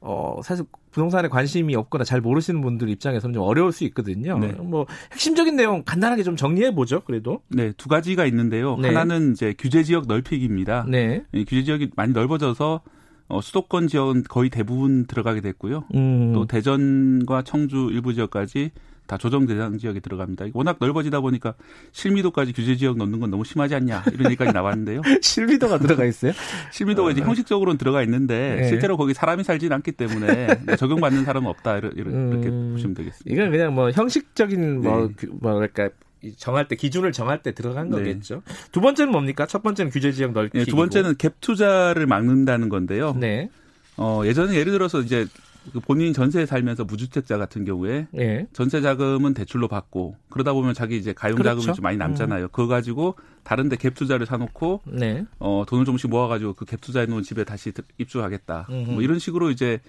[0.00, 4.38] 어, 사실 부동산에 관심이 없거나 잘 모르시는 분들 입장에서는 좀 어려울 수 있거든요.
[4.38, 4.48] 네.
[4.52, 7.00] 뭐 핵심적인 내용 간단하게 좀 정리해 보죠.
[7.00, 7.42] 그래도.
[7.48, 8.76] 네, 두 가지가 있는데요.
[8.76, 8.88] 네.
[8.88, 10.86] 하나는 이제 규제 지역 넓히기입니다.
[10.88, 11.24] 네.
[11.32, 12.80] 규제 지역이 많이 넓어져서
[13.28, 15.84] 어, 수도권 지역은 거의 대부분 들어가게 됐고요.
[15.94, 16.32] 음.
[16.32, 18.72] 또 대전과 청주 일부 지역까지
[19.10, 20.46] 다 조정 대상 지역에 들어갑니다.
[20.54, 21.54] 워낙 넓어지다 보니까
[21.90, 25.02] 실미도까지 규제 지역 넣는 건 너무 심하지 않냐 이런 얘기까지 나왔는데요.
[25.20, 26.30] 실미도가 들어가 있어요?
[26.70, 27.24] 실미도가 이제 어.
[27.24, 28.68] 형식적으로는 들어가 있는데 네.
[28.68, 33.34] 실제로 거기 사람이 살지는 않기 때문에 적용받는 사람은 없다 이렇게 음, 보시면 되겠습니다.
[33.34, 35.26] 이건 그냥 뭐 형식적인 뭐 네.
[35.40, 35.88] 뭐랄까
[36.36, 37.96] 정할 때 기준을 정할 때 들어간 네.
[37.96, 38.42] 거겠죠.
[38.70, 39.44] 두 번째는 뭡니까?
[39.46, 40.56] 첫 번째는 규제 지역 넓기.
[40.56, 43.16] 네, 두 번째는 갭 투자를 막는다는 건데요.
[43.18, 43.50] 네.
[43.96, 45.49] 어, 예전에 예를 들어서 이제 그
[45.86, 48.46] 본인 전세에 살면서 무주택자 같은 경우에 예.
[48.52, 51.76] 전세 자금은 대출로 받고 그러다 보면 자기 이제 가용 자금이 그렇죠.
[51.76, 52.44] 좀 많이 남잖아요.
[52.44, 52.48] 음.
[52.50, 55.24] 그거 가지고 다른데 갭 투자를 사놓고 네.
[55.38, 58.66] 어 돈을 조금씩 모아가지고 그 갭 투자해 놓은 집에 다시 입주하겠다.
[58.70, 58.90] 음흠.
[58.92, 59.80] 뭐 이런 식으로 이제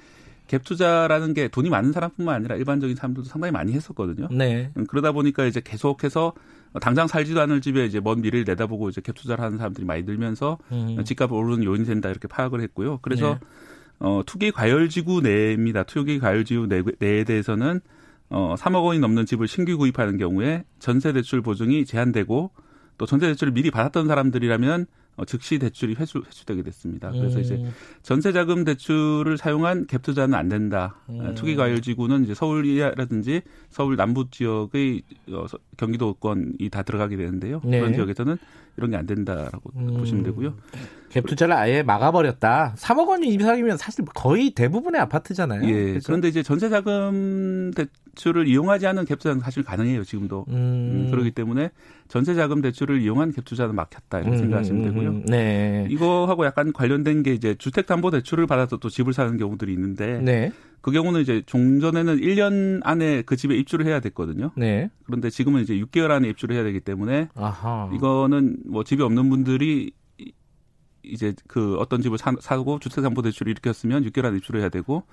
[0.47, 4.27] 갭 투자라는 게 돈이 많은 사람뿐만 아니라 일반적인 사람들도 상당히 많이 했었거든요.
[4.31, 4.71] 네.
[4.75, 6.33] 음, 그러다 보니까 이제 계속해서
[6.81, 10.57] 당장 살지도 않을 집에 이제 먼 미래를 내다보고 이제 갭 투자를 하는 사람들이 많이 늘면서
[10.71, 11.01] 음.
[11.05, 12.99] 집값 오르는 요인이 된다 이렇게 파악을 했고요.
[13.01, 13.39] 그래서 네.
[14.01, 15.83] 어, 투기 과열지구 내입니다.
[15.83, 17.81] 투기 과열지구 내, 내에 대해서는
[18.29, 22.51] 어, 3억 원이 넘는 집을 신규 구입하는 경우에 전세 대출 보증이 제한되고
[22.97, 24.87] 또 전세 대출을 미리 받았던 사람들이라면
[25.17, 27.11] 어, 즉시 대출이 회수, 회수되게 됐습니다.
[27.11, 27.41] 그래서 음.
[27.41, 27.65] 이제
[28.01, 30.95] 전세 자금 대출을 사용한 갭 투자는 안 된다.
[31.09, 31.35] 음.
[31.35, 35.45] 투기 과열 지구는 이제 서울이라든지 서울 남부 지역의 어,
[35.77, 37.61] 경기도권이 다 들어가게 되는데요.
[37.63, 37.79] 네.
[37.79, 38.37] 그런 지역에서는
[38.77, 39.97] 이런 게 안 된다라고 음.
[39.97, 40.53] 보시면 되고요.
[41.09, 42.73] 갭 투자를 아예 막아버렸다.
[42.77, 45.63] 3억 원이 이상이면 사실 거의 대부분의 아파트잖아요.
[45.67, 45.71] 예.
[45.73, 46.05] 그래서?
[46.05, 50.03] 그런데 이제 전세자금 대출을 이용하지 않은 갭 투자는 사실 가능해요.
[50.03, 50.45] 지금도.
[50.49, 50.53] 음.
[50.53, 51.71] 음, 그렇기 때문에
[52.07, 55.09] 전세자금 대출을 이용한 갭 투자는 막혔다 이렇게 음, 생각하시면 되고요.
[55.09, 55.85] 음, 네.
[55.89, 60.51] 이거하고 약간 관련된 게 이제 주택담보대출을 받아서 또 집을 사는 경우들이 있는데 네.
[60.81, 64.51] 그 경우는 이제 종전에는 1년 안에 그 집에 입주를 해야 됐거든요.
[64.55, 64.89] 네.
[65.05, 67.91] 그런데 지금은 이제 6개월 안에 입주를 해야 되기 때문에 아하.
[67.93, 69.91] 이거는 뭐 집이 없는 분들이
[71.03, 75.03] 이제 그 어떤 집을 사, 사고 주택담보대출을 일으켰으면 6개월 안에 입주를 해야 되고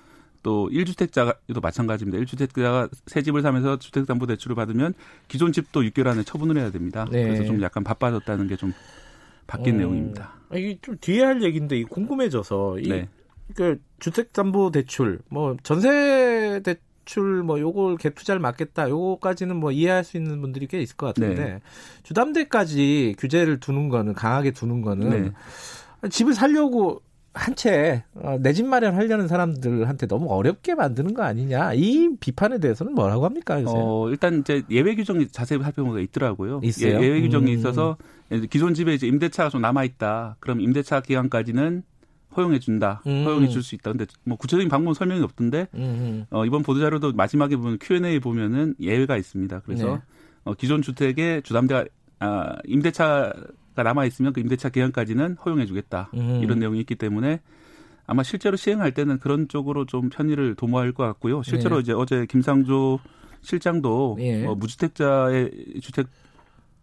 [0.41, 2.23] 또 1주택자도 마찬가지입니다.
[2.23, 4.93] 1주택자가 새 집을 사면서 주택담보대출을 받으면
[5.27, 7.05] 기존 집도 6개월 안에 처분을 해야 됩니다.
[7.11, 7.23] 네.
[7.23, 8.73] 그래서 좀 약간 바빠졌다는 게 좀
[9.49, 10.31] 바뀐 음, 내용입니다.
[10.53, 13.09] 이게 좀 뒤에 할 얘기인데 궁금해져서 이 네.
[13.55, 18.89] 그 주택담보대출, 뭐 전세 대출 뭐 요걸 갭 투자를 막겠다.
[18.89, 21.61] 요거까지는 뭐 이해할 수 있는 분들이 꽤 있을 것 같은데 네.
[22.03, 25.33] 주담대까지 규제를 두는 거는 강하게 두는 거는
[26.03, 26.09] 네.
[26.09, 27.01] 집을 살려고
[27.33, 28.03] 한 채
[28.41, 33.61] 내집 어, 마련하려는 사람들한테 너무 어렵게 만드는 거 아니냐 이 비판에 대해서는 뭐라고 합니까?
[33.61, 33.73] 요새?
[33.75, 36.59] 어, 일단 이제 예외 규정이 자세히 살펴보면 있더라고요.
[36.63, 36.95] 있어요?
[37.01, 37.57] 예, 외 규정이 음.
[37.57, 37.97] 있어서
[38.49, 40.37] 기존 집에 이제 임대차가 좀 남아 있다.
[40.39, 41.83] 그럼 임대차 기간까지는
[42.35, 43.01] 허용해 준다.
[43.07, 43.25] 음.
[43.25, 43.91] 허용해 줄 수 있다.
[43.91, 46.25] 근데 뭐 구체적인 방법은 설명이 없던데 음.
[46.29, 49.61] 어, 이번 보도 자료도 마지막에 보면 Q&A 보면은 예외가 있습니다.
[49.65, 50.01] 그래서 네.
[50.43, 51.85] 어, 기존 주택에 주담대가
[52.19, 53.33] 아, 임대차가
[53.75, 56.09] 남아 있으면 그 임대차 기간까지는 허용해 주겠다.
[56.13, 56.41] 음.
[56.43, 57.39] 이런 내용이 있기 때문에
[58.05, 61.43] 아마 실제로 시행할 때는 그런 쪽으로 좀 편의를 도모할 것 같고요.
[61.43, 61.81] 실제로 네.
[61.81, 62.99] 이제 어제 김상조
[63.41, 64.45] 실장도 예.
[64.45, 65.51] 어, 무주택자의
[65.81, 66.07] 주택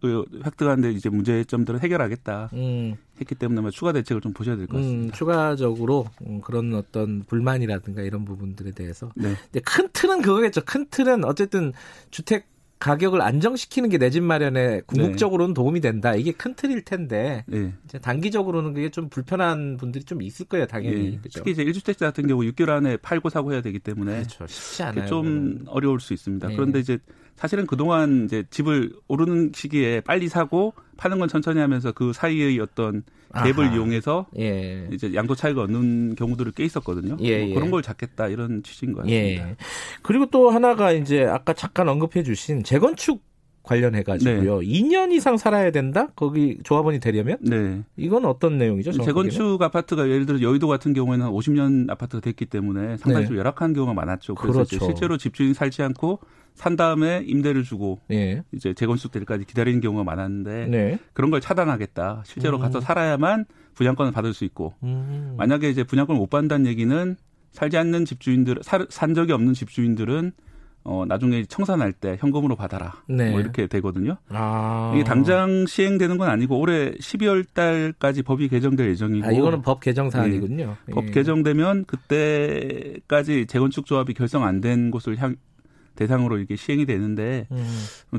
[0.03, 2.95] 획득하는데 이제 문제점들을 해결하겠다 음.
[3.19, 5.05] 했기 때문에 뭐 추가 대책을 좀 보셔야 될것 음, 같습니다.
[5.07, 6.05] 음, 추가적으로
[6.43, 9.11] 그런 어떤 불만이라든가 이런 부분들에 대해서.
[9.15, 9.33] 네.
[9.65, 10.61] 큰 틀은 그거겠죠.
[10.65, 11.73] 큰 틀은 어쨌든
[12.11, 12.47] 주택
[12.79, 15.55] 가격을 안정시키는 게 내 집 마련에 궁극적으로는 네.
[15.55, 16.13] 도움이 된다.
[16.13, 17.73] 이게 큰 틀일 텐데 네.
[17.85, 21.13] 이제 단기적으로는 그게 좀 불편한 분들이 좀 있을 거예요, 당연히.
[21.13, 21.19] 네.
[21.33, 24.45] 특히 이제 1주택자 같은 경우 6개월 안에 팔고 사고 해야 되기 때문에 그렇죠.
[24.45, 25.07] 쉽지 않아요.
[25.07, 25.63] 좀 그러면.
[25.69, 26.49] 어려울 수 있습니다.
[26.49, 26.55] 네.
[26.55, 26.99] 그런데 이제
[27.37, 33.03] 사실은 그동안 이제 집을 오르는 시기에 빨리 사고 파는 건 천천히 하면서 그 사이의 어떤
[33.31, 33.75] 갭을 아하.
[33.75, 34.87] 이용해서 예.
[34.91, 37.17] 이제 양도 차익을 얻는 경우들을 꽤 있었거든요.
[37.19, 37.53] 예, 뭐 예.
[37.53, 39.49] 그런 걸 잡겠다 이런 취지인 것 같습니다.
[39.49, 39.55] 예.
[40.01, 43.21] 그리고 또 하나가 이제 아까 잠깐 언급해 주신 재건축
[43.67, 44.59] 관련해 가지고요.
[44.61, 44.65] 네.
[44.65, 46.07] 2년 이상 살아야 된다?
[46.15, 47.37] 거기 조합원이 되려면?
[47.41, 47.83] 네.
[47.97, 48.93] 이건 어떤 내용이죠?
[48.93, 49.29] 정확하게는?
[49.29, 53.27] 재건축 아파트가 예를 들어 여의도 같은 경우에는 한 50년 아파트가 됐기 때문에 상당히 네.
[53.27, 54.35] 좀 열악한 경우가 많았죠.
[54.35, 54.85] 그래서 그렇죠.
[54.85, 56.19] 실제로 집주인 살지 않고
[56.55, 58.41] 산 다음에 임대를 주고 네.
[58.51, 60.99] 이제 재건축 때까지 기다리는 경우가 많았는데 네.
[61.13, 62.23] 그런 걸 차단하겠다.
[62.25, 62.61] 실제로 음.
[62.61, 63.45] 가서 살아야만
[63.75, 65.35] 분양권을 받을 수 있고 음.
[65.37, 67.15] 만약에 이제 분양권을 못 받는다는 얘기는
[67.51, 70.31] 살지 않는 집주인들 산 적이 없는 집주인들은
[70.89, 72.93] 어, 나중에 청산할 때 현금으로 받아라.
[73.09, 73.29] 네.
[73.31, 74.15] 뭐 이렇게 되거든요.
[74.29, 74.93] 아.
[74.95, 79.27] 이게 당장 시행되는 건 아니고 올해 12월 달까지 법이 개정될 예정이고.
[79.27, 80.77] 아, 이거는 법 개정 사안이군요.
[80.85, 80.93] 네.
[80.93, 81.11] 법 예.
[81.11, 85.35] 개정되면 그때까지 재건축 조합이 결성 안 된 곳을 향,
[85.95, 87.67] 대상으로 이게 시행이 되는데 음.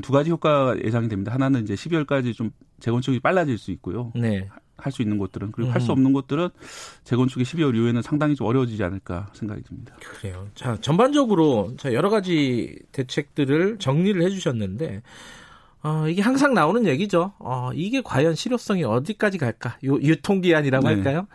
[0.01, 1.33] 두 가지 효과가 예상이 됩니다.
[1.33, 4.11] 하나는 이제 12월까지 좀 재건축이 빨라질 수 있고요.
[4.15, 4.47] 네.
[4.81, 5.73] 할 수 있는 곳들은 그리고 음.
[5.73, 6.49] 할수 없는 곳들은
[7.03, 9.95] 재건축이 12월 이후에는 상당히 좀 어려워지지 않을까 생각이 듭니다.
[9.99, 10.47] 그래요.
[10.55, 15.01] 자 전반적으로 자 여러 가지 대책들을 정리를 해주셨는데
[15.81, 17.31] 어, 이게 항상 나오는 얘기죠.
[17.39, 19.77] 어, 이게 과연 실효성이 어디까지 갈까?
[19.85, 20.95] 요, 유통기한이라고 네.
[20.95, 21.27] 할까요?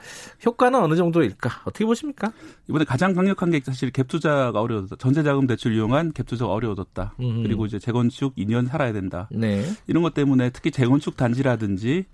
[0.44, 1.62] 효과는 어느 정도일까?
[1.64, 2.30] 어떻게 보십니까?
[2.68, 4.96] 이번에 가장 강력한 게 사실 갭투자가 어려워졌다.
[4.96, 7.14] 전세자금 대출 이용한 갭투자가 어려워졌다.
[7.20, 7.42] 음.
[7.42, 9.28] 그리고 이제 재건축 2년 살아야 된다.
[9.32, 9.64] 네.
[9.86, 12.04] 이런 것 때문에 특히 재건축 단지라든지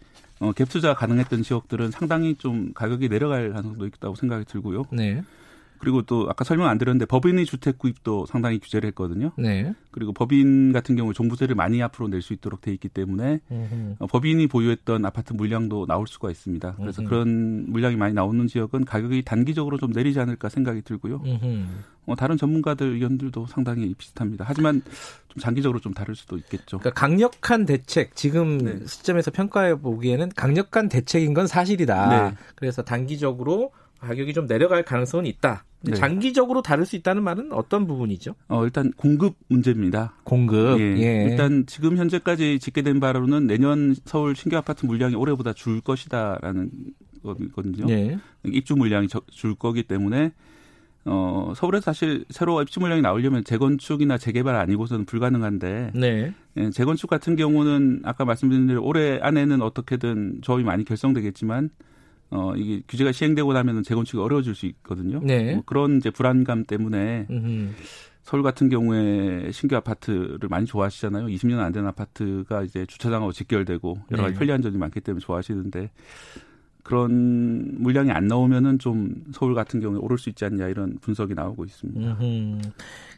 [0.40, 4.84] 어, 갭 투자 가능했던 지역들은 상당히 좀 가격이 내려갈 가능성도 있다고 생각이 들고요.
[4.90, 5.22] 네.
[5.81, 9.32] 그리고 또 아까 설명 안 드렸는데 법인의 주택 구입도 상당히 규제를 했거든요.
[9.36, 9.74] 네.
[9.90, 13.40] 그리고 법인 같은 경우 종부세를 많이 앞으로 낼 수 있도록 돼 있기 때문에
[13.98, 16.74] 어, 법인이 보유했던 아파트 물량도 나올 수가 있습니다.
[16.77, 17.09] 그래서 음흠.
[17.09, 21.23] 그런 물량이 많이 나오는 지역은 가격이 단기적으로 좀 내리지 않을까 생각이 들고요.
[22.07, 24.44] 어, 다른 전문가들 의견들도 상당히 비슷합니다.
[24.47, 24.82] 하지만
[25.28, 26.78] 좀 장기적으로 좀 다를 수도 있겠죠.
[26.78, 28.86] 그러니까 강력한 대책 지금 네.
[28.86, 32.09] 시점에서 평가해 보기에는 강력한 대책인 건 사실이다.
[32.31, 32.36] 네.
[32.55, 35.64] 그래서 단기적으로 가격이 좀 내려갈 가능성은 있다.
[35.82, 35.94] 네.
[35.94, 38.35] 장기적으로 다를 수 있다는 말은 어떤 부분이죠?
[38.48, 40.14] 어, 일단 공급 문제입니다.
[40.24, 40.78] 공급.
[40.78, 40.97] 예.
[40.98, 41.24] 예.
[41.31, 46.70] 일단 지금 현재까지 집계된 바로는 내년 서울 신규 아파트 물량이 올해보다 줄 것이다라는
[47.22, 47.86] 거거든요.
[47.90, 48.18] 예.
[48.44, 50.32] 입주 물량이 줄 거기 때문에
[51.06, 56.35] 어, 서울에서 사실 새로 입주 물량이 나오려면 재건축이나 재개발 아니고서는 불가능한데 네.
[56.59, 61.70] 예, 재건축 같은 경우는 아까 말씀드린 대로 올해 안에는 어떻게든 조합이 많이 결성되겠지만
[62.31, 65.20] 어, 이게 규제가 시행되고 나면은 재건축이 어려워질 수 있거든요.
[65.23, 65.55] 네.
[65.55, 67.70] 뭐 그런 이제 불안감 때문에 음흠.
[68.23, 71.27] 서울 같은 경우에 신규 아파트를 많이 좋아하시잖아요.
[71.27, 74.39] 20년 안 된 아파트가 이제 주차장하고 직결되고 여러 가지 네.
[74.39, 75.90] 편리한 점이 많기 때문에 좋아하시는데
[76.82, 81.65] 그런 물량이 안 나오면은 좀 서울 같은 경우에 오를 수 있지 않냐 이런 분석이 나오고
[81.65, 82.01] 있습니다.
[82.20, 82.61] 음흠.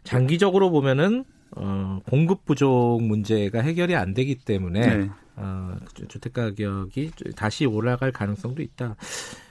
[0.04, 1.24] 장기적으로 보면은
[1.54, 5.10] 어, 공급 부족 문제가 해결이 안 되기 때문에 네.
[5.36, 5.76] 어,
[6.08, 8.96] 주택 가격이 다시 올라갈 가능성도 있다.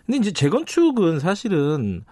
[0.05, 2.03] 근데 이제 재건축은 사실은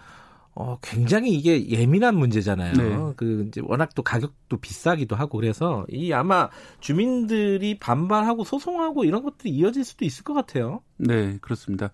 [0.62, 2.74] 어, 굉장히 이게 예민한 문제잖아요.
[2.74, 3.14] 네.
[3.16, 6.50] 그 이제 워낙 또 가격도 비싸기도 하고 그래서 이 아마
[6.82, 10.82] 주민들이 반발하고 소송하고 이런 것들이 이어질 수도 있을 것 같아요.
[10.98, 11.90] 네, 그렇습니다.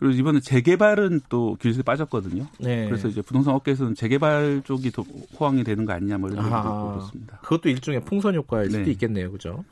[0.00, 2.48] 그리고 이번에 재개발은 또 규제에 빠졌거든요.
[2.58, 2.86] 네.
[2.86, 5.04] 그래서 이제 부동산 업계에서는 재개발 쪽이 더
[5.38, 7.38] 호황이 되는 거 아니냐 뭐 이런 얘기도 그렇습니다.
[7.44, 8.90] 그것도 일종의 풍선 효과일 수도 네.
[8.90, 9.64] 있겠네요, 그죠?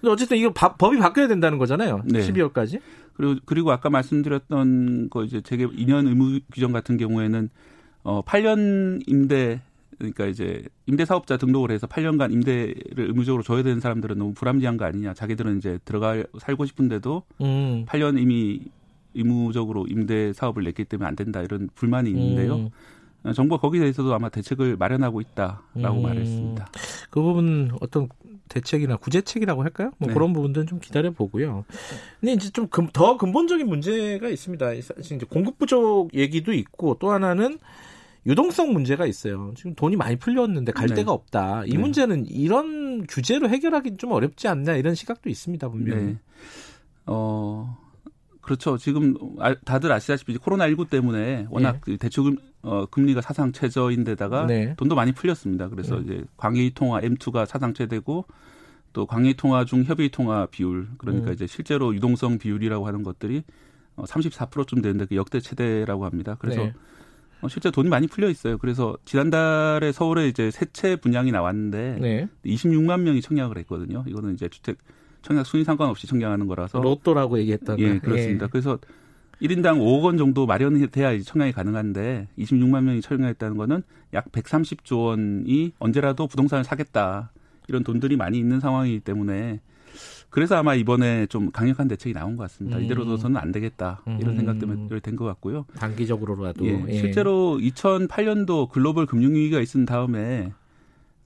[0.00, 2.02] 근데 어쨌든 이거 바, 법이 바뀌어야 된다는 거잖아요.
[2.04, 2.20] 네.
[2.20, 2.80] 12월까지.
[3.14, 7.50] 그리고 그리고 아까 말씀드렸던 거 이제 재개 2년 의무 규정 같은 경우에는
[8.02, 9.60] 어 8년 임대
[9.98, 14.86] 그러니까 이제 임대 사업자 등록을 해서 8년간 임대를 의무적으로 줘야 되는 사람들은 너무 불합리한 거
[14.86, 15.12] 아니냐.
[15.12, 17.84] 자기들은 이제 들어가 살고 싶은데도 음.
[17.86, 18.62] 8년 이미
[19.14, 22.56] 의무적으로 임대 사업을 냈기 때문에 안 된다 이런 불만이 있는데요.
[22.56, 22.70] 음.
[23.24, 26.02] 어, 정부가 거기에 대해서도 아마 대책을 마련하고 있다라고 음.
[26.02, 26.68] 말했습니다.
[27.10, 28.08] 그 부분 어떤
[28.48, 29.92] 대책이나 구제책이라고 할까요?
[29.98, 30.14] 뭐 네.
[30.14, 31.64] 그런 부분들은 좀 기다려 보고요.
[32.20, 34.72] 근데 이제 좀 더 근본적인 문제가 있습니다.
[34.72, 37.58] 이제 공급 부족 얘기도 있고 또 하나는
[38.26, 39.52] 유동성 문제가 있어요.
[39.56, 40.94] 지금 돈이 많이 풀렸는데 갈 네.
[40.96, 41.64] 데가 없다.
[41.66, 41.78] 이 네.
[41.78, 46.04] 문제는 이런 규제로 해결하기 좀 어렵지 않냐 이런 시각도 있습니다 분명히.
[46.04, 46.18] 네.
[47.06, 47.78] 어
[48.40, 48.76] 그렇죠.
[48.78, 49.14] 지금
[49.64, 51.78] 다들 아시다시피 코로나 19 때문에 워낙 네.
[51.80, 54.74] 그 대출 어, 금리가 사상 최저인데다가 네.
[54.76, 55.68] 돈도 많이 풀렸습니다.
[55.68, 56.02] 그래서 네.
[56.02, 58.26] 이제 광의 통화 M2가 사상 최대고
[58.92, 61.32] 또 광의 통화 중 협의 통화 비율 그러니까 음.
[61.32, 63.44] 이제 실제로 유동성 비율이라고 하는 것들이
[63.96, 66.36] 어, 34%좀 되는데 그 역대 최대라고 합니다.
[66.38, 66.74] 그래서 네.
[67.42, 68.58] 어, 실제 돈이 많이 풀려 있어요.
[68.58, 72.28] 그래서 지난달에 서울에 이제 세채 분양이 나왔는데 네.
[72.44, 74.04] 26만 명이 청약을 했거든요.
[74.06, 74.78] 이거는 이제 주택
[75.22, 78.46] 청약 순위 상관없이 청약하는 거라서 로또라고 얘기했던 예, 그렇습니다.
[78.46, 78.48] 예.
[78.50, 78.78] 그래서
[79.40, 85.72] 1인당 5억 원 정도 마련이 돼야 청약이 가능한데 26만 명이 청약했다는 거는 약 130조 원이
[85.78, 87.32] 언제라도 부동산을 사겠다.
[87.68, 89.60] 이런 돈들이 많이 있는 상황이기 때문에
[90.30, 92.78] 그래서 아마 이번에 좀 강력한 대책이 나온 것 같습니다.
[92.78, 92.84] 음.
[92.84, 94.02] 이대로 둬서는 안 되겠다.
[94.20, 94.36] 이런 음.
[94.36, 95.66] 생각 때문에 된 것 같고요.
[95.76, 96.64] 단기적으로라도.
[96.66, 96.98] 예, 예.
[96.98, 100.52] 실제로 2008년도 글로벌 금융위기가 있은 다음에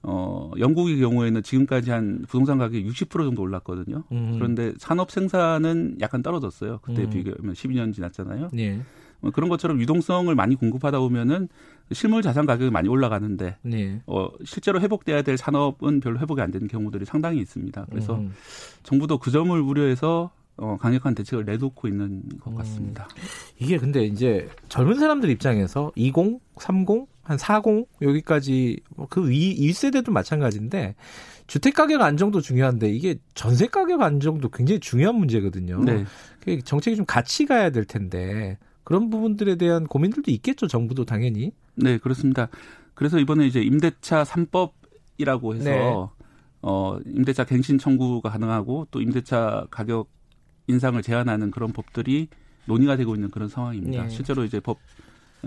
[0.07, 4.03] 어, 영국의 경우에는 지금까지 한 부동산 가격이 60% 정도 올랐거든요.
[4.11, 4.33] 음.
[4.35, 6.79] 그런데 산업 생산은 약간 떨어졌어요.
[6.83, 7.09] 그때 음.
[7.09, 8.49] 비교하면 12년 지났잖아요.
[8.53, 8.81] 네.
[9.21, 11.47] 어, 그런 것처럼 유동성을 많이 공급하다 보면은
[11.91, 14.01] 실물 자산 가격이 많이 올라가는데 네.
[14.07, 17.85] 어, 실제로 회복돼야 될 산업은 별로 회복이 안 되는 경우들이 상당히 있습니다.
[17.89, 18.33] 그래서 음.
[18.83, 22.55] 정부도 그 점을 우려해서 어, 강력한 대책을 내놓고 있는 것 음.
[22.57, 23.07] 같습니다.
[23.17, 23.23] 음.
[23.59, 30.95] 이게 근데 이제 젊은 사람들 입장에서 20, 30, 한 40, 여기까지 뭐그 위, 1세대도 마찬가지인데
[31.47, 35.83] 주택 가격 안정도 중요한데 이게 전세 가격 안정도 굉장히 중요한 문제거든요.
[35.83, 36.05] 네.
[36.63, 40.67] 정책이 좀 같이 가야 될 텐데 그런 부분들에 대한 고민들도 있겠죠.
[40.67, 41.51] 정부도 당연히.
[41.75, 42.47] 네, 그렇습니다.
[42.93, 46.15] 그래서 이번에 이제 임대차 3법이라고 해서 네.
[46.61, 50.09] 어, 임대차 갱신 청구가 가능하고 또 임대차 가격
[50.67, 52.29] 인상을 제한하는 그런 법들이
[52.65, 54.03] 논의가 되고 있는 그런 상황입니다.
[54.03, 54.09] 네.
[54.09, 54.79] 실제로 이제 법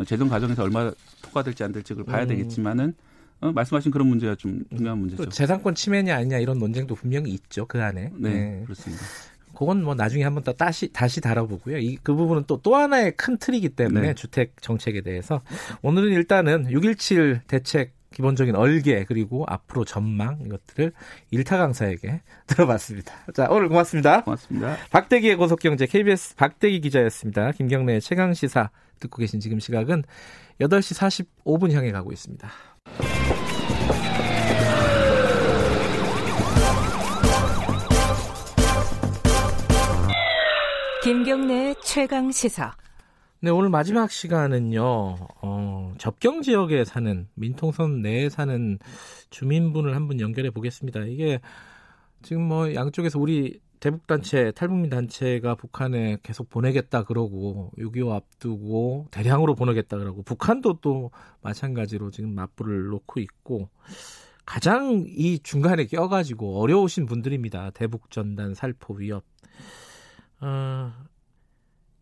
[0.06, 0.93] 제정 과정에서 얼마
[1.23, 2.28] 통과될지 안 될지 를 봐야 음.
[2.28, 2.94] 되겠지만은
[3.40, 5.28] 어, 말씀하신 그런 문제가 좀 중요한 문제죠.
[5.28, 8.10] 재산권 침해냐 아니냐 이런 논쟁도 분명히 있죠 그 안에.
[8.16, 8.62] 네, 네.
[8.65, 9.05] 그렇습니다.
[9.59, 11.78] 그건 뭐 나중에 한번 더 다시 다시 다뤄보고요.
[11.78, 14.14] 이 그 부분은 또또 하나의 큰 틀이기 때문에 네.
[14.14, 15.43] 주택 정책에 대해서
[15.82, 20.93] 오늘은 일단은 6.17 대책 기본적인 얼개 그리고 앞으로 전망 이것들을
[21.32, 23.12] 일타 강사에게 들어봤습니다.
[23.35, 24.22] 자 오늘 고맙습니다.
[24.22, 24.76] 고맙습니다.
[24.90, 27.51] 박대기의 고속경제 KBS 박대기 기자였습니다.
[27.52, 28.70] 김경래 최강 시사
[29.01, 30.05] 듣고 계신 지금 시각은
[30.60, 32.48] 8시 45분 향해 가고 있습니다.
[41.09, 42.76] 김경래 최강 시사.
[43.40, 44.82] 네, 오늘 마지막 시간은요,
[45.40, 48.78] 어, 접경 지역에 사는, 민통선 내에 사는
[49.30, 51.01] 주민분을 한 분 연결해 보겠습니다.
[51.06, 51.40] 이게
[52.20, 59.55] 지금 뭐 양쪽에서 우리 대북 단체, 탈북민 단체가 북한에 계속 보내겠다 그러고 6.25 앞두고 대량으로
[59.55, 61.10] 보내겠다 그러고 북한도 또
[61.40, 63.70] 마찬가지로 지금 맞불을 놓고 있고
[64.44, 67.70] 가장 이 중간에 껴가지고 어려우신 분들입니다.
[67.70, 69.24] 대북 전단 살포 위협.
[70.40, 70.93] 어,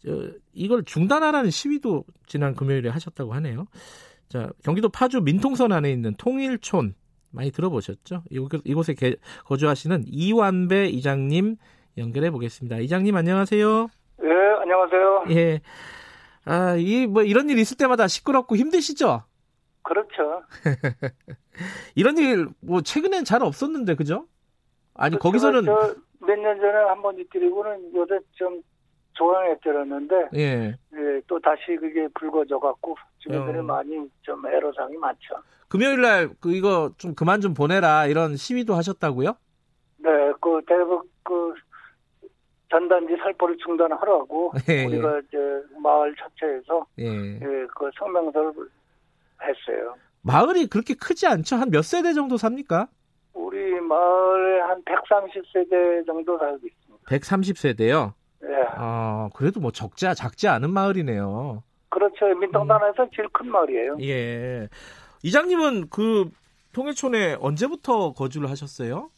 [0.04, 3.66] 저, 이걸 중단하라는 시위도 지난 금요일에 하셨다고 하네요.
[4.28, 6.94] 자, 경기도 파주 민통선 안에 있는 통일촌
[7.30, 8.24] 많이 들어보셨죠?
[8.30, 11.56] 이곳, 에 거주하시는 이완배 이장님
[11.98, 12.78] 연결해 보겠습니다.
[12.78, 13.88] 이장님 안녕하세요.
[14.18, 14.28] 네,
[14.60, 15.24] 안녕하세요.
[15.30, 15.60] 예.
[16.44, 19.24] 아, 이 뭐 이런 일 있을 때마다 시끄럽고 힘드시죠?
[19.82, 20.42] 그렇죠.
[21.94, 24.26] 이런 일 뭐 최근엔 잘 없었는데 그죠?
[24.94, 25.22] 아니 그렇죠.
[25.22, 28.60] 거기서는 몇 년 전에 한번 있더리고는 요새 좀
[29.14, 30.76] 조용해 들었는데 예.
[30.94, 31.20] 예.
[31.26, 33.62] 또 다시 그게 불거져 갖고 주민들이 어.
[33.62, 35.36] 많이 좀 애로사항이 많죠.
[35.68, 39.36] 금요일 날그 이거 좀 그만 좀 보내라 이런 시위도 하셨다고요?
[39.98, 40.10] 네,
[40.40, 41.54] 그 대북 그
[42.70, 44.84] 전단지 살포를 중단하라고 예, 예.
[44.84, 45.38] 우리가 이제
[45.82, 47.04] 마을 자체에서 예.
[47.36, 48.52] 예, 그 성명서를
[49.42, 49.94] 했어요.
[50.22, 51.56] 마을이 그렇게 크지 않죠?
[51.56, 52.88] 한 몇 세대 정도 삽니까?
[53.36, 57.04] 우리 마을에 한 130세대 정도 살고 있습니다.
[57.06, 58.12] 130세대요?
[58.40, 58.48] 네.
[58.74, 61.62] 아, 그래도 뭐 적지, 작지 않은 마을이네요.
[61.90, 62.26] 그렇죠.
[62.26, 63.08] 민통단에서 음.
[63.14, 63.98] 제일 큰 마을이에요.
[64.00, 64.68] 예.
[65.22, 66.30] 이장님은 그
[66.72, 69.10] 통일촌에 언제부터 거주를 하셨어요?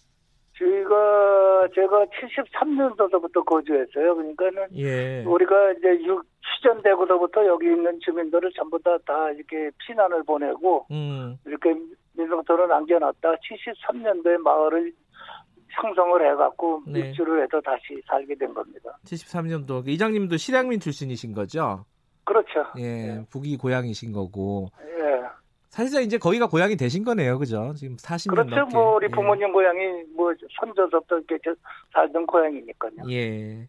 [0.59, 4.17] 저희가 제가 73년도부터 거주했어요.
[4.17, 5.25] 그러니까는 예.
[5.25, 6.25] 우리가 이제 육
[6.57, 11.39] 시전되고서부터 여기 있는 주민들을 전부 다다 이렇게 피난을 보내고 음.
[11.47, 11.75] 이렇게
[12.15, 14.93] 민속촌을 남겨놨다 73년도에 마을을
[15.81, 17.01] 형성을 해갖고 네.
[17.01, 18.99] 입주를 해서 다시 살게 된 겁니다.
[19.05, 21.85] 73년도 이장님도 실향민 출신이신 거죠?
[22.25, 22.65] 그렇죠.
[22.79, 23.25] 예, 네.
[23.31, 24.69] 북이 고향이신 거고.
[24.83, 25.23] 예.
[25.69, 27.73] 사실상 이제 거기가 고향이 되신 거네요, 그죠?
[27.77, 28.57] 지금 40년 그렇죠.
[28.57, 28.77] 넘게.
[28.77, 29.09] 뭐 우리 예.
[29.09, 29.53] 부모님 예.
[29.53, 31.51] 고향이 뭐 손자서부터 이렇게
[31.93, 32.93] 살던 고향이니까요.
[33.11, 33.69] 예.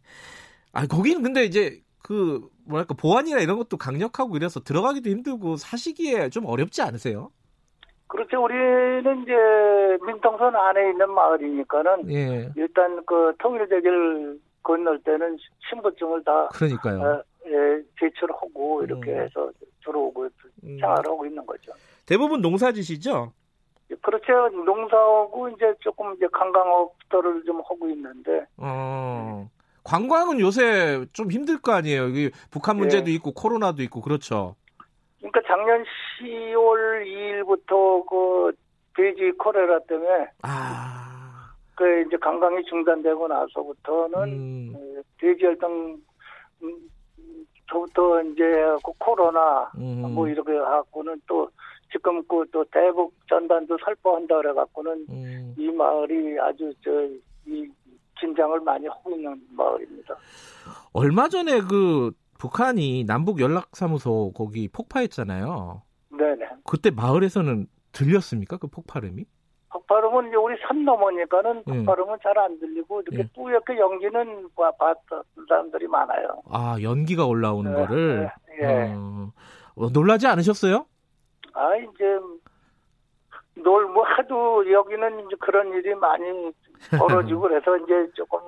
[0.72, 6.46] 아 거기는 근데 이제 그 뭐랄까 보안이나 이런 것도 강력하고 이래서 들어가기도 힘들고 사시기에 좀
[6.46, 7.32] 어렵지 않으세요?
[8.08, 8.44] 그렇죠.
[8.44, 9.34] 우리는 이제
[10.06, 12.50] 민통선 안에 있는 마을이니까는 예.
[12.56, 15.38] 일단 그 통일대교를 건널 때는
[15.70, 17.02] 신분증을 다 그러니까요.
[17.02, 19.22] 어, 예, 제출하고 이렇게 음.
[19.22, 19.52] 해서
[19.84, 20.30] 들어오고
[20.64, 20.78] 음.
[20.80, 21.72] 생활하고 있는 거죠.
[22.06, 23.34] 대부분 농사지시죠?
[24.02, 24.50] 그렇죠.
[24.50, 28.46] 농사하고 이제 조금 이제 관광업들을 좀 하고 있는데.
[28.58, 29.50] 어.
[29.84, 32.10] 관광은 요새 좀 힘들 거 아니에요.
[32.52, 33.16] 북한 문제도 예.
[33.16, 34.56] 있고 코로나도 있고 그렇죠.
[35.18, 35.84] 그러니까 작년
[36.22, 38.52] 10월 2일부터 그
[38.96, 41.54] 돼지 코레라 때문에 아.
[41.76, 44.74] 그 이제 관광이 중단되고 나서부터는 음.
[44.74, 45.98] 그 돼지 혈당
[47.70, 48.44] 저부터 이제
[48.84, 50.14] 그 코로나 음.
[50.14, 51.50] 뭐 이렇게 갖고는 또
[51.92, 55.56] 지금 그 또 대북 전단도 살포한다 그래 갖고는 음.
[55.58, 56.92] 이 마을이 아주 저
[57.46, 57.68] 이
[58.20, 60.16] 긴장을 많이 하고 있는 마을입니다.
[60.94, 65.82] 얼마 전에 그 북한이 남북 연락사무소 거기 폭파했잖아요.
[66.12, 66.46] 네네.
[66.66, 68.58] 그때 마을에서는 들렸습니까?
[68.58, 69.26] 그 폭발음이?
[69.90, 71.78] 폭발음은 이제 우리 산 넘으니까는 예.
[71.78, 73.30] 폭발음은 잘 안 들리고 이렇게 예.
[73.36, 76.42] 뿌옇게 연기는 봤던 사람들이 많아요.
[76.50, 78.30] 아 연기가 올라오는 네, 거를.
[78.48, 78.94] 네, 예.
[78.96, 79.32] 어,
[79.76, 80.86] 어, 놀라지 않으셨어요?
[81.54, 82.20] 아 이제
[83.56, 86.54] 놀뭐 하도 여기는 이제 그런 일이 많이
[86.98, 88.40] 벌어지고 그래서 이제 조금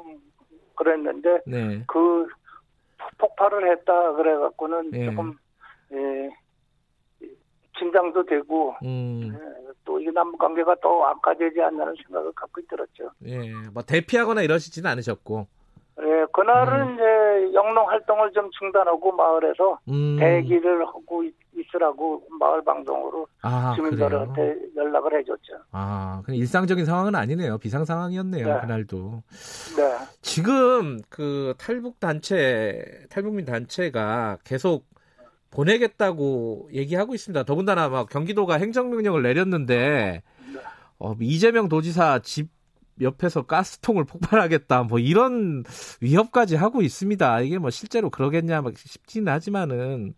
[0.75, 1.83] 그랬는데 네.
[1.87, 2.27] 그
[3.17, 5.05] 폭발을 했다 그래갖고는 예.
[5.05, 5.35] 조금
[5.91, 6.29] 예,
[7.81, 9.33] 긴장도 되고 음.
[9.33, 13.09] 예, 또 이게 남북 관계가 더 악화되지 않나는 생각을 갖고 있더랬죠.
[13.25, 13.39] 예,
[13.73, 15.47] 뭐 대피하거나 이러시지는 않으셨고.
[16.03, 16.93] 예, 그날은 음.
[16.93, 20.17] 이제 영농 활동을 좀 중단하고 마을에서 음.
[20.19, 21.33] 대기를 하고 있,
[21.73, 24.67] 으라고 마을 방송으로 아, 주민들한테 그래요?
[24.75, 25.53] 연락을 해줬죠.
[25.71, 27.59] 아, 그냥 일상적인 상황은 아니네요.
[27.59, 28.45] 비상 상황이었네요.
[28.45, 28.61] 네.
[28.61, 29.23] 그날도.
[29.77, 29.97] 네.
[30.21, 34.83] 지금 그 탈북 단체, 탈북민 단체가 계속
[35.51, 37.43] 보내겠다고 얘기하고 있습니다.
[37.43, 40.23] 더군다나 막 경기도가 행정명령을 내렸는데
[40.53, 40.59] 네.
[40.97, 42.49] 어, 이재명 도지사 집
[43.01, 45.63] 옆에서 가스통을 폭발하겠다 뭐 이런
[46.01, 47.41] 위협까지 하고 있습니다.
[47.41, 50.13] 이게 뭐 실제로 그러겠냐 막 싶지는 하지만은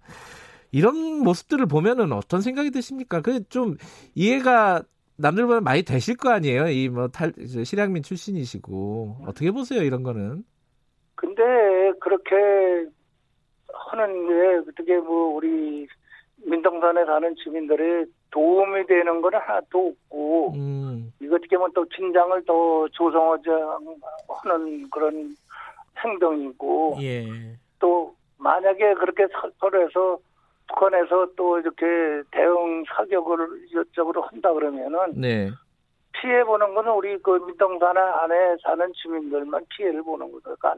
[0.71, 3.21] 이런 모습들을 보면은 어떤 생각이 드십니까?
[3.21, 3.77] 그 좀
[4.15, 4.83] 이해가
[5.17, 6.67] 남들보다 많이 되실 거 아니에요?
[6.69, 7.33] 이뭐탈
[7.63, 10.43] 실향민 출신이시고 어떻게 보세요 이런 거는?
[11.15, 11.41] 근데
[12.01, 12.89] 그렇게
[13.99, 15.87] 하는 게 어떻게 뭐 우리
[16.45, 21.13] 민동산에 사는 주민들의 도움이 되는 건 하나도 없고 음.
[21.21, 25.35] 이거 어떻게 보면 또 긴장을 더 조성하는 그런
[26.03, 27.25] 행동이고 예.
[27.79, 29.27] 또 만약에 그렇게
[29.59, 30.19] 서로해서
[30.67, 31.85] 북한에서 또 이렇게
[32.31, 35.49] 대응 사격을 이쪽으로 한다 그러면은 네.
[36.13, 40.75] 피해 보는 거는 우리 그 민동산 안에 사는 주민들만 피해를 보는 거니까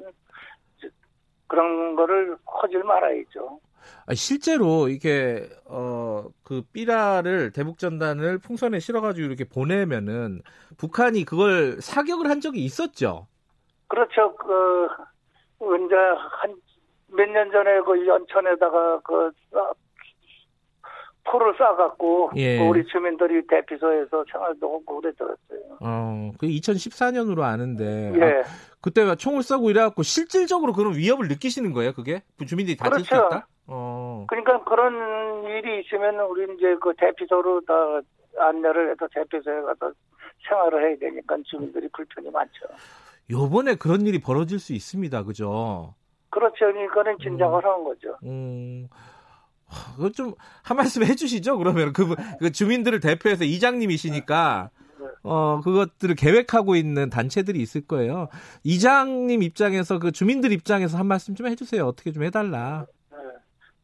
[1.48, 3.60] 그런 거를 하질 말아야죠.
[4.14, 10.42] 실제로 이게 어그 삐라를 대북 전단을 풍선에 실어가지고 이렇게 보내면은
[10.78, 13.28] 북한이 그걸 사격을 한 적이 있었죠.
[13.88, 14.36] 그렇죠.
[14.36, 14.88] 그
[15.60, 16.56] 언제 한
[17.12, 19.32] 몇 년 전에 그 연천에다가 그
[21.24, 22.58] 포를 쏴갖고 예.
[22.60, 25.78] 그 우리 주민들이 대피소에서 생활도 하고 그랬더랬어요.
[25.82, 28.44] 어, 그 2014년으로 아는데 예.
[28.44, 28.44] 아,
[28.86, 32.22] 그때 총을 쏘고 이래갖고 실질적으로 그런 위협을 느끼시는 거예요, 그게?
[32.38, 33.06] 그 주민들이 다칠 그렇죠.
[33.08, 33.48] 수 있다?
[33.66, 34.26] 어.
[34.30, 37.74] 그러니까 그런 일이 있으면 우리 이제 그 대피소로 다
[38.38, 39.92] 안내를 해서 대피소에 가서
[40.48, 42.60] 생활을 해야 되니까 주민들이 불편이 많죠.
[43.32, 45.96] 요번에 그런 일이 벌어질 수 있습니다, 그죠?
[46.30, 46.66] 그렇죠.
[46.68, 47.68] 그러니까는 긴장을 음.
[47.68, 48.20] 하는 거죠.
[48.24, 48.88] 음.
[49.96, 51.58] 그거 좀 한 말씀 해주시죠.
[51.58, 54.70] 그러면 그, 그 주민들을 대표해서 이장님이시니까
[55.24, 58.30] 어 그것들을 계획하고 있는 단체들이 있을 거예요.
[58.64, 61.86] 이장님 입장에서 그 주민들 입장에서 한 말씀 좀 해주세요.
[61.86, 62.86] 어떻게 좀 해달라.
[63.12, 63.18] 네.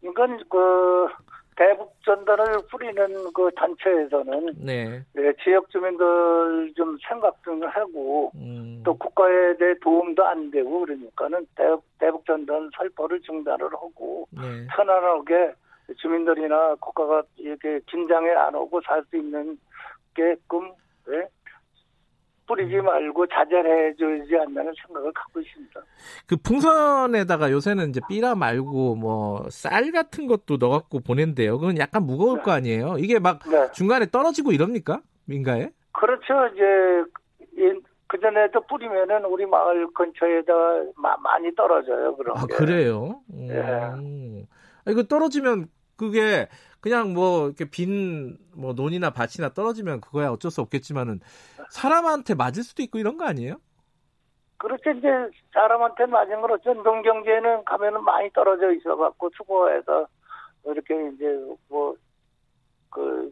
[0.03, 1.07] 이건 그
[1.55, 5.03] 대북 전단을 뿌리는 그 단체에서는 네.
[5.13, 8.81] 네 지역 주민들 좀 생각 좀 하고 음.
[8.83, 14.65] 또 국가에 대해 도움도 안 되고 그러니까는 대북, 대북 전단 살포를 중단을 하고 네.
[14.75, 15.53] 편안하게
[15.97, 19.57] 주민들이나 국가가 이렇게 긴장에 안 오고 살 수 있는
[20.15, 20.71] 게끔
[21.07, 21.27] 네?
[22.47, 25.79] 뿌리지 말고 자제해 주지 않는 생각을 갖고 있습니다.
[26.27, 31.59] 그 풍선에다가 요새는 이제 삐라 말고 뭐 쌀 같은 것도 넣어갖고 보낸대요.
[31.59, 32.43] 그건 약간 무거울 네.
[32.43, 32.95] 거 아니에요.
[32.99, 33.71] 이게 막 네.
[33.71, 35.01] 중간에 떨어지고 이럽니까?
[35.25, 35.69] 민가에?
[35.93, 36.47] 그렇죠.
[36.53, 40.53] 이제 그 전에도 뿌리면은 우리 마을 근처에다
[41.23, 42.17] 많이 떨어져요.
[42.17, 42.55] 그런 아 게.
[42.55, 43.21] 그래요?
[43.33, 44.45] 예.
[44.89, 46.49] 이거 떨어지면 그게
[46.81, 51.19] 그냥 뭐 이렇게 빈 뭐 논이나 밭이나 떨어지면 그거야 어쩔 수 없겠지만은
[51.69, 53.55] 사람한테 맞을 수도 있고 이런 거 아니에요?
[54.57, 54.91] 그렇죠.
[54.91, 55.07] 이제
[55.53, 56.73] 사람한테 맞은 그렇죠.
[56.73, 60.05] 농경지에는 가면은 많이 떨어져 있어 갖고 수거해서
[60.65, 61.25] 이렇게 이제
[61.69, 63.31] 뭐그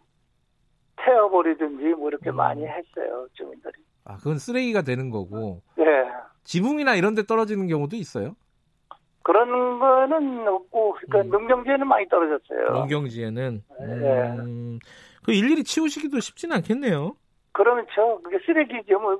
[0.95, 2.37] 태워버리든지 뭐 이렇게 음.
[2.37, 3.73] 많이 했어요 주민들이.
[4.05, 5.61] 아 그건 쓰레기가 되는 거고.
[5.77, 5.83] 네.
[6.43, 8.35] 지붕이나 이런 데 떨어지는 경우도 있어요?
[9.29, 11.29] 그런 거는 없고, 그러니까 음.
[11.29, 12.79] 농경지에는 많이 떨어졌어요.
[12.79, 13.63] 농경지에는.
[13.79, 14.29] 네.
[14.39, 14.79] 음,
[15.23, 17.15] 그 일일이 치우시기도 쉽지는 않겠네요.
[17.51, 18.19] 그렇죠.
[18.23, 19.15] 그게 쓰레기죠, 뭐.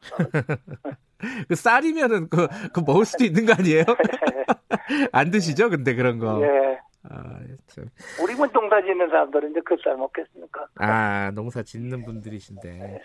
[1.48, 3.84] 그 쌀이면은 그, 그 먹을 수도 있는 거 아니에요?
[5.12, 5.70] 안 드시죠?
[5.70, 6.42] 근데 그런 거.
[6.42, 6.78] 예.
[7.08, 7.86] 아, 참.
[8.22, 10.66] 우리 뭐 농사 짓는 사람들은 이제 그 쌀 먹겠습니까?
[10.76, 13.00] 아, 농사 짓는 분들이신데.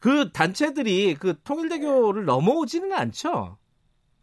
[0.00, 3.58] 그 단체들이 그 통일대교를 넘어오지는 않죠?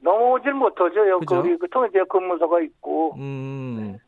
[0.01, 1.07] 넘어오질 못하죠.
[1.09, 1.25] 여기
[1.57, 3.15] 그 통일대 근무소가 있고.
[3.17, 3.77] 음.
[3.79, 3.99] 네.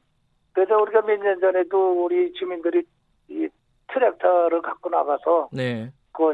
[0.53, 2.83] 그래서 우리가 몇 년 전에도 우리 주민들이
[3.29, 3.47] 이
[3.93, 5.91] 트랙터를 갖고 나가서 네.
[6.13, 6.33] 그,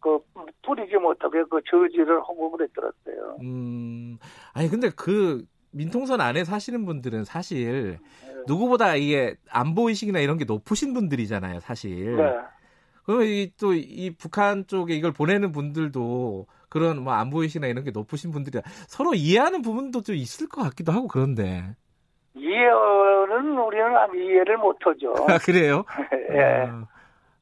[0.00, 0.18] 그
[0.62, 3.38] 뿌리지 못하게 그 저지를 하고 그랬더랬어요.
[3.42, 4.18] 음.
[4.52, 8.34] 아니 근데 그 민통선 안에 사시는 분들은 사실 네.
[8.46, 12.16] 누구보다 이게 안보 의식이나 이런 게 높으신 분들이잖아요, 사실.
[12.16, 12.36] 네.
[13.04, 17.90] 그러면 이 또이 이 북한 쪽에 이걸 보내는 분들도 그런 뭐 안보 의식이나 이런 게
[17.90, 21.74] 높으신 분들이 서로 이해하는 부분도 좀 있을 것 같기도 하고 그런데.
[22.34, 25.14] 이해는 우리는 이해를 못하죠.
[25.28, 25.84] 아, 그래요?
[26.32, 26.70] 예.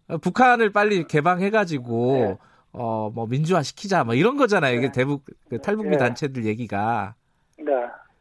[0.08, 2.38] 어, 북한을 빨리 개방해가지고 네.
[2.72, 4.76] 어뭐 민주화 시키자 뭐 이런 거잖아요.
[4.76, 4.92] 이게 네.
[4.92, 5.98] 대북 그 탈북민 네.
[5.98, 7.14] 단체들 얘기가.
[7.58, 7.72] 네.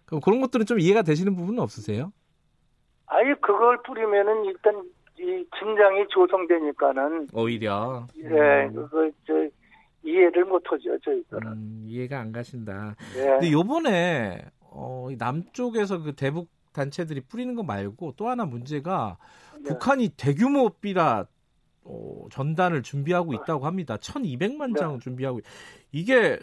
[0.06, 2.12] 그럼 그런 것들은 좀 이해가 되시는 부분은 없으세요?
[3.08, 4.82] 아니 그걸 뿌리면은 일단
[5.20, 8.76] 이 긴장이 조성되니까는 오히려 예 음.
[8.76, 9.34] 그걸 저
[10.06, 12.96] 이해를 못하죠 저희들은 음, 이해가 안 가신다.
[13.18, 13.24] 예.
[13.24, 19.18] 근데 요번에 어, 남쪽에서 그 대북 단체들이 뿌리는 거 말고 또 하나 문제가
[19.58, 19.70] 네.
[19.70, 21.26] 북한이 대규모 삐라
[21.84, 23.98] 어, 전단을 준비하고 있다고 합니다.
[23.98, 25.00] 1,200만 장 네.
[25.00, 25.40] 준비하고
[25.92, 26.40] 이게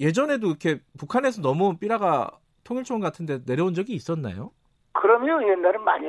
[0.00, 2.30] 예전에도 이렇게 북한에서 넘어온 삐라가
[2.64, 4.50] 통일청 같은데 내려온 적이 있었나요?
[4.92, 5.48] 그럼요.
[5.48, 6.06] 옛날에 많이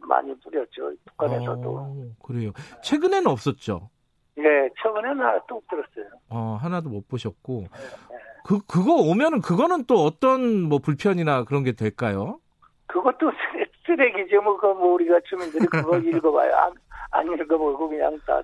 [0.00, 0.92] 많이 뿌렸죠.
[1.04, 1.76] 북한에서도.
[1.76, 2.52] 어, 그래요.
[2.82, 3.90] 최근에는 없었죠.
[4.38, 6.12] 네, 최근에는 하나도 못 들었어요.
[6.28, 7.64] 어, 하나도 못 보셨고.
[7.72, 8.18] 네.
[8.44, 12.40] 그, 그거 오면은 그거는 또 어떤 뭐 불편이나 그런 게 될까요?
[12.86, 13.30] 그것도
[13.86, 14.40] 쓰레기죠.
[14.42, 16.54] 뭐, 그, 뭐, 우리가 주민들이 그거 읽어봐요.
[16.54, 16.72] 안,
[17.10, 18.40] 안 읽어보고 그냥 다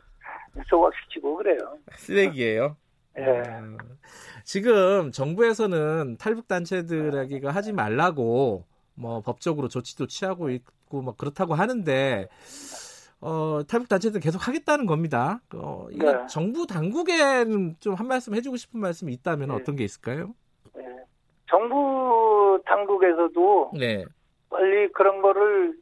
[0.69, 1.79] 소각시키고 그래요.
[1.93, 2.77] 쓰레기예요
[3.19, 3.23] 예.
[3.23, 3.43] 네.
[4.45, 8.65] 지금 정부에서는 탈북단체들에게가 하지 말라고
[8.95, 12.29] 뭐 법적으로 조치도 취하고 있고 뭐 그렇다고 하는데
[13.25, 15.41] 어, 탈북 단체들은 계속 하겠다는 겁니다.
[15.55, 16.27] 어, 이거 네.
[16.29, 19.55] 정부 당국에는 좀 한 말씀 해주고 싶은 말씀이 있다면 네.
[19.55, 20.35] 어떤 게 있을까요?
[20.75, 20.85] 네.
[21.49, 24.05] 정부 당국에서도 네.
[24.51, 25.75] 빨리 그런 거를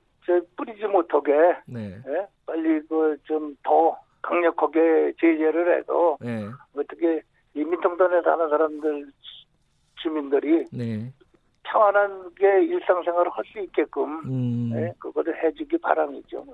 [0.56, 1.32] 뿌리지 못하게
[1.66, 2.00] 네.
[2.06, 2.26] 네?
[2.46, 6.48] 빨리 그 좀 더 강력하게 제재를 해서 네.
[6.76, 7.22] 어떻게
[7.54, 9.10] 이 민통단에 사는 사람들
[9.96, 11.12] 주민들이 네.
[11.64, 14.70] 평안하게 일상생활을 할 수 있게끔 음.
[14.72, 16.44] 네, 그거를 해주기 바람이죠.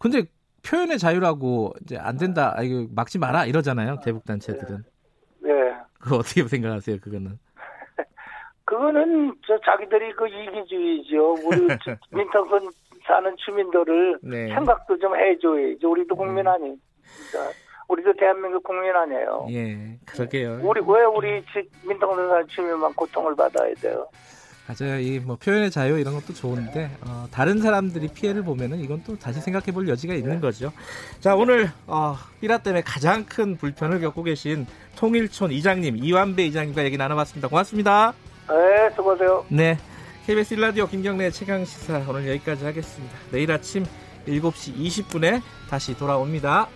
[0.00, 0.22] 근데
[0.66, 4.00] 표현의 자유라고 이제 안 된다, 아, 이거 막지 마라 이러잖아요.
[4.02, 4.84] 대북 단체들은.
[5.40, 5.52] 네.
[5.52, 5.74] 네.
[6.00, 6.98] 그거 어떻게 생각하세요?
[7.00, 7.38] 그거는?
[8.64, 11.34] 그거는 저 자기들이 그 이기주의죠.
[11.44, 11.68] 우리
[12.10, 12.70] 민통선
[13.06, 14.48] 사는 주민들을 네.
[14.48, 15.90] 생각도 좀 해줘야죠.
[15.90, 16.48] 우리도 국민 음.
[16.48, 16.76] 아니.
[17.04, 17.50] 진짜.
[17.88, 19.46] 우리도 대한민국 국민 아니에요.
[19.50, 20.60] 예, 그러게요.
[20.62, 21.44] 우리 왜 우리
[21.86, 24.06] 민통선 사는 주민만 고통을 받아야 돼요?
[24.78, 25.00] 맞아요.
[25.00, 29.40] 이 뭐 표현의 자유 이런 것도 좋은데 어, 다른 사람들이 피해를 보면은 이건 또 다시
[29.40, 30.72] 생각해 볼 여지가 있는 거죠.
[31.20, 34.66] 자 오늘 어, 삐라 때문에 가장 큰 불편을 겪고 계신
[34.96, 37.48] 통일촌 이장님 이완배 이장님과 얘기 나눠봤습니다.
[37.48, 38.12] 고맙습니다.
[38.48, 39.46] 네, 수고하세요.
[39.48, 39.78] 네.
[40.26, 43.14] KBS 1라디오 김경래 최강 시사 오늘 여기까지 하겠습니다.
[43.30, 43.84] 내일 아침
[44.26, 46.68] 7시 20분에 다시 돌아옵니다.